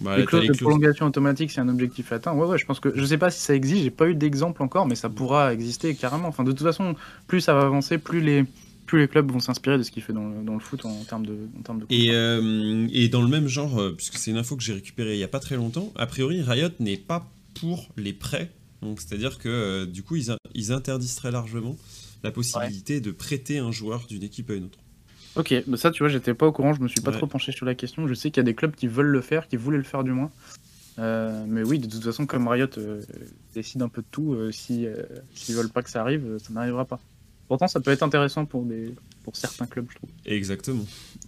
[0.00, 2.32] Bah, les clauses de prolongation automatique, c'est un objectif atteint.
[2.32, 4.64] Ouais, ouais, je pense que je sais pas si ça existe, j'ai pas eu d'exemple
[4.64, 6.26] encore, mais ça pourra exister carrément.
[6.26, 6.96] Enfin, de toute façon,
[7.28, 8.44] plus ça va avancer, plus les
[8.86, 11.04] plus les clubs vont s'inspirer de ce qu'il fait dans le, dans le, foot en,
[11.04, 14.32] termes de, en termes de et, euh, et, dans le même genre, euh, puisque c'est
[14.32, 16.96] une info que j'ai récupérée il y a pas très longtemps, a priori Riot n'est
[16.96, 17.30] pas
[17.60, 18.50] pour les prêts.
[18.82, 21.76] Donc c'est-à-dire que euh, du coup ils, ils, interdisent très largement
[22.22, 24.78] la possibilité de prêter un joueur d'une équipe à une autre.
[25.36, 27.52] Ok, bah ça tu vois, j'étais pas au courant, je me suis pas trop penché
[27.52, 28.06] sur la question.
[28.08, 30.02] Je sais qu'il y a des clubs qui veulent le faire, qui voulaient le faire
[30.02, 30.30] du moins.
[30.98, 32.66] mais oui, de toute façon, comme Riot
[33.54, 34.86] décide un peu de tout, si
[35.34, 37.00] s'ils veulent pas que ça arrive, ça n'arrivera pas.
[37.50, 38.94] Pourtant, ça peut être intéressant pour, des,
[39.24, 40.10] pour certains clubs, je trouve.
[40.24, 40.86] Exactement.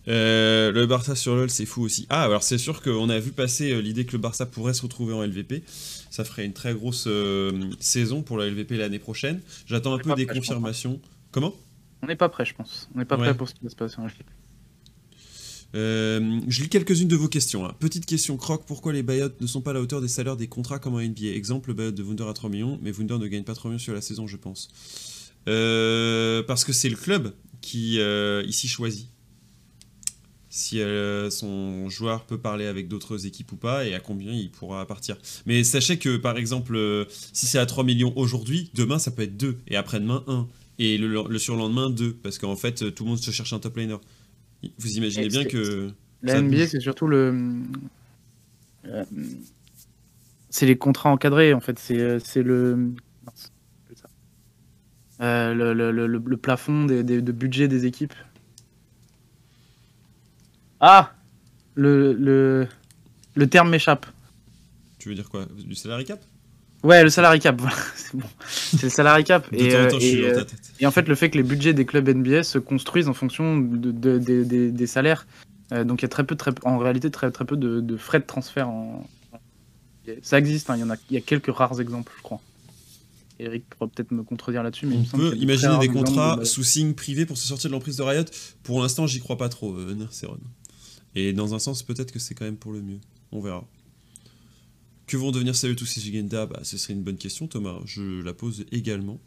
[0.09, 2.07] Euh, le Barça sur LoL, c'est fou aussi.
[2.11, 4.83] Ah, alors c'est sûr qu'on a vu passer euh, l'idée que le Barça pourrait se
[4.83, 5.63] retrouver en LVP.
[6.11, 9.41] Ça ferait une très grosse euh, saison pour la LVP l'année prochaine.
[9.67, 11.01] J'attends un peu des confirmations.
[11.31, 11.55] Comment?
[12.03, 12.89] On n'est pas prêt, je pense.
[12.95, 14.25] On n'est pas prêt pour ce qui va se passer en LVP.
[15.73, 17.65] je lis quelques-unes de vos questions.
[17.65, 17.75] Hein.
[17.79, 20.49] Petite question, Croc, pourquoi les buyouts ne sont pas à la hauteur des salaires des
[20.49, 23.27] contrats comme en NBA Exemple, le buyout de Wunder à 3 millions, mais Wunder ne
[23.29, 24.69] gagne pas 3 millions sur la saison, je pense.
[25.49, 29.09] Euh, parce que c'est le club qui euh, ici choisit
[30.55, 34.51] si euh, son joueur peut parler avec d'autres équipes ou pas et à combien il
[34.51, 35.17] pourra partir.
[35.47, 36.79] Mais sachez que par exemple,
[37.33, 40.47] si c'est à 3 millions aujourd'hui, demain ça peut être 2 et après-demain 1
[40.79, 43.97] et le, surlendemain 2 parce qu'en fait tout le monde se cherche un top laner.
[44.79, 45.91] Vous imaginez bien que.
[46.23, 47.35] La NBA c'est surtout le.
[50.51, 52.93] c'est les contrats encadrés en fait, c'est le.
[55.23, 58.15] Euh, le, plafond des, de budget des équipes.
[60.83, 61.13] Ah
[61.75, 62.13] le,
[63.35, 64.05] le, terme m'échappe.
[64.99, 65.47] Tu veux dire quoi?
[65.65, 66.21] Du salary cap?
[66.83, 67.63] Ouais, le salary cap,
[67.97, 68.27] c'est bon.
[68.49, 69.47] C'est le salary cap.
[69.53, 70.45] et, euh, euh,
[70.81, 73.57] et, en fait, le fait que les budgets des clubs NBA se construisent en fonction
[73.59, 75.27] de, des salaires.
[75.71, 78.27] donc il y a très peu, très, en réalité très, très peu de, frais de
[78.27, 78.69] transfert.
[78.69, 79.09] En...
[80.23, 82.41] Ça existe, hein, il y, en a, il y a quelques rares exemples, je crois.
[83.39, 84.87] Eric pourra peut-être me contredire là-dessus.
[84.87, 88.03] Mais on peut imaginer des contrats sous signe privé pour se sortir de l'emprise de
[88.03, 88.25] Riot.
[88.65, 89.97] Pour l'instant, j'y crois pas trop, euh,
[91.15, 93.01] Et dans un sens, peut-être que c'est quand même pour le mieux.
[93.33, 93.65] On verra.
[95.07, 96.47] Que vont devenir sérieux tous ces Gigenda?
[96.47, 97.79] Bah, Ce serait une bonne question, Thomas.
[97.85, 99.19] Je la pose également.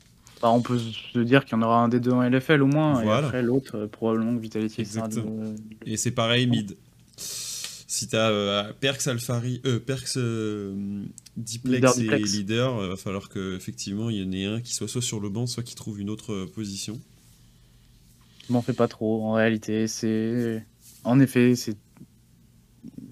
[0.41, 2.67] Bah, on peut se dire qu'il y en aura un des deux en LFL au
[2.67, 4.83] moins, et après l'autre, euh, probablement que Vitality
[5.85, 6.75] Et c'est pareil, mid.
[7.95, 11.05] Si t'as euh, Perks Alfari, euh, Perks euh,
[11.37, 15.01] Diplex et leader, il va falloir qu'effectivement il y en ait un qui soit soit
[15.01, 16.99] sur le banc, soit qui trouve une autre position.
[18.47, 19.87] Je m'en fais pas trop en réalité.
[19.87, 20.65] C'est
[21.05, 21.77] en effet, c'est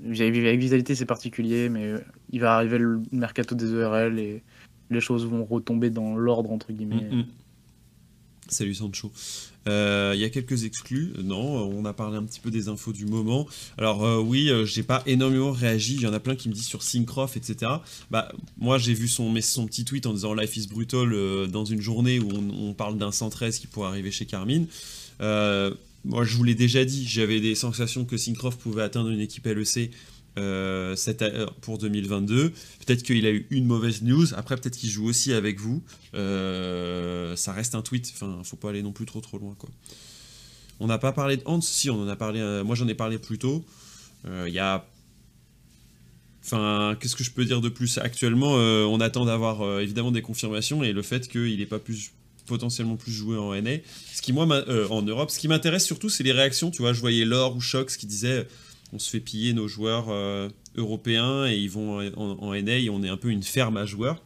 [0.05, 1.93] avec Vitalité c'est particulier, mais
[2.31, 4.43] il va arriver le mercato des ERL et
[4.89, 7.09] les choses vont retomber dans l'ordre entre guillemets.
[7.09, 7.25] Mm, mm.
[8.49, 9.11] Salut Sancho.
[9.67, 11.13] Euh, il y a quelques exclus.
[11.23, 13.47] Non, on a parlé un petit peu des infos du moment.
[13.77, 15.95] Alors euh, oui, euh, j'ai pas énormément réagi.
[15.95, 17.71] Il y en a plein qui me disent sur Syncroft, etc.
[18.11, 21.81] Bah moi j'ai vu son, son petit tweet en disant Life is brutal dans une
[21.81, 24.67] journée où on, parle d'un 113 qui pourrait arriver chez Carmine.
[26.05, 29.45] Moi je vous l'ai déjà dit, j'avais des sensations que Syncroft pouvait atteindre une équipe
[29.45, 29.91] LEC
[30.39, 30.95] euh,
[31.61, 32.49] pour 2022.
[32.49, 34.33] Peut-être qu'il a eu une mauvaise news.
[34.33, 35.83] Après, peut-être qu'il joue aussi avec vous.
[36.15, 38.11] Euh, ça reste un tweet.
[38.15, 39.55] Enfin, faut pas aller non plus trop trop loin.
[40.79, 41.61] On n'a pas parlé de Hans.
[41.61, 42.39] Si, on en a parlé.
[42.39, 43.63] Euh, moi, j'en ai parlé plus tôt.
[44.25, 44.87] Il y a.
[46.43, 47.99] Enfin, qu'est-ce que je peux dire de plus?
[47.99, 52.11] Actuellement, on attend d'avoir évidemment des confirmations et le fait qu'il n'ait pas pu
[52.45, 53.77] potentiellement plus jouer en NA.
[54.13, 54.45] Ce qui moi
[54.89, 56.71] en Europe, ce qui m'intéresse surtout, c'est les réactions.
[56.71, 58.47] Tu vois, je voyais Laure ou Shox qui disait
[58.91, 63.03] on se fait piller nos joueurs euh, européens et ils vont en, NA et on
[63.03, 64.21] est un peu une ferme à joueurs.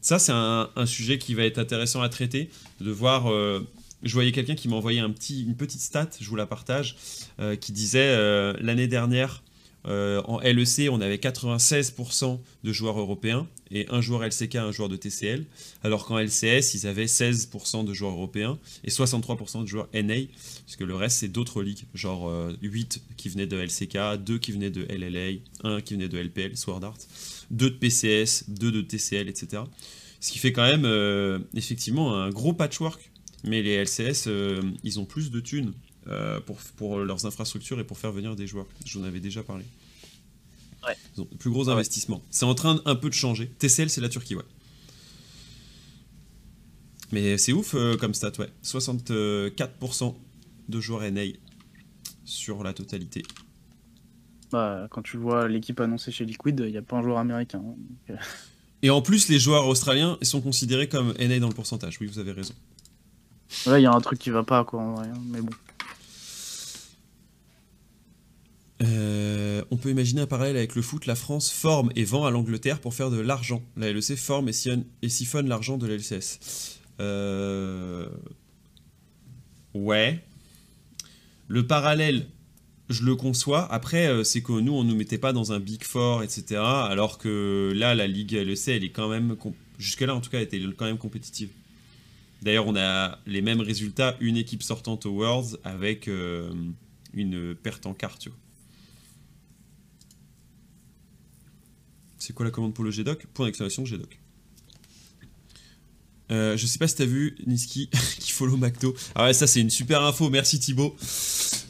[0.00, 2.48] Ça, c'est un, sujet qui va être intéressant à traiter,
[2.80, 3.30] de voir.
[3.30, 3.60] Euh,
[4.02, 6.96] je voyais quelqu'un qui m'a envoyé une petite stat, je vous la partage,
[7.38, 8.16] euh, qui disait
[8.62, 9.42] l'année dernière,
[9.86, 14.88] euh, en LEC, on avait 96% de joueurs européens et un joueur LCK, un joueur
[14.88, 15.44] de TCL,
[15.82, 20.26] alors qu'en LCS, ils avaient 16% de joueurs européens et 63% de joueurs NA,
[20.64, 22.30] puisque le reste, c'est d'autres ligues, genre
[22.62, 26.18] 8 euh, qui venaient de LCK, 2 qui venaient de LLA, 1 qui venait de
[26.18, 26.98] LPL, Sword Art,
[27.50, 29.62] 2 de PCS, 2 de TCL, etc.
[30.20, 33.10] Ce qui fait quand même, euh, effectivement, un gros patchwork.
[33.42, 34.28] Mais les LCS,
[34.84, 35.72] ils ont plus de thunes
[36.08, 38.66] euh, pour, pour, leurs infrastructures et pour faire venir des joueurs.
[38.86, 39.64] J'en avais déjà parlé.
[40.86, 40.96] Ouais.
[41.16, 42.22] Ils ont de plus gros investissements.
[42.30, 43.48] C'est en train un peu de changer.
[43.58, 44.44] TCL, c'est la Turquie, ouais.
[47.12, 48.48] Mais c'est ouf euh, comme stat, ouais.
[48.64, 50.14] 64%
[50.68, 51.22] de joueurs NA
[52.24, 53.22] sur la totalité.
[54.52, 57.62] Bah, quand tu vois l'équipe annoncée chez Liquid, il n'y a pas un joueur américain.
[57.64, 57.74] Hein,
[58.10, 58.16] euh.
[58.82, 61.98] Et en plus, les joueurs australiens sont considérés comme NA dans le pourcentage.
[62.00, 62.54] Oui, vous avez raison.
[63.66, 65.08] Là, il y a un truc qui va pas, quoi, en vrai.
[65.08, 65.52] Hein, mais bon.
[68.82, 71.06] Euh, on peut imaginer un parallèle avec le foot.
[71.06, 73.62] La France forme et vend à l'Angleterre pour faire de l'argent.
[73.76, 76.78] La LEC forme et, siphonne l'argent de la LCS.
[77.00, 78.08] Euh,
[79.74, 80.24] ouais.
[81.48, 82.26] Le parallèle,
[82.88, 83.70] je le conçois.
[83.72, 86.60] Après, euh, c'est que nous, on ne nous mettait pas dans un Big Four, etc.
[86.62, 89.36] Alors que là, la Ligue LEC, elle est quand même,
[89.78, 91.50] jusque-là en tout cas, elle était quand même compétitive.
[92.40, 96.08] D'ailleurs, on a les mêmes résultats, une équipe sortante aux Worlds avec
[97.12, 98.30] une perte en carte.
[102.30, 104.20] C'est quoi la commande pour le GDoc Point d'exclamation GDoc.
[106.30, 108.94] Euh, je sais pas si t'as vu Niski qui follow McDo.
[109.16, 110.94] Ah ouais, ça c'est une super info, merci Thibaut.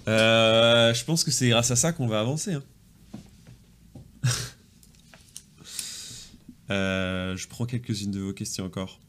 [0.07, 2.53] Euh, je pense que c'est grâce à ça qu'on va avancer.
[2.53, 2.63] Hein.
[6.69, 9.01] Euh, je prends quelques-unes de vos questions encore.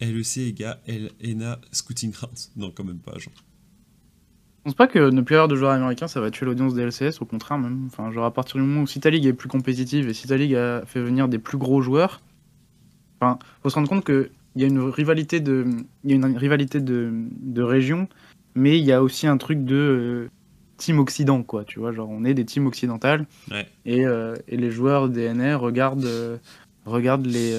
[0.00, 0.80] LEC égale
[1.22, 2.52] ENA Scouting Grounds.
[2.56, 3.34] Non, quand même pas, genre.
[4.60, 6.82] Je pense pas que ne plus avoir de joueurs américains, ça va tuer l'audience des
[6.82, 7.86] LCS, au contraire même.
[7.86, 10.28] Enfin, genre à partir du moment où si ta ligue est plus compétitive et si
[10.28, 12.20] ta ligue a fait venir des plus gros joueurs,
[13.20, 15.66] enfin, faut se rendre compte qu'il y a une rivalité de,
[16.04, 18.06] il y a une rivalité de, de région,
[18.54, 20.30] mais il y a aussi un truc de euh,
[20.76, 21.64] team occident, quoi.
[21.64, 23.26] Tu vois, genre on est des teams occidentales
[23.86, 26.36] et, euh, et, les joueurs DNR regardent, euh,
[26.84, 27.58] regardent les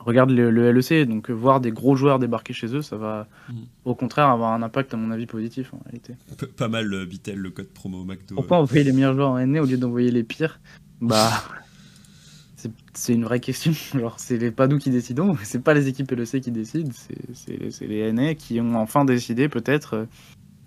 [0.00, 3.54] regarde le, LEC, donc euh, voir des gros joueurs débarquer chez eux, ça va mm.
[3.84, 6.14] au contraire avoir un impact, à mon avis, positif en réalité.
[6.56, 8.34] pas mal, euh, Bitel, le code promo McDo.
[8.34, 10.60] Pourquoi envoyer les meilleurs joueurs en NA au lieu d'envoyer les pires?
[11.00, 11.30] Bah.
[12.94, 13.72] c'est une vraie question.
[13.98, 16.90] Genre, c'est les pas nous qui décidons, c'est pas les équipes LEC qui décident,
[17.32, 20.06] c'est les NA qui ont enfin décidé peut-être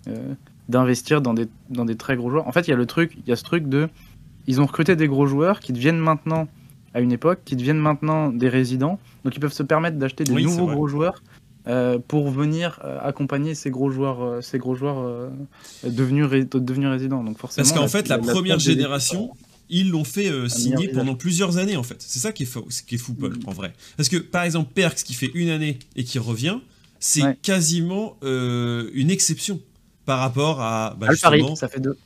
[0.08, 0.34] euh,
[0.68, 2.46] d'investir dans des, dans des très gros joueurs.
[2.46, 3.88] En fait, il y a le truc, il y a ce truc de.
[4.46, 6.48] Ils ont recruté des gros joueurs qui deviennent maintenant
[6.94, 8.98] à une époque, qui deviennent maintenant des résidents.
[9.24, 11.22] Donc ils peuvent se permettre d'acheter des nouveaux gros joueurs
[11.66, 15.30] euh, pour venir euh, accompagner ces gros joueurs, euh, ces gros joueurs
[15.82, 17.24] devenus, devenus résidents.
[17.24, 17.66] Donc forcément.
[17.66, 19.32] Parce qu'en fait, la, première génération.
[19.70, 21.96] Ils l'ont fait signer pendant plusieurs années en fait.
[21.98, 23.72] C'est ça qui est fou, qui est fou Paul, en vrai.
[23.96, 26.58] Parce que par exemple Perks qui fait une année et qui revient,
[27.00, 29.58] c'est quasiment une exception
[30.04, 31.96] par rapport à bah, Alpari, ça fait deux.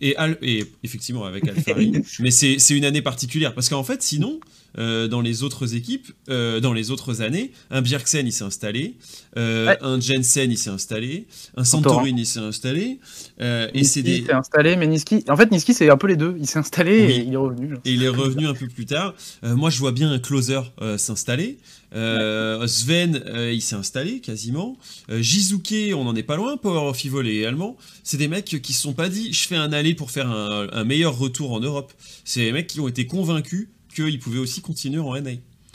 [0.00, 3.54] Et, et effectivement avec Alfari, mais c'est une année particulière.
[3.54, 4.40] Parce qu'en fait sinon
[4.76, 8.96] euh, dans les autres équipes, euh, dans les autres années, un Bjergsen il s'est installé,
[9.38, 13.00] euh, un Jensen il s'est installé, un Santorin il s'est installé,
[13.40, 14.18] et c'est des.
[14.18, 16.58] Il s'est installé, mais Niski, en fait Niski c'est un peu les deux, il s'est
[16.58, 17.74] installé et il est revenu.
[17.86, 19.14] Et il est revenu un peu plus tard.
[19.42, 20.60] moi je vois bien un closer
[20.98, 21.58] s'installer.
[21.92, 24.76] Sven, il s'est installé quasiment.
[25.08, 26.58] Jizuke, on n'en est pas loin.
[26.58, 27.78] Power of Evil également.
[28.04, 30.68] C'est des mecs qui se sont pas dit je fais un aller pour faire un,
[30.70, 31.92] un meilleur retour en Europe.
[32.24, 35.32] C'est des mecs qui ont été convaincus qu'il pouvait aussi continuer en NA.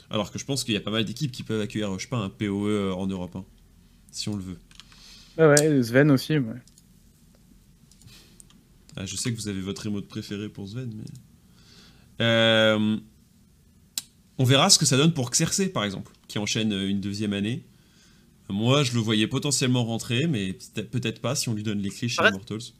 [0.10, 2.10] Alors que je pense qu'il y a pas mal d'équipes qui peuvent accueillir, je sais
[2.10, 3.46] pas, un PoE euh, en Europe, hein,
[4.12, 4.60] si on le veut.
[5.38, 6.62] Ah ouais, Sven aussi, ouais.
[8.96, 11.04] Ah, je sais que vous avez votre remote préféré pour Sven, mais...
[12.22, 12.98] Euh,
[14.38, 17.34] on verra ce que ça donne pour Xerxes, par exemple, qui enchaîne euh, une deuxième
[17.34, 17.66] année.
[18.50, 20.54] Moi, je le voyais potentiellement rentrer, mais
[20.92, 22.74] peut-être pas si on lui donne les clés chez Immortals.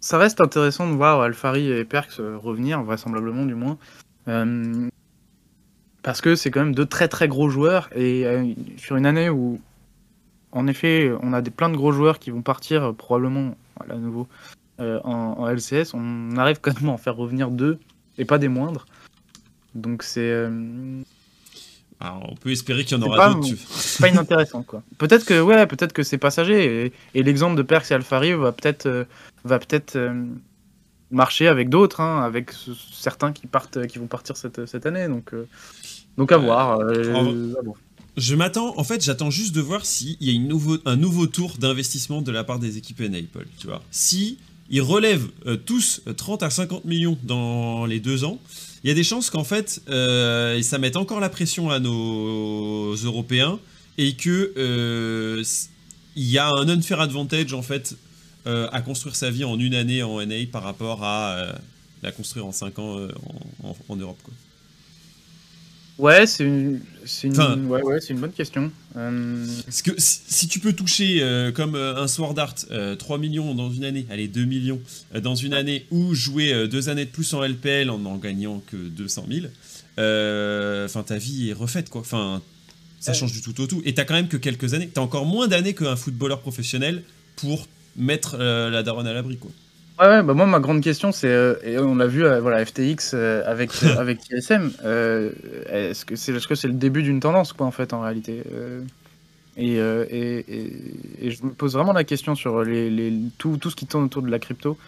[0.00, 3.78] Ça reste intéressant de voir Alfari et Perks revenir, vraisemblablement du moins.
[4.30, 4.88] Euh,
[6.02, 9.28] parce que c'est quand même deux très très gros joueurs et euh, sur une année
[9.28, 9.60] où
[10.52, 13.54] en effet on a des, plein de gros joueurs qui vont partir euh, probablement
[13.88, 14.28] à nouveau
[14.78, 17.78] en, LCS, on arrive quand même à en faire revenir deux
[18.16, 18.86] et pas des moindres.
[19.74, 20.48] Donc c'est
[22.00, 23.46] on peut espérer qu'il y en aura d'autres.
[23.68, 24.82] C'est pas inintéressant quoi.
[24.96, 29.06] Peut-être que ouais, peut-être que c'est passager et, l'exemple de Perks et Alfari va peut-être
[29.44, 29.98] va peut-être
[31.10, 32.52] marcher avec d'autres, hein, avec
[32.92, 35.08] certains qui partent, qui vont partir cette, cette année.
[35.08, 35.46] Donc, euh,
[36.16, 37.52] donc à, voir, euh,
[38.16, 41.26] Je m'attends, en fait, j'attends juste de voir s'il y a une nouveau, un nouveau
[41.26, 43.82] tour d'investissement de la part des équipes Apple, tu vois.
[43.90, 44.38] Si
[44.70, 48.38] ils relèvent euh, tous 30 à 50 millions dans les deux ans,
[48.84, 53.58] il y a des chances qu'en fait, ça mette encore la pression à nos Européens
[53.98, 55.42] et que
[56.16, 57.94] il y a un unfair advantage en fait
[58.46, 61.52] euh, à construire sa vie en une année en NA par rapport à euh,
[62.02, 63.08] la construire en 5 ans euh,
[63.88, 64.34] en, Europe quoi.
[65.98, 66.80] Ouais, c'est une,
[67.24, 68.72] une, ouais, ouais, une bonne question.
[68.94, 71.22] Parce que si, tu peux toucher
[71.54, 72.54] comme un Sword Art
[72.98, 74.80] 3 millions dans une année, allez 2 millions
[75.22, 78.76] dans une année, ou jouer deux années de plus en LPL en n'en gagnant que
[78.78, 79.46] 200 000,
[80.86, 82.00] enfin ta vie est refaite quoi.
[82.00, 82.40] Enfin,
[83.00, 83.82] ça change du tout au tout.
[83.84, 84.88] Et t'as quand même que quelques années.
[84.88, 87.02] T'as encore moins d'années qu'un footballeur professionnel
[87.36, 87.66] pour
[87.96, 89.50] mettre euh, la daronne à l'abri quoi.
[90.00, 93.14] Ouais, bah moi ma grande question c'est euh, et on l'a vu euh, voilà FTX
[93.44, 94.72] avec avec TSM
[95.68, 98.42] est-ce que c'est est-ce que c'est le début d'une tendance quoi en fait en réalité
[99.56, 103.76] et, et, et, je me pose vraiment la question sur les, les tout, tout, ce
[103.76, 104.78] qui tourne autour de la crypto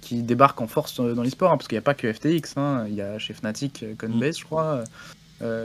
[0.00, 2.84] qui débarque en force dans l'e-sport hein, parce qu'il n'y a pas que FTX hein,
[2.88, 4.84] il y a chez Fnatic Coinbase je crois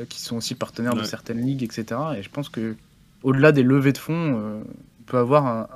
[0.09, 2.75] qui sont aussi partenaires de certaines ligues etc et je pense que
[3.21, 5.67] au-delà des levées de fonds on peut avoir un,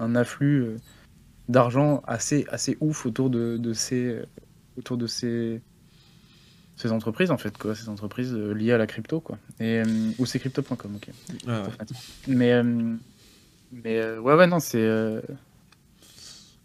[0.00, 0.76] un afflux euh,
[1.48, 4.26] d'argent assez, assez ouf autour de, de ces, euh,
[4.76, 5.60] autour de ces,
[6.76, 7.74] ces entreprises en fait quoi.
[7.74, 9.38] Ces entreprises euh, liées à la crypto quoi.
[9.60, 9.82] Et
[10.18, 11.10] ou c'est crypto.com ok.
[12.26, 12.62] Mais
[13.72, 15.22] mais ouais ouais non c'est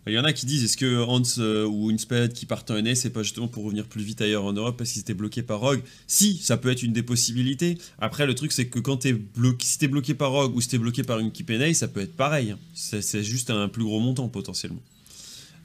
[0.07, 2.79] Il y en a qui disent est-ce que Hans euh, ou Inspired qui partent en
[2.79, 5.41] NA, c'est pas justement pour revenir plus vite ailleurs en Europe parce qu'ils étaient bloqués
[5.41, 5.81] par Rogue?
[6.05, 7.79] Si, ça peut être une des possibilités.
[7.97, 10.67] Après, le truc, c'est que quand t'es bloqué, si t'es bloqué par Rogue ou si
[10.67, 12.55] t'es bloqué par une équipe NA, ça peut être pareil.
[12.75, 14.81] C'est juste un plus gros montant potentiellement.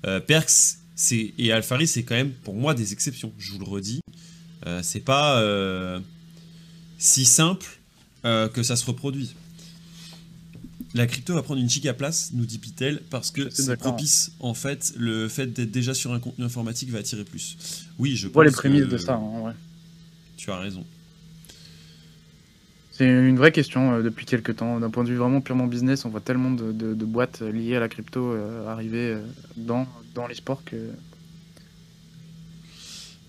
[0.06, 0.78] Euh, Perks
[1.12, 4.00] et Alphari, c'est quand même pour moi des exceptions, je vous le redis.
[4.66, 5.42] Euh, c'est pas
[6.98, 7.66] si simple
[8.22, 9.34] que ça se reproduise.
[10.94, 14.54] La crypto va prendre une giga place, nous dit Pitel, parce que c'est propice, en
[14.54, 17.86] fait, le fait d'être déjà sur un contenu informatique va attirer plus.
[17.98, 19.54] Oui, je vois les prémices de ça, en vrai.
[20.36, 20.84] Tu as raison.
[22.90, 24.80] C'est une vraie question euh, depuis quelques temps.
[24.80, 27.88] D'un point de vue vraiment purement business, on voit tellement de, boîtes liées à la
[27.88, 29.20] crypto euh, arriver euh,
[29.56, 30.76] dans, dans les sports que.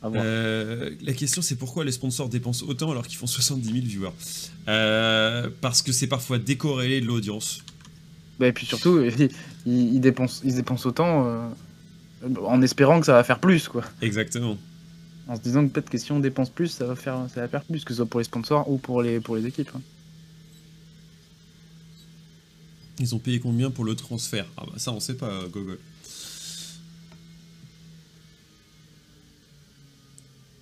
[0.03, 5.51] La question c'est pourquoi les sponsors dépensent autant alors qu'ils font 70 000 viewers?
[5.61, 7.63] Parce que c'est parfois décorrélé de l'audience.
[8.39, 9.03] Bah, et puis surtout,
[9.65, 11.51] ils, dépensent, ils dépensent autant
[12.43, 13.67] en espérant que ça va faire plus.
[13.67, 13.83] quoi.
[14.01, 14.57] Exactement
[15.31, 17.47] en se disant que peut-être que si on dépense plus, ça va faire, ça va
[17.47, 19.71] faire plus, que ce soit pour les sponsors ou pour les, pour les équipes.
[19.75, 19.81] Hein.
[22.99, 24.45] Ils ont payé combien pour le transfert?
[24.57, 25.79] Ah bah ça on sait pas, Google.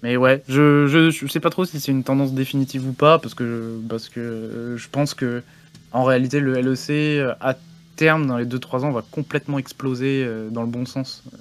[0.03, 3.33] Mais ouais, je, je, sais pas trop si c'est une tendance définitive ou pas, parce
[3.33, 5.43] que, parce que je pense que
[5.91, 7.55] en réalité le LEC à
[7.97, 11.37] terme, dans les 2-3 ans, va complètement exploser euh, dans le bon sens euh,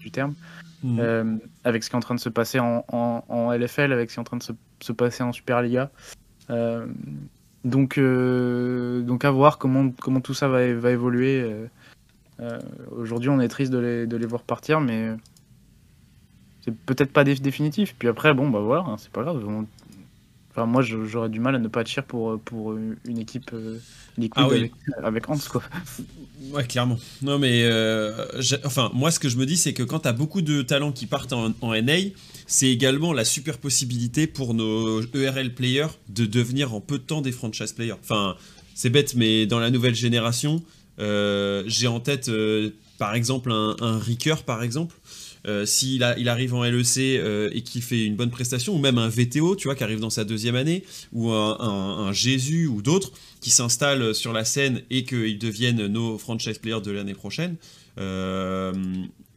[0.00, 0.34] du terme.
[0.84, 4.14] Euh, avec ce qui est en train de se passer en, en, LFL, avec ce
[4.14, 5.90] qui est en train de se, se passer en Superliga.
[6.50, 6.86] Euh,
[7.64, 11.50] donc, euh, donc à voir comment, comment tout ça va, va évoluer.
[12.90, 15.10] Aujourd'hui, on est triste de les, de les voir partir, mais
[16.66, 17.94] c'est peut-être pas définitif.
[17.98, 19.42] Puis après, bon, bah voilà, hein, c'est pas grave.
[20.50, 23.50] Enfin, moi, j'aurais du mal à ne pas être pour, pour une équipe
[24.18, 24.72] Liquid ah avec,
[25.02, 25.62] avec Hans, quoi.
[26.52, 26.98] Ouais, clairement.
[27.22, 28.26] Non, mais euh,
[28.64, 30.92] enfin, moi, ce que je me dis, c'est que quand tu as beaucoup de talents
[30.92, 31.94] qui partent en, NA,
[32.46, 37.20] c'est également la super possibilité pour nos ERL players de devenir en peu de temps
[37.20, 37.96] des franchise players.
[38.02, 38.36] Enfin,
[38.74, 40.62] c'est bête, mais dans la nouvelle génération,
[40.98, 44.96] euh, j'ai en tête, euh, par exemple, un, un Ricker, par exemple.
[45.64, 49.56] S'il il arrive en LEC et qu'il fait une bonne prestation, ou même un VTO,
[49.56, 53.50] tu vois, qui arrive dans sa deuxième année, ou un, un Jésus ou d'autres, qui
[53.50, 57.56] s'installent sur la scène et qu'ils deviennent nos franchise players de l'année prochaine,
[57.98, 58.72] euh,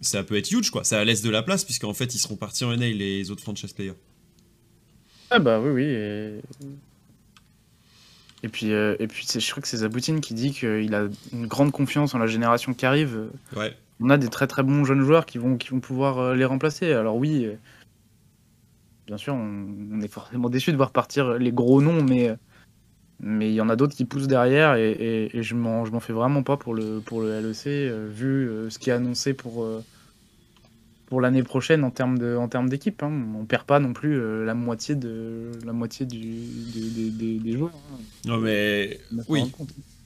[0.02, 0.84] ça peut être huge, quoi.
[0.84, 3.74] Ça laisse de la place, puisqu'en fait, ils seront partis en NA, les autres franchise
[3.74, 3.94] players.
[5.30, 5.84] Ah bah oui, oui.
[5.84, 6.40] Et,
[8.44, 11.48] et puis, euh, et puis je crois que c'est Zaboutine qui dit qu'il a une
[11.48, 13.30] grande confiance en la génération qui arrive.
[13.56, 13.76] Ouais.
[14.00, 16.46] On a des très très bons jeunes joueurs qui vont, qui vont pouvoir euh, les
[16.46, 16.94] remplacer.
[16.94, 17.48] Alors oui,
[19.08, 22.36] bien sûr, on, on est forcément déçu de voir partir les gros noms, mais
[23.22, 26.14] mais il y en a d'autres qui poussent derrière et, et, et je m'en fais
[26.14, 29.64] vraiment pas pour le, pour le LEC, euh, vu euh, ce qui est annoncé pour,
[29.64, 29.84] euh,
[31.06, 33.04] pour l'année prochaine en termes d'équipe.
[33.04, 33.12] Hein.
[33.38, 37.74] On perd pas non plus la moitié, de, la moitié du, des, des, joueurs.
[37.76, 38.00] Hein.
[38.26, 39.52] Non, mais oui.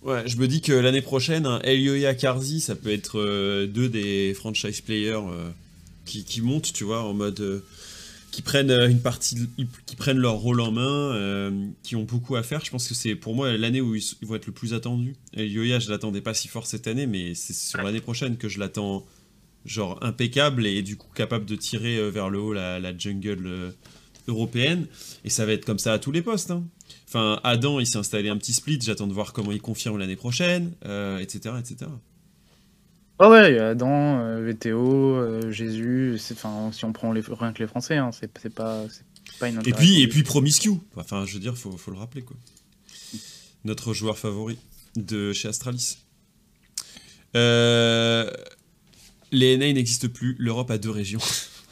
[0.03, 4.33] Ouais, je me dis que l'année prochaine, un Elioya Karzi, ça peut être deux des
[4.33, 5.21] franchise players
[6.05, 7.63] qui, qui, montent, tu vois, en mode
[8.33, 9.47] qui prennent euh, une partie,
[9.85, 12.65] qui prennent leur rôle en main, euh, qui ont beaucoup à faire.
[12.65, 15.15] Je pense que c'est pour moi l'année où ils, vont être le plus attendus.
[15.35, 18.49] Et Yoya, je l'attendais pas si fort cette année, mais c'est sur l'année prochaine que
[18.49, 19.05] je l'attends
[19.65, 23.73] genre impeccable et du coup capable de tirer euh, vers le haut la, jungle
[24.27, 24.87] européenne.
[25.25, 26.51] Et ça va être comme ça à tous les postes.
[26.51, 26.63] Hein.
[27.07, 28.79] Enfin, Adam, il s'est installé un petit split.
[28.81, 30.71] J'attends de voir comment il confirme l'année prochaine,
[31.19, 31.89] etc., etc.
[33.19, 37.21] Ah ouais, il y a Adam, euh, VTO, euh, Jésus, enfin, si on prend les,
[37.21, 38.85] rien que les Français, hein, c'est pas,
[39.39, 42.23] pas une Et puis, et puis Promiscu, enfin, je veux dire, faut, faut le rappeler,
[42.23, 42.35] quoi.
[43.65, 44.57] Notre joueur favori
[44.95, 45.99] de chez Astralis.
[47.35, 48.29] Euh,
[49.31, 51.21] les NA n'existent plus, l'Europe a deux régions.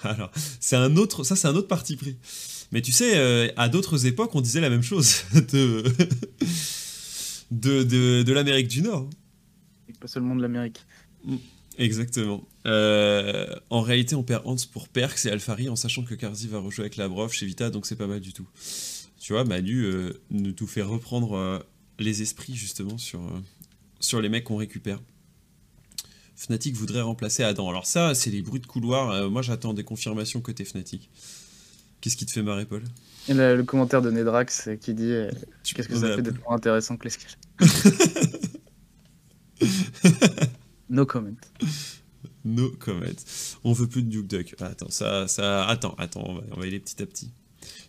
[0.10, 2.18] Alors, c'est un autre, ça c'est un autre parti pris.
[2.72, 5.84] Mais tu sais, à d'autres époques, on disait la même chose de,
[7.52, 9.10] de, de, de l'Amérique du Nord.
[9.90, 10.86] Et pas seulement de l'Amérique.
[11.78, 12.48] Exactement.
[12.66, 16.60] Euh, en réalité, on perd Hans pour Perks et Alfari en sachant que Karzi va
[16.60, 18.48] rejouer avec Labrov chez Vita, donc c'est pas mal du tout.
[19.20, 21.60] Tu vois, Manu euh, nous tout fait reprendre euh,
[22.00, 23.22] les esprits justement sur,
[24.00, 25.00] sur les mecs qu'on récupère.
[26.42, 27.70] Fnatic voudrait remplacer Adam.
[27.70, 29.30] Alors ça, c'est les bruits de couloir.
[29.30, 31.10] moi, j'attends des confirmations côté Fnatic.
[32.02, 32.84] Qu'est-ce qui te fait marrer, Paul?
[33.30, 35.14] Le, commentaire de Nedrax qui dit
[35.64, 37.38] Qu'est-ce que ça fait d'être moins intéressant que l'escalade
[40.90, 41.38] No comment.
[42.44, 43.06] No comment.
[43.64, 44.56] On veut plus de Duke Duck.
[44.60, 47.32] attends, ça, ça, attends, attends, on va, y aller petit à petit.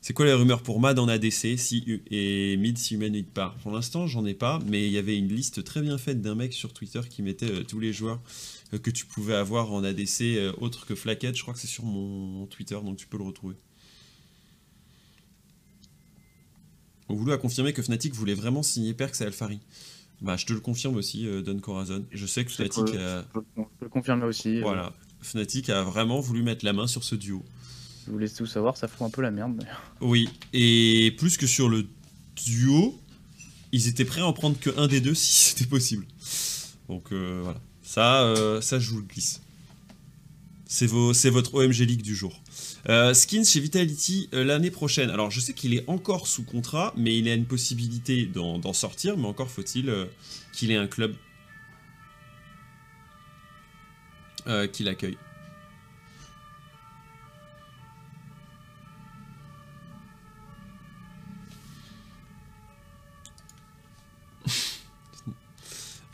[0.03, 3.70] C'est quoi les rumeurs pour Mad en ADC si, et Mid si Humanoid part Pour
[3.70, 6.53] l'instant, j'en ai pas, mais il y avait une liste très bien faite d'un mec
[6.53, 8.20] sur Twitter qui mettait euh, tous les joueurs
[8.74, 11.37] euh, que tu pouvais avoir en ADC euh, autre que Flacket.
[11.37, 13.55] Je crois que c'est sur mon, Twitter, donc tu peux le retrouver.
[17.09, 19.61] On voulait confirmer que Fnatic voulait vraiment signer Perks à Alphari.
[20.20, 22.05] Bah, je te le confirme aussi, Don Corazon.
[22.11, 23.23] Je sais que Fnatic a...
[23.23, 24.62] Je peux le confirmer aussi.
[24.62, 24.93] Voilà.
[25.20, 27.45] Fnatic a vraiment voulu mettre la main sur ce duo.
[28.07, 29.65] Je vous laisse tout savoir, ça fout un peu la merde.
[30.01, 31.87] Oui, et plus que sur le
[32.37, 32.99] duo,
[33.70, 36.07] ils étaient prêts à en prendre que un des deux si c'était possible.
[36.89, 39.41] Donc euh, voilà, ça, euh, ça je vous le glisse.
[40.66, 42.41] C'est votre OMG League du jour.
[42.89, 45.11] Euh, skins chez Vitality l'année prochaine.
[45.11, 49.19] Alors je sais qu'il est encore sous contrat, mais il a une possibilité d'en sortir,
[49.19, 49.93] mais encore faut-il
[50.55, 51.15] qu'il ait un club
[54.73, 55.19] qui l'accueille.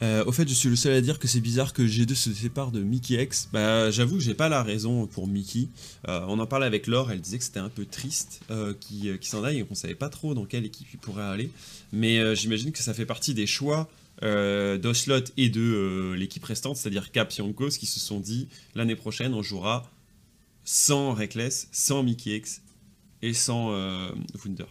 [0.01, 2.33] Euh, au fait, je suis le seul à dire que c'est bizarre que G2 se
[2.33, 3.49] sépare de Mickey X.
[3.53, 5.69] Bah, j'avoue que j'ai pas la raison pour Mickey.
[6.09, 9.19] Euh, on en parlait avec Laure, elle disait que c'était un peu triste euh, qu'il
[9.23, 11.51] s'en aille et qu'on savait pas trop dans quelle équipe il pourrait aller.
[11.93, 13.89] Mais j'imagine que ça fait partie des choix
[14.23, 19.91] d'Oslot et de l'équipe restante, c'est-à-dire Cap qui se sont dit l'année prochaine on jouera
[20.65, 22.61] sans Reckless, sans Mickey X
[23.23, 23.71] et sans
[24.45, 24.67] Wunder.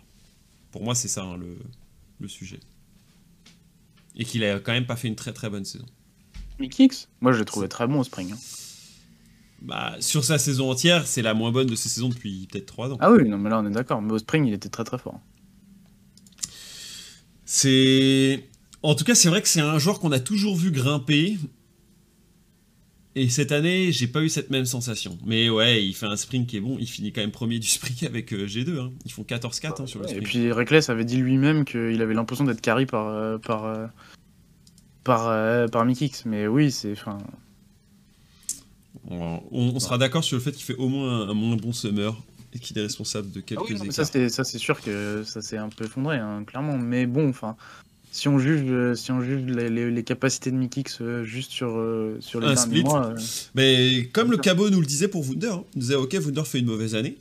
[0.72, 1.40] Pour moi, c'est ça hein,
[2.20, 2.60] le sujet
[4.18, 5.86] et qu'il a quand même pas fait une très très bonne saison.
[6.60, 8.34] Mikix Moi je l'ai trouvé très bon au Spring.
[8.34, 8.38] Hein.
[9.62, 12.94] Bah, sur sa saison entière, c'est la moins bonne de ses saisons depuis peut-être 3
[12.94, 12.98] ans.
[13.00, 14.98] Ah oui, non mais là on est d'accord, mais au Spring il était très très
[14.98, 15.20] fort.
[17.48, 18.44] C'est.
[18.84, 21.38] En tout cas, c'est vrai que c'est un joueur qu'on a toujours vu grimper.
[23.18, 25.18] Et cette année, j'ai pas eu cette même sensation.
[25.26, 26.78] Mais ouais, il fait un sprint qui est bon.
[26.80, 28.80] Il finit quand même premier du sprint avec euh, G2.
[28.80, 28.92] Hein.
[29.06, 30.12] Ils font 14-4 hein, sur le sprint.
[30.12, 33.88] Et puis Reckless avait dit lui-même qu'il avait l'impression d'être carry par, euh, par, euh,
[35.04, 36.26] par, par Mikix.
[36.28, 36.94] Mais oui, c'est.
[39.10, 42.16] On, sera d'accord sur le fait qu'il fait au moins un, moins bon summer
[42.54, 45.70] et qu'il est responsable de quelques ah oui, Ça, c'est sûr que ça s'est un
[45.70, 46.78] peu effondré, hein, clairement.
[46.78, 47.58] Mais bon, enfin
[48.18, 52.18] si on juge, euh, si on juge les, capacités de Mikix euh, juste sur, euh,
[52.20, 53.14] sur les derniers mois.
[53.54, 56.58] Mais comme le Cabot nous le disait pour Wunder, hein, il disait ok, Wunder fait
[56.58, 57.16] une mauvaise année.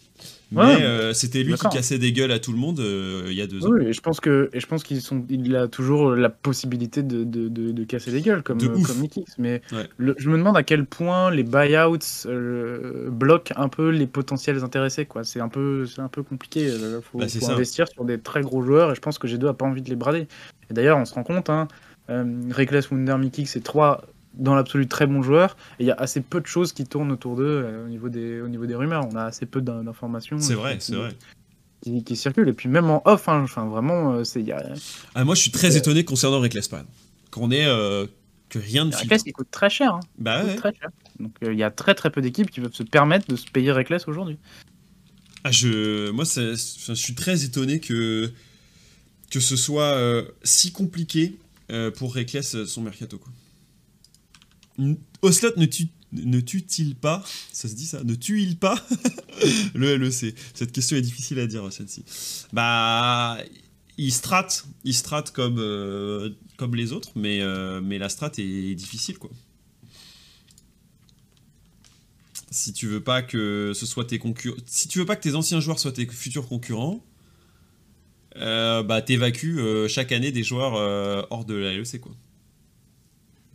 [0.53, 3.43] Mais euh, c'était lui qui cassait des gueules à tout le monde euh, il y
[3.43, 3.71] a deux ans.
[3.71, 7.03] Oui, et je pense que et je pense qu'ils sont, il a toujours la possibilité
[7.03, 9.39] de, de, de, casser des gueules comme comme Nikix.
[9.39, 9.61] Mais
[9.99, 15.05] je me demande à quel point les buyouts euh, bloquent un peu les potentiels intéressés.
[15.05, 16.67] Quoi, c'est un peu, c'est un peu compliqué.
[16.67, 19.55] Il faut, bah, investir sur des très gros joueurs et je pense que G2 a
[19.55, 20.29] pas envie de les brader.
[20.71, 21.67] Et d'ailleurs, on se rend compte, hein,
[22.09, 24.03] Reckless, Wunder, Mikix, c'est trois
[24.37, 25.57] dans l'absolu très bons joueurs.
[25.79, 28.09] Et il y a assez peu de choses qui tournent autour d'eux euh, au, niveau
[28.09, 29.07] des, au niveau des rumeurs.
[29.11, 30.39] On a assez peu d'informations.
[30.39, 31.11] C'est vrai, c'est vrai.
[32.05, 32.49] Qui, circulent.
[32.49, 34.45] Et puis même en off, hein, enfin, vraiment, euh, c'est.
[35.15, 36.83] Ah, moi, je suis très étonné concernant Reckless, par
[37.31, 37.67] Qu'on ait.
[37.67, 38.07] Euh,
[38.49, 39.95] que rien de Reckless, il coûte très cher.
[39.95, 40.01] Hein.
[40.19, 40.55] Bah ouais.
[40.55, 40.89] Très cher.
[41.19, 43.73] Donc il y a très très peu d'équipes qui peuvent se permettre de se payer
[43.73, 44.39] Reckless aujourd'hui.
[45.43, 48.33] Ah, je, moi, je suis très étonné que,
[49.33, 49.97] que ce soit
[50.45, 51.39] si compliqué
[51.97, 53.19] pour Reckless son mercato.
[53.19, 53.33] Quoi.
[55.23, 57.25] Oslot ne tue ne tue-t-il pas?
[57.53, 58.03] Ça se dit ça?
[58.05, 58.83] Ne tue-il pas?
[59.75, 60.35] Le LEC.
[60.55, 62.05] Cette question est difficile à dire, celle-ci.
[62.53, 63.39] Bah,
[63.99, 64.95] il strate, il
[65.33, 69.31] comme, euh, comme les autres, mais, euh, mais la strat est, difficile, quoi.
[72.51, 75.35] Si tu veux pas que ce soit tes concurrents, si tu veux pas que tes
[75.35, 77.05] anciens joueurs soient tes futurs concurrents,
[78.37, 80.75] euh, bah t'évacues chaque année des joueurs
[81.31, 82.13] hors de la LEC, quoi.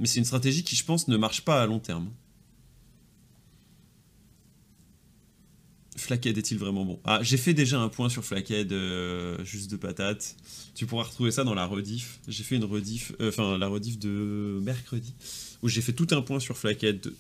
[0.02, 2.10] Mais c'est une stratégie qui, je pense, ne marche pas à long terme.
[5.96, 7.00] Flackhead est-il vraiment bon?
[7.04, 10.36] Ah, j'ai fait déjà un point sur Flackhead, euh, juste de patate.
[10.74, 12.20] Tu pourras retrouver ça dans la rediff.
[12.28, 15.14] J'ai fait une rediff, euh, enfin la rediff de mercredi,
[15.62, 17.14] où j'ai fait tout un point sur Flackhead,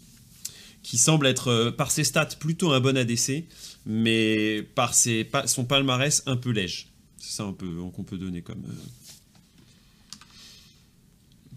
[0.81, 3.45] qui semble être, euh, par ses stats, plutôt un bon ADC,
[3.85, 6.87] mais par ses, son palmarès un peu léger.
[7.19, 8.65] C'est ça un peu qu'on peut donner comme,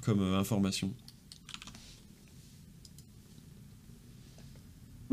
[0.02, 0.92] comme information.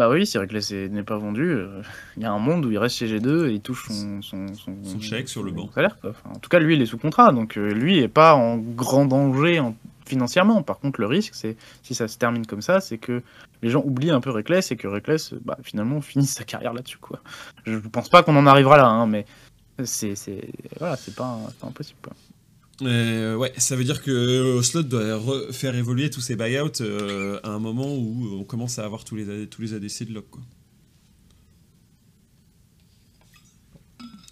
[0.01, 1.51] Bah oui, c'est vrai que n'est pas vendu.
[1.51, 1.83] Euh,
[2.17, 4.47] il y a un monde où il reste chez G2 et il touche son, son,
[4.55, 5.69] son, chèque sur le banc.
[5.75, 5.95] Salaire,
[6.25, 9.05] en tout cas, lui, il est sous contrat, donc euh, lui est pas en grand
[9.05, 9.61] danger
[10.07, 10.63] financièrement.
[10.63, 13.21] Par contre, le risque, c'est si ça se termine comme ça, c'est que
[13.61, 16.97] les gens oublient un peu Reckless et que Reckless, bah, finalement, finisse sa carrière là-dessus.
[16.97, 17.19] Quoi.
[17.67, 19.27] Je pense pas qu'on en arrivera là, hein, mais
[19.83, 20.15] c'est
[20.79, 21.99] voilà, pas, pas impossible.
[22.01, 22.13] Quoi.
[22.81, 25.21] Euh, ouais, ça veut dire que euh, Slot doit
[25.51, 29.15] faire évoluer tous ses buyouts euh, à un moment où on commence à avoir tous
[29.15, 30.29] les, tous les ADC de lock.
[30.29, 30.41] Quoi.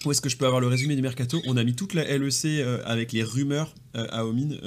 [0.06, 1.42] où est-ce que je peux avoir le résumé du mercato?
[1.46, 2.46] On a mis toute la LEC
[2.86, 4.58] avec les rumeurs à Omine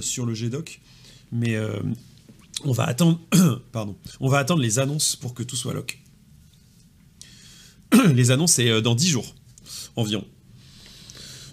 [0.00, 0.80] sur le GDoc,
[1.30, 1.58] mais
[2.64, 3.20] on va attendre,
[3.72, 5.98] pardon, on va attendre les annonces pour que tout soit lock.
[8.14, 9.34] les annonces, c'est dans 10 jours
[9.94, 10.24] environ.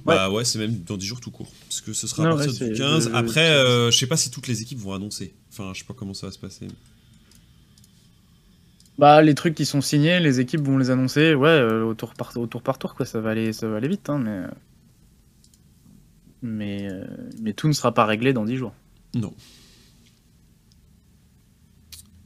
[0.06, 1.52] Bah ouais, c'est même dans 10 jours tout court.
[1.68, 3.12] Parce que ce sera à partir du 15.
[3.14, 5.34] Après, euh, je sais pas si toutes les équipes vont annoncer.
[5.52, 6.68] Enfin, je sais pas comment ça va se passer.
[9.00, 12.14] Bah, les trucs qui sont signés, les équipes vont les annoncer, ouais, euh, au, tour
[12.14, 13.06] par, au tour par tour, quoi.
[13.06, 14.42] Ça va aller, ça va aller vite, hein, mais.
[16.42, 17.04] Mais, euh,
[17.42, 18.74] mais tout ne sera pas réglé dans 10 jours.
[19.16, 19.34] Non.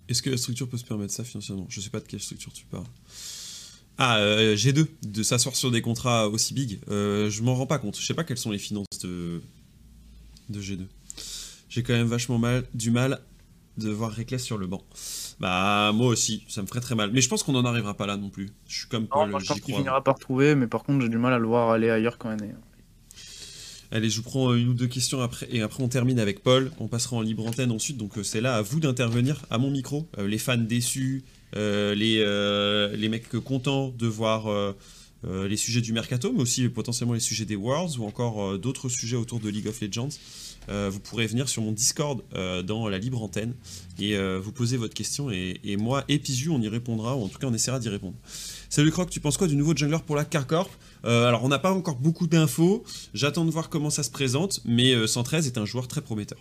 [0.09, 1.65] Est-ce que la structure peut se permettre ça financièrement?
[1.69, 2.83] Je sais pas de quelle structure tu parles.
[4.01, 7.79] Ah, euh, G2, de s'asseoir sur des contrats aussi big, euh, je m'en rends pas
[7.79, 7.99] compte.
[7.99, 9.41] Je sais pas quelles sont les finances de,
[10.47, 10.87] de G2.
[11.67, 13.19] J'ai quand même vachement mal, du mal
[13.77, 14.81] de voir Reckless sur le banc.
[15.41, 17.11] Bah, moi aussi, ça me ferait très mal.
[17.11, 18.49] Mais je pense qu'on n'en arrivera pas là non plus.
[18.67, 21.17] Je suis comme Paul, je pense qu'il finira par retrouver, mais par contre, j'ai du
[21.17, 22.55] mal à le voir aller ailleurs quand même.
[23.91, 26.71] Allez, je vous prends une ou deux questions après, et après on termine avec Paul.
[26.79, 29.71] On passera en libre antenne ensuite, donc euh, c'est là à vous d'intervenir à mon
[29.71, 30.07] micro.
[30.17, 31.23] les fans déçus,
[31.55, 34.73] euh, les, euh, les mecs contents de voir euh,
[35.23, 39.17] les sujets du mercato, mais aussi potentiellement les sujets des Worlds ou encore d'autres sujets
[39.17, 40.09] autour de League of Legends.
[40.67, 42.21] vous pourrez venir sur mon Discord
[42.65, 43.53] dans la libre antenne
[43.99, 45.29] et vous poser votre question.
[45.29, 48.15] Et, moi et on y répondra, ou en tout cas on essaiera d'y répondre.
[48.69, 50.69] Salut Croc, tu penses quoi du nouveau jungler pour la Carcorp
[51.03, 52.83] Alors on n'a pas encore beaucoup d'infos,
[53.13, 56.39] j'attends de voir comment ça se présente, mais 113 est un joueur très prometteur.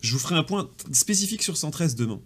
[0.00, 2.20] Je vous ferai un point spécifique sur 113 demain.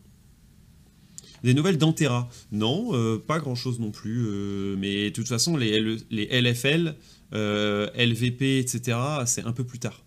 [1.43, 4.27] Des nouvelles d'Antera Non, euh, pas grand-chose non plus.
[4.27, 6.97] Euh, mais de toute façon, les, les LFL,
[7.35, 10.03] euh, LVP, etc., c'est un peu plus tard.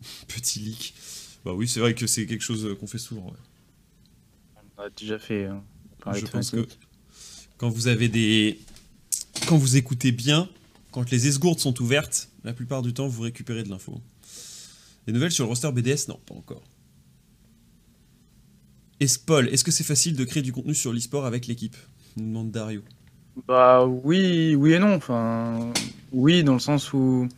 [0.26, 0.94] Petit leak.
[1.44, 3.32] Bah oui, c'est vrai que c'est quelque chose qu'on fait souvent.
[4.76, 5.44] On a déjà fait.
[5.44, 5.62] Hein,
[6.14, 6.66] Je pense que
[7.62, 8.58] quand vous avez des...
[9.46, 10.48] Quand vous écoutez bien,
[10.90, 14.00] quand les esgourdes sont ouvertes, la plupart du temps, vous récupérez de l'info.
[15.06, 16.64] Des nouvelles sur le roster BDS Non, pas encore.
[19.26, 21.76] Paul, est-ce que c'est facile de créer du contenu sur l'e-sport avec l'équipe?
[22.16, 22.82] Nous demande Dario.
[23.46, 24.94] Bah oui, oui et non.
[24.94, 25.72] Enfin,
[26.10, 27.28] oui, dans le sens où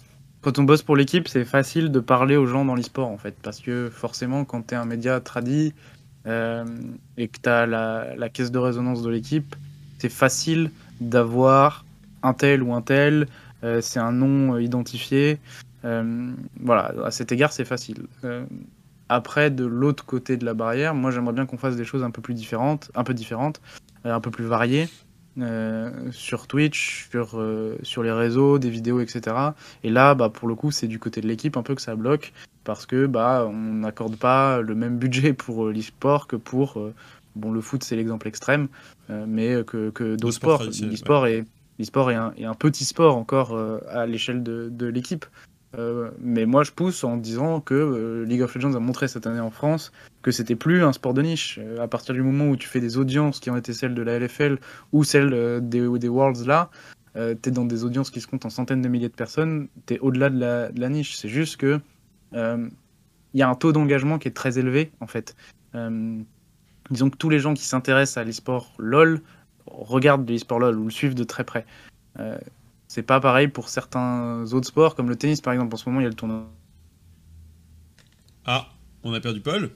[0.41, 3.35] quand on bosse pour l'équipe, c'est facile de parler aux gens dans l'e-sport en fait.
[3.43, 5.75] Parce que forcément, quand tu es un média tradi
[6.27, 6.65] euh,
[7.19, 9.55] et que tu as la, caisse de résonance de l'équipe,
[10.05, 10.71] c'est facile
[11.01, 11.87] d'avoir
[12.23, 13.27] un tel ou un tel.
[13.63, 15.39] Euh, c'est un nom identifié.
[15.87, 18.03] Euh, voilà, à cet égard, c'est facile.
[19.09, 22.11] Après, de l'autre côté de la barrière, moi j'aimerais bien qu'on fasse des choses un
[22.11, 23.63] peu plus différentes, un peu différentes,
[24.05, 24.91] euh, un peu plus variées.
[25.39, 29.37] Euh, sur Twitch, sur, euh, sur les réseaux, des vidéos, etc.
[29.85, 31.97] Et là, bah, pour le coup, c'est du côté de l'équipe un peu que ça
[31.97, 36.79] bloque parce que bah, on n'accorde pas le même budget pour l'e-sport que pour
[37.37, 38.69] bon le foot, c'est l'exemple extrême,
[39.09, 40.63] mais que, que d'autres sports.
[40.65, 41.45] L'e-sport est,
[41.79, 43.59] est, un, est un petit sport encore
[43.89, 45.27] à l'échelle de, de l'équipe.
[45.79, 49.27] Euh, mais moi, je pousse en disant que euh, League of Legends a montré cette
[49.27, 49.93] année en France
[50.23, 51.59] que c'était plus un sport de niche.
[51.61, 54.03] Euh, à partir du moment où tu fais des audiences qui ont été celles de
[54.03, 54.59] la LFL
[54.93, 56.71] ou celles des, des Worlds là,
[57.15, 59.95] tu es dans des audiences qui se comptent en centaines de milliers de personnes, tu
[59.95, 61.17] es au-delà de la, de la, niche.
[61.17, 61.81] C'est juste que
[62.33, 65.37] il y a un taux d'engagement qui est très élevé en fait.
[66.91, 69.23] Disons que tous les gens qui s'intéressent à l'e-sport LOL
[69.67, 71.67] regardent l'e-sport LOL ou le suivent de très près.
[72.89, 75.75] C'est pas pareil pour certains autres sports, comme le tennis par exemple.
[75.75, 76.49] En ce moment, il y a le tournoi.
[78.45, 78.69] Ah,
[79.03, 79.71] on a perdu Paul?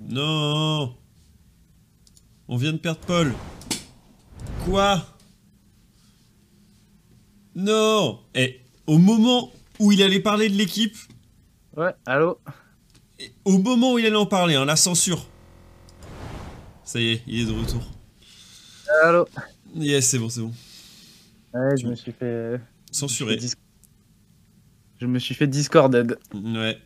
[0.00, 0.94] Non
[2.48, 3.34] On vient de perdre Paul.
[4.64, 5.04] Quoi?
[7.54, 10.96] Non Et au moment où il allait parler de l'équipe?
[11.76, 12.38] Ouais, allô?
[13.44, 15.26] Au moment où il allait en parler, hein, la censure.
[16.84, 17.82] Ça y est, il est de retour.
[19.04, 19.26] Allô
[19.74, 20.52] Yes, c'est bon, c'est bon.
[21.54, 22.60] Ouais, je me suis fait.
[22.90, 23.38] Censuré.
[25.00, 26.18] Je me suis fait discorded.
[26.34, 26.78] Ouais.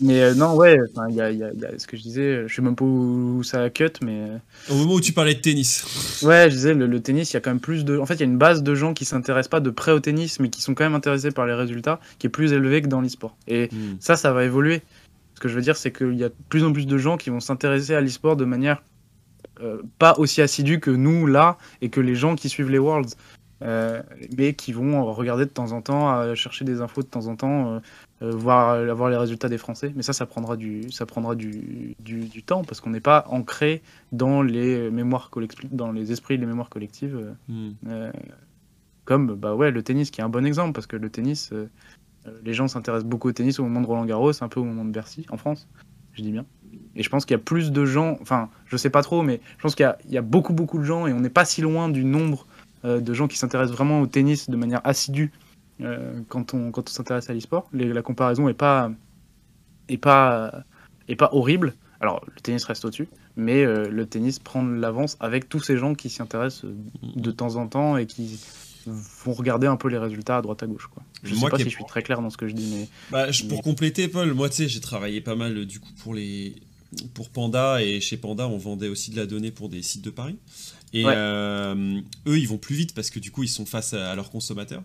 [0.00, 0.78] Mais euh, non, ouais,
[1.08, 3.42] il y a, y, y a, ce que je disais, je sais même pas où,
[3.42, 4.20] ça cut, mais.
[4.20, 4.38] Euh,
[4.70, 6.22] Au moment où tu parlais de tennis.
[6.22, 7.98] Ouais, je disais, le, tennis, il y a quand même plus de.
[7.98, 9.98] En fait, il y a une base de gens qui s'intéressent pas de près au
[9.98, 12.86] tennis, mais qui sont quand même intéressés par les résultats, qui est plus élevée que
[12.86, 13.36] dans l'e-sport.
[13.48, 13.96] Et hmm.
[13.98, 14.82] ça, ça va évoluer.
[15.38, 17.16] Ce que je veux dire, c'est qu'il y a de plus en plus de gens
[17.16, 18.82] qui vont s'intéresser à l'e-sport de manière
[19.60, 23.14] euh, pas aussi assidue que nous, là, et que les gens qui suivent les Worlds.
[23.62, 24.02] Euh,
[24.36, 27.72] mais qui vont regarder de temps en temps, chercher des infos de temps en temps,
[27.72, 27.78] euh,
[28.22, 29.92] euh, voir, avoir les résultats des Français.
[29.96, 33.82] Mais ça, ça prendra du, ça prendra du, du, temps parce qu'on n'est pas ancré
[34.12, 35.30] dans les mémoires
[35.72, 37.34] dans les esprits et les mémoires collectives.
[37.48, 37.72] Hmm.
[39.04, 41.52] comme bah ouais, le tennis qui est un bon exemple parce que le tennis,
[42.44, 44.84] les gens s'intéressent beaucoup au tennis au moment de Roland Garros, un peu au moment
[44.84, 45.68] de Bercy en France,
[46.12, 46.44] je dis bien.
[46.96, 49.40] Et je pense qu'il y a plus de gens, enfin, je sais pas trop, mais
[49.56, 51.88] je pense qu'il y, a beaucoup, beaucoup de gens et on n'est pas si loin
[51.88, 52.46] du nombre
[52.84, 55.32] de gens qui s'intéressent vraiment au tennis de manière assidue
[56.28, 57.68] quand on, quand on s'intéresse à l'e-sport.
[57.72, 58.90] La comparaison est pas,
[60.00, 60.64] pas,
[61.16, 61.74] pas horrible.
[62.00, 66.10] Alors, le tennis reste au-dessus, mais le tennis prend l'avance avec tous ces gens qui
[66.10, 66.66] s'y intéressent
[67.02, 68.40] de temps en temps et qui
[69.24, 70.88] vont regarder un peu les résultats à droite à gauche.
[70.92, 71.02] Quoi.
[71.22, 72.88] Je sais pas si je suis très clair dans ce que je dis, mais.
[73.10, 76.54] Bah, pour compléter, Paul, moi, tu sais, j'ai travaillé pas mal du coup pour les
[77.14, 80.10] pour Panda et chez Panda, on vendait aussi de la donnée pour des sites de
[80.10, 80.36] Paris.
[80.94, 84.14] Et euh, eux, ils vont plus vite parce que du coup, ils sont face à,
[84.14, 84.82] leurs consommateurs.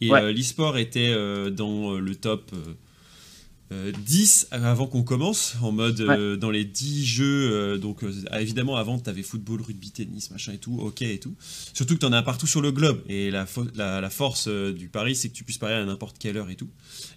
[0.00, 0.20] Et ouais.
[0.20, 2.50] Euh, l'e-sport était euh, dans le top
[3.70, 7.50] 10 euh, avant qu'on commence, en mode euh, dans les 10 jeux.
[7.52, 8.00] Euh, donc,
[8.38, 11.34] évidemment, avant, tu avais football, rugby, tennis, machin et tout, ok et tout.
[11.72, 13.00] Surtout que tu en as partout sur le globe.
[13.08, 16.50] Et la, la, force du pari, c'est que tu puisses parier à n'importe quelle heure
[16.50, 16.68] et tout.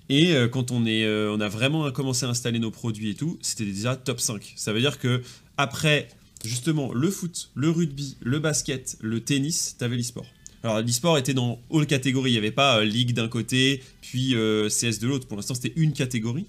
[0.09, 3.65] Et quand on, est, on a vraiment commencé à installer nos produits et tout, c'était
[3.65, 4.53] déjà top 5.
[4.55, 5.21] Ça veut dire que
[5.57, 6.07] après,
[6.45, 10.25] justement, le foot, le rugby, le basket, le tennis, tu avais l'e-sport.
[10.67, 14.35] Alors l'e-sport était dans all catégories, il n'y avait pas euh, Ligue d'un côté, puis
[14.35, 16.45] euh, CS de l'autre, pour l'instant c'était une catégorie,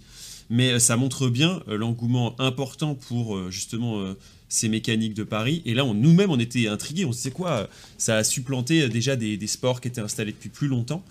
[0.50, 4.02] mais euh, ça montre bien l'engouement important pour justement
[4.48, 8.16] ces mécaniques de Paris, et là nous-mêmes on était intrigués, on se disait quoi, ça
[8.16, 11.04] a supplanté déjà des, sports qui étaient installés depuis plus longtemps,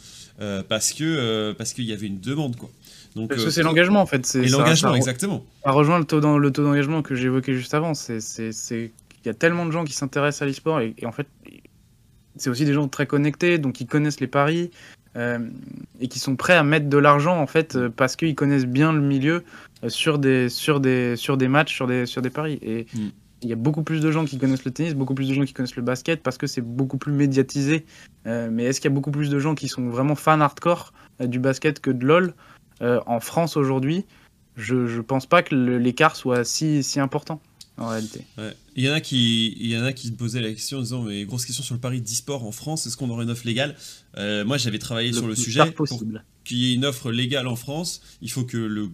[0.67, 2.69] parce que parce qu'il y avait une demande quoi.
[3.15, 4.35] Donc, parce que c'est l'engagement en fait.
[4.35, 5.43] Et l'engagement, exactement.
[5.63, 7.93] Ça rejoint le taux d'engagement que j'évoquais juste avant.
[7.93, 8.19] C'est
[9.27, 11.27] il y a tellement de gens qui s'intéressent à l'e-sport et, en fait
[12.41, 14.71] c'est aussi des gens très connectés, donc ils connaissent les paris
[15.17, 15.39] euh,
[15.99, 18.93] et qui sont prêts à mettre de l'argent en fait euh, parce qu'ils connaissent bien
[18.93, 19.43] le milieu
[19.83, 22.59] euh, sur des sur des sur des matchs, sur des sur des paris.
[22.61, 23.09] Et mm.
[23.41, 25.43] il y a beaucoup plus de gens qui connaissent le tennis, beaucoup plus de gens
[25.43, 27.85] qui connaissent le basket parce que c'est beaucoup plus médiatisé.
[28.25, 31.39] mais est-ce qu'il y a beaucoup plus de gens qui sont vraiment fans hardcore du
[31.39, 32.33] basket que de LoL
[32.81, 34.05] en France aujourd'hui?
[34.55, 37.39] Je, je pense pas que l'écart soit si, si important
[37.77, 38.21] en réalité.
[38.75, 41.03] Il y en a qui, il y en a qui posaient la question en disant
[41.03, 43.75] mais grosse question sur le pari d'e-sport en France, est-ce qu'on aurait une offre légale?
[44.17, 45.71] Euh, Moi, j'avais travaillé sur le sujet.
[45.71, 45.87] Pour
[46.43, 48.89] qu'il y ait une offre légale en France, il faut que le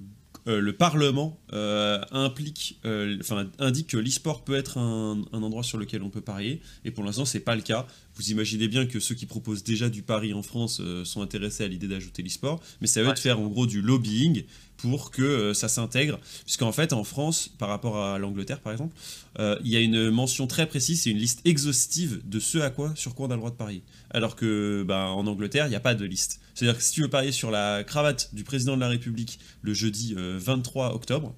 [0.45, 2.77] euh, le Parlement euh, implique,
[3.21, 6.59] enfin indique que l'e-sport peut être un, un, endroit sur lequel on peut parier.
[6.83, 7.87] Et pour l'instant, c'est pas le cas.
[8.15, 11.69] Vous imaginez bien que ceux qui proposent déjà du pari en France sont intéressés à
[11.69, 14.43] l'idée d'ajouter l'e-sport, mais ça veut faire en gros du lobbying
[14.83, 16.19] pour que euh, ça s'intègre.
[16.43, 18.93] Puisqu'en fait, en France, par rapport à l'Angleterre par exemple,
[19.39, 22.69] euh, il y a une mention très précise, c'est une liste exhaustive de ce à
[22.69, 23.81] quoi, sur quoi on a le droit de parier.
[24.09, 26.41] Alors que bah, en Angleterre, il n'y a pas de liste.
[26.53, 29.73] C'est-à-dire que si tu veux parier sur la cravate du président de la République le
[29.73, 31.33] jeudi 23 euh, octobre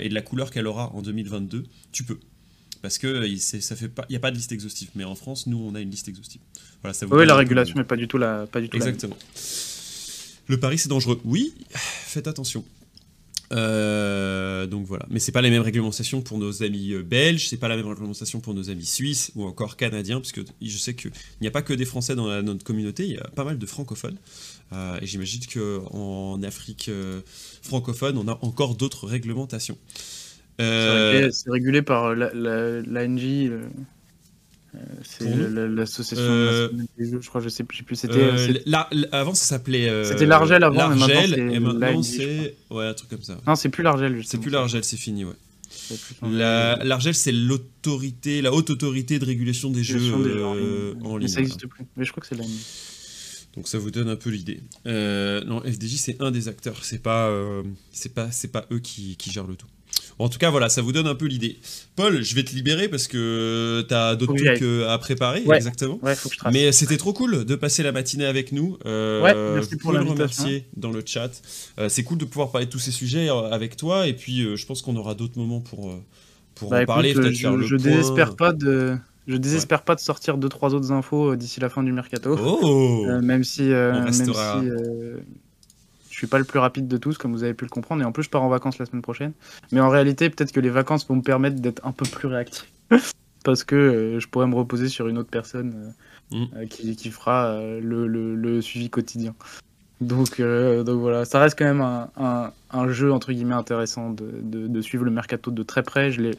[0.00, 2.18] et de la couleur qu'elle aura en 2022, tu peux
[2.82, 4.90] parce que ça fait pas, il n'y a pas de liste exhaustive.
[4.94, 6.42] Mais en France, nous, on a une liste exhaustive.
[6.82, 9.16] Voilà, ça oui, la régulation n'est pas du tout la, pas du tout Exactement.
[10.46, 11.20] Le pari, c'est dangereux.
[11.24, 12.64] Oui, faites attention.
[13.52, 17.58] Euh, donc voilà, mais c'est pas la même réglementation pour nos amis euh, belges, c'est
[17.58, 21.12] pas la même réglementation pour nos amis suisses ou encore canadiens, puisque je sais qu'il
[21.40, 23.66] n'y a pas que des Français dans notre communauté, il y a pas mal de
[23.66, 24.16] francophones,
[24.72, 26.90] euh, et j'imagine qu'en Afrique
[27.62, 29.78] francophone, on a encore d'autres réglementations.
[30.58, 33.50] C'est régulé par l'ANJ,
[35.02, 36.68] c'est l'association euh,
[36.98, 37.84] des jeux, je crois, je sais plus.
[37.94, 38.14] C'était.
[38.16, 39.88] Euh, avant, ça s'appelait.
[39.88, 42.56] Euh, c'était l'Argel avant, et maintenant c'est.
[42.70, 43.38] Ouais, un truc comme ça.
[43.46, 44.22] Non, c'est plus l'Argel.
[44.24, 45.34] C'est plus l'Argel, c'est fini, ouais.
[46.22, 51.20] L'Argel, c'est l'autorité, la haute autorité de régulation des jeux en ligne.
[51.20, 51.84] Mais ça n'existe plus.
[51.96, 52.48] Mais je crois que c'est l'ANJ.
[53.56, 54.60] Donc ça vous donne un peu l'idée.
[54.84, 57.30] non, FDJ c'est un des acteurs, c'est pas,
[57.92, 59.68] c'est pas, c'est pas eux qui, qui gèrent le tout.
[60.18, 61.58] En tout cas, voilà, ça vous donne un peu l'idée.
[61.96, 65.44] Paul, je vais te libérer parce que tu as d'autres trucs euh, à préparer.
[65.52, 66.00] Exactement.
[66.52, 68.78] Mais c'était trop cool de passer la matinée avec nous.
[68.86, 71.30] Euh, ouais, merci pour le remercier dans le chat.
[71.78, 74.06] Euh, c'est cool de pouvoir parler de tous ces sujets avec toi.
[74.06, 75.92] Et puis, je pense qu'on aura d'autres moments pour,
[76.54, 77.14] pour bah, en parler.
[77.14, 78.96] je, je désespère pas de.
[79.26, 82.36] Je désespère pas de sortir deux trois autres infos d'ici la fin du mercato.
[82.38, 84.30] Oh même si, même si
[86.24, 88.02] suis pas le plus rapide de tous, comme vous avez pu le comprendre.
[88.02, 89.32] Et en plus, je pars en vacances la semaine prochaine.
[89.72, 92.72] Mais en réalité, peut-être que les vacances vont me permettre d'être un peu plus réactif.
[93.44, 95.94] Parce que euh, je pourrais me reposer sur une autre personne
[96.32, 96.46] euh, mm.
[96.56, 99.34] euh, qui, fera le, suivi quotidien.
[100.00, 101.80] Donc, donc voilà, ça reste quand même
[102.16, 106.10] un, jeu entre guillemets intéressant de, suivre le mercato de très près.
[106.10, 106.32] Je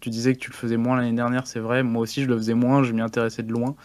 [0.00, 1.82] tu disais que tu le faisais moins l'année dernière, c'est vrai.
[1.82, 3.76] Moi aussi, je le faisais moins, je m'y intéressais de loin.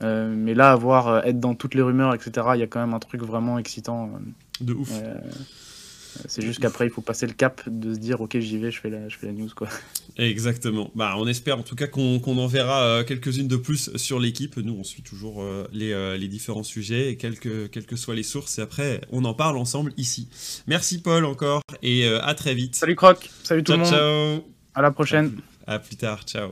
[0.00, 2.98] mais là, avoir être dans toutes les rumeurs, etc., il y a quand même un
[2.98, 4.10] truc vraiment excitant.
[4.60, 4.92] De ouf.
[6.26, 8.80] c'est juste qu'après, il faut passer le cap de se dire, ok, j'y vais, je
[8.80, 9.68] fais, la, je fais la news, quoi.
[10.16, 10.90] Exactement.
[10.94, 14.56] Bah, on espère en tout cas qu'on en verra euh, quelques-unes de plus sur l'équipe.
[14.56, 17.96] Nous, on suit toujours euh, les, euh, les, différents sujets, et quelles que, quelles que
[17.96, 20.28] soient les sources, et après, on en parle ensemble ici.
[20.66, 22.74] Merci Paul encore, et à très vite.
[22.76, 23.88] Salut Croc, salut tout le monde.
[23.88, 24.44] Ciao.
[24.74, 25.32] À la prochaine.
[25.66, 26.50] À plus tard, ciao.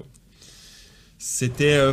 [1.18, 1.78] C'était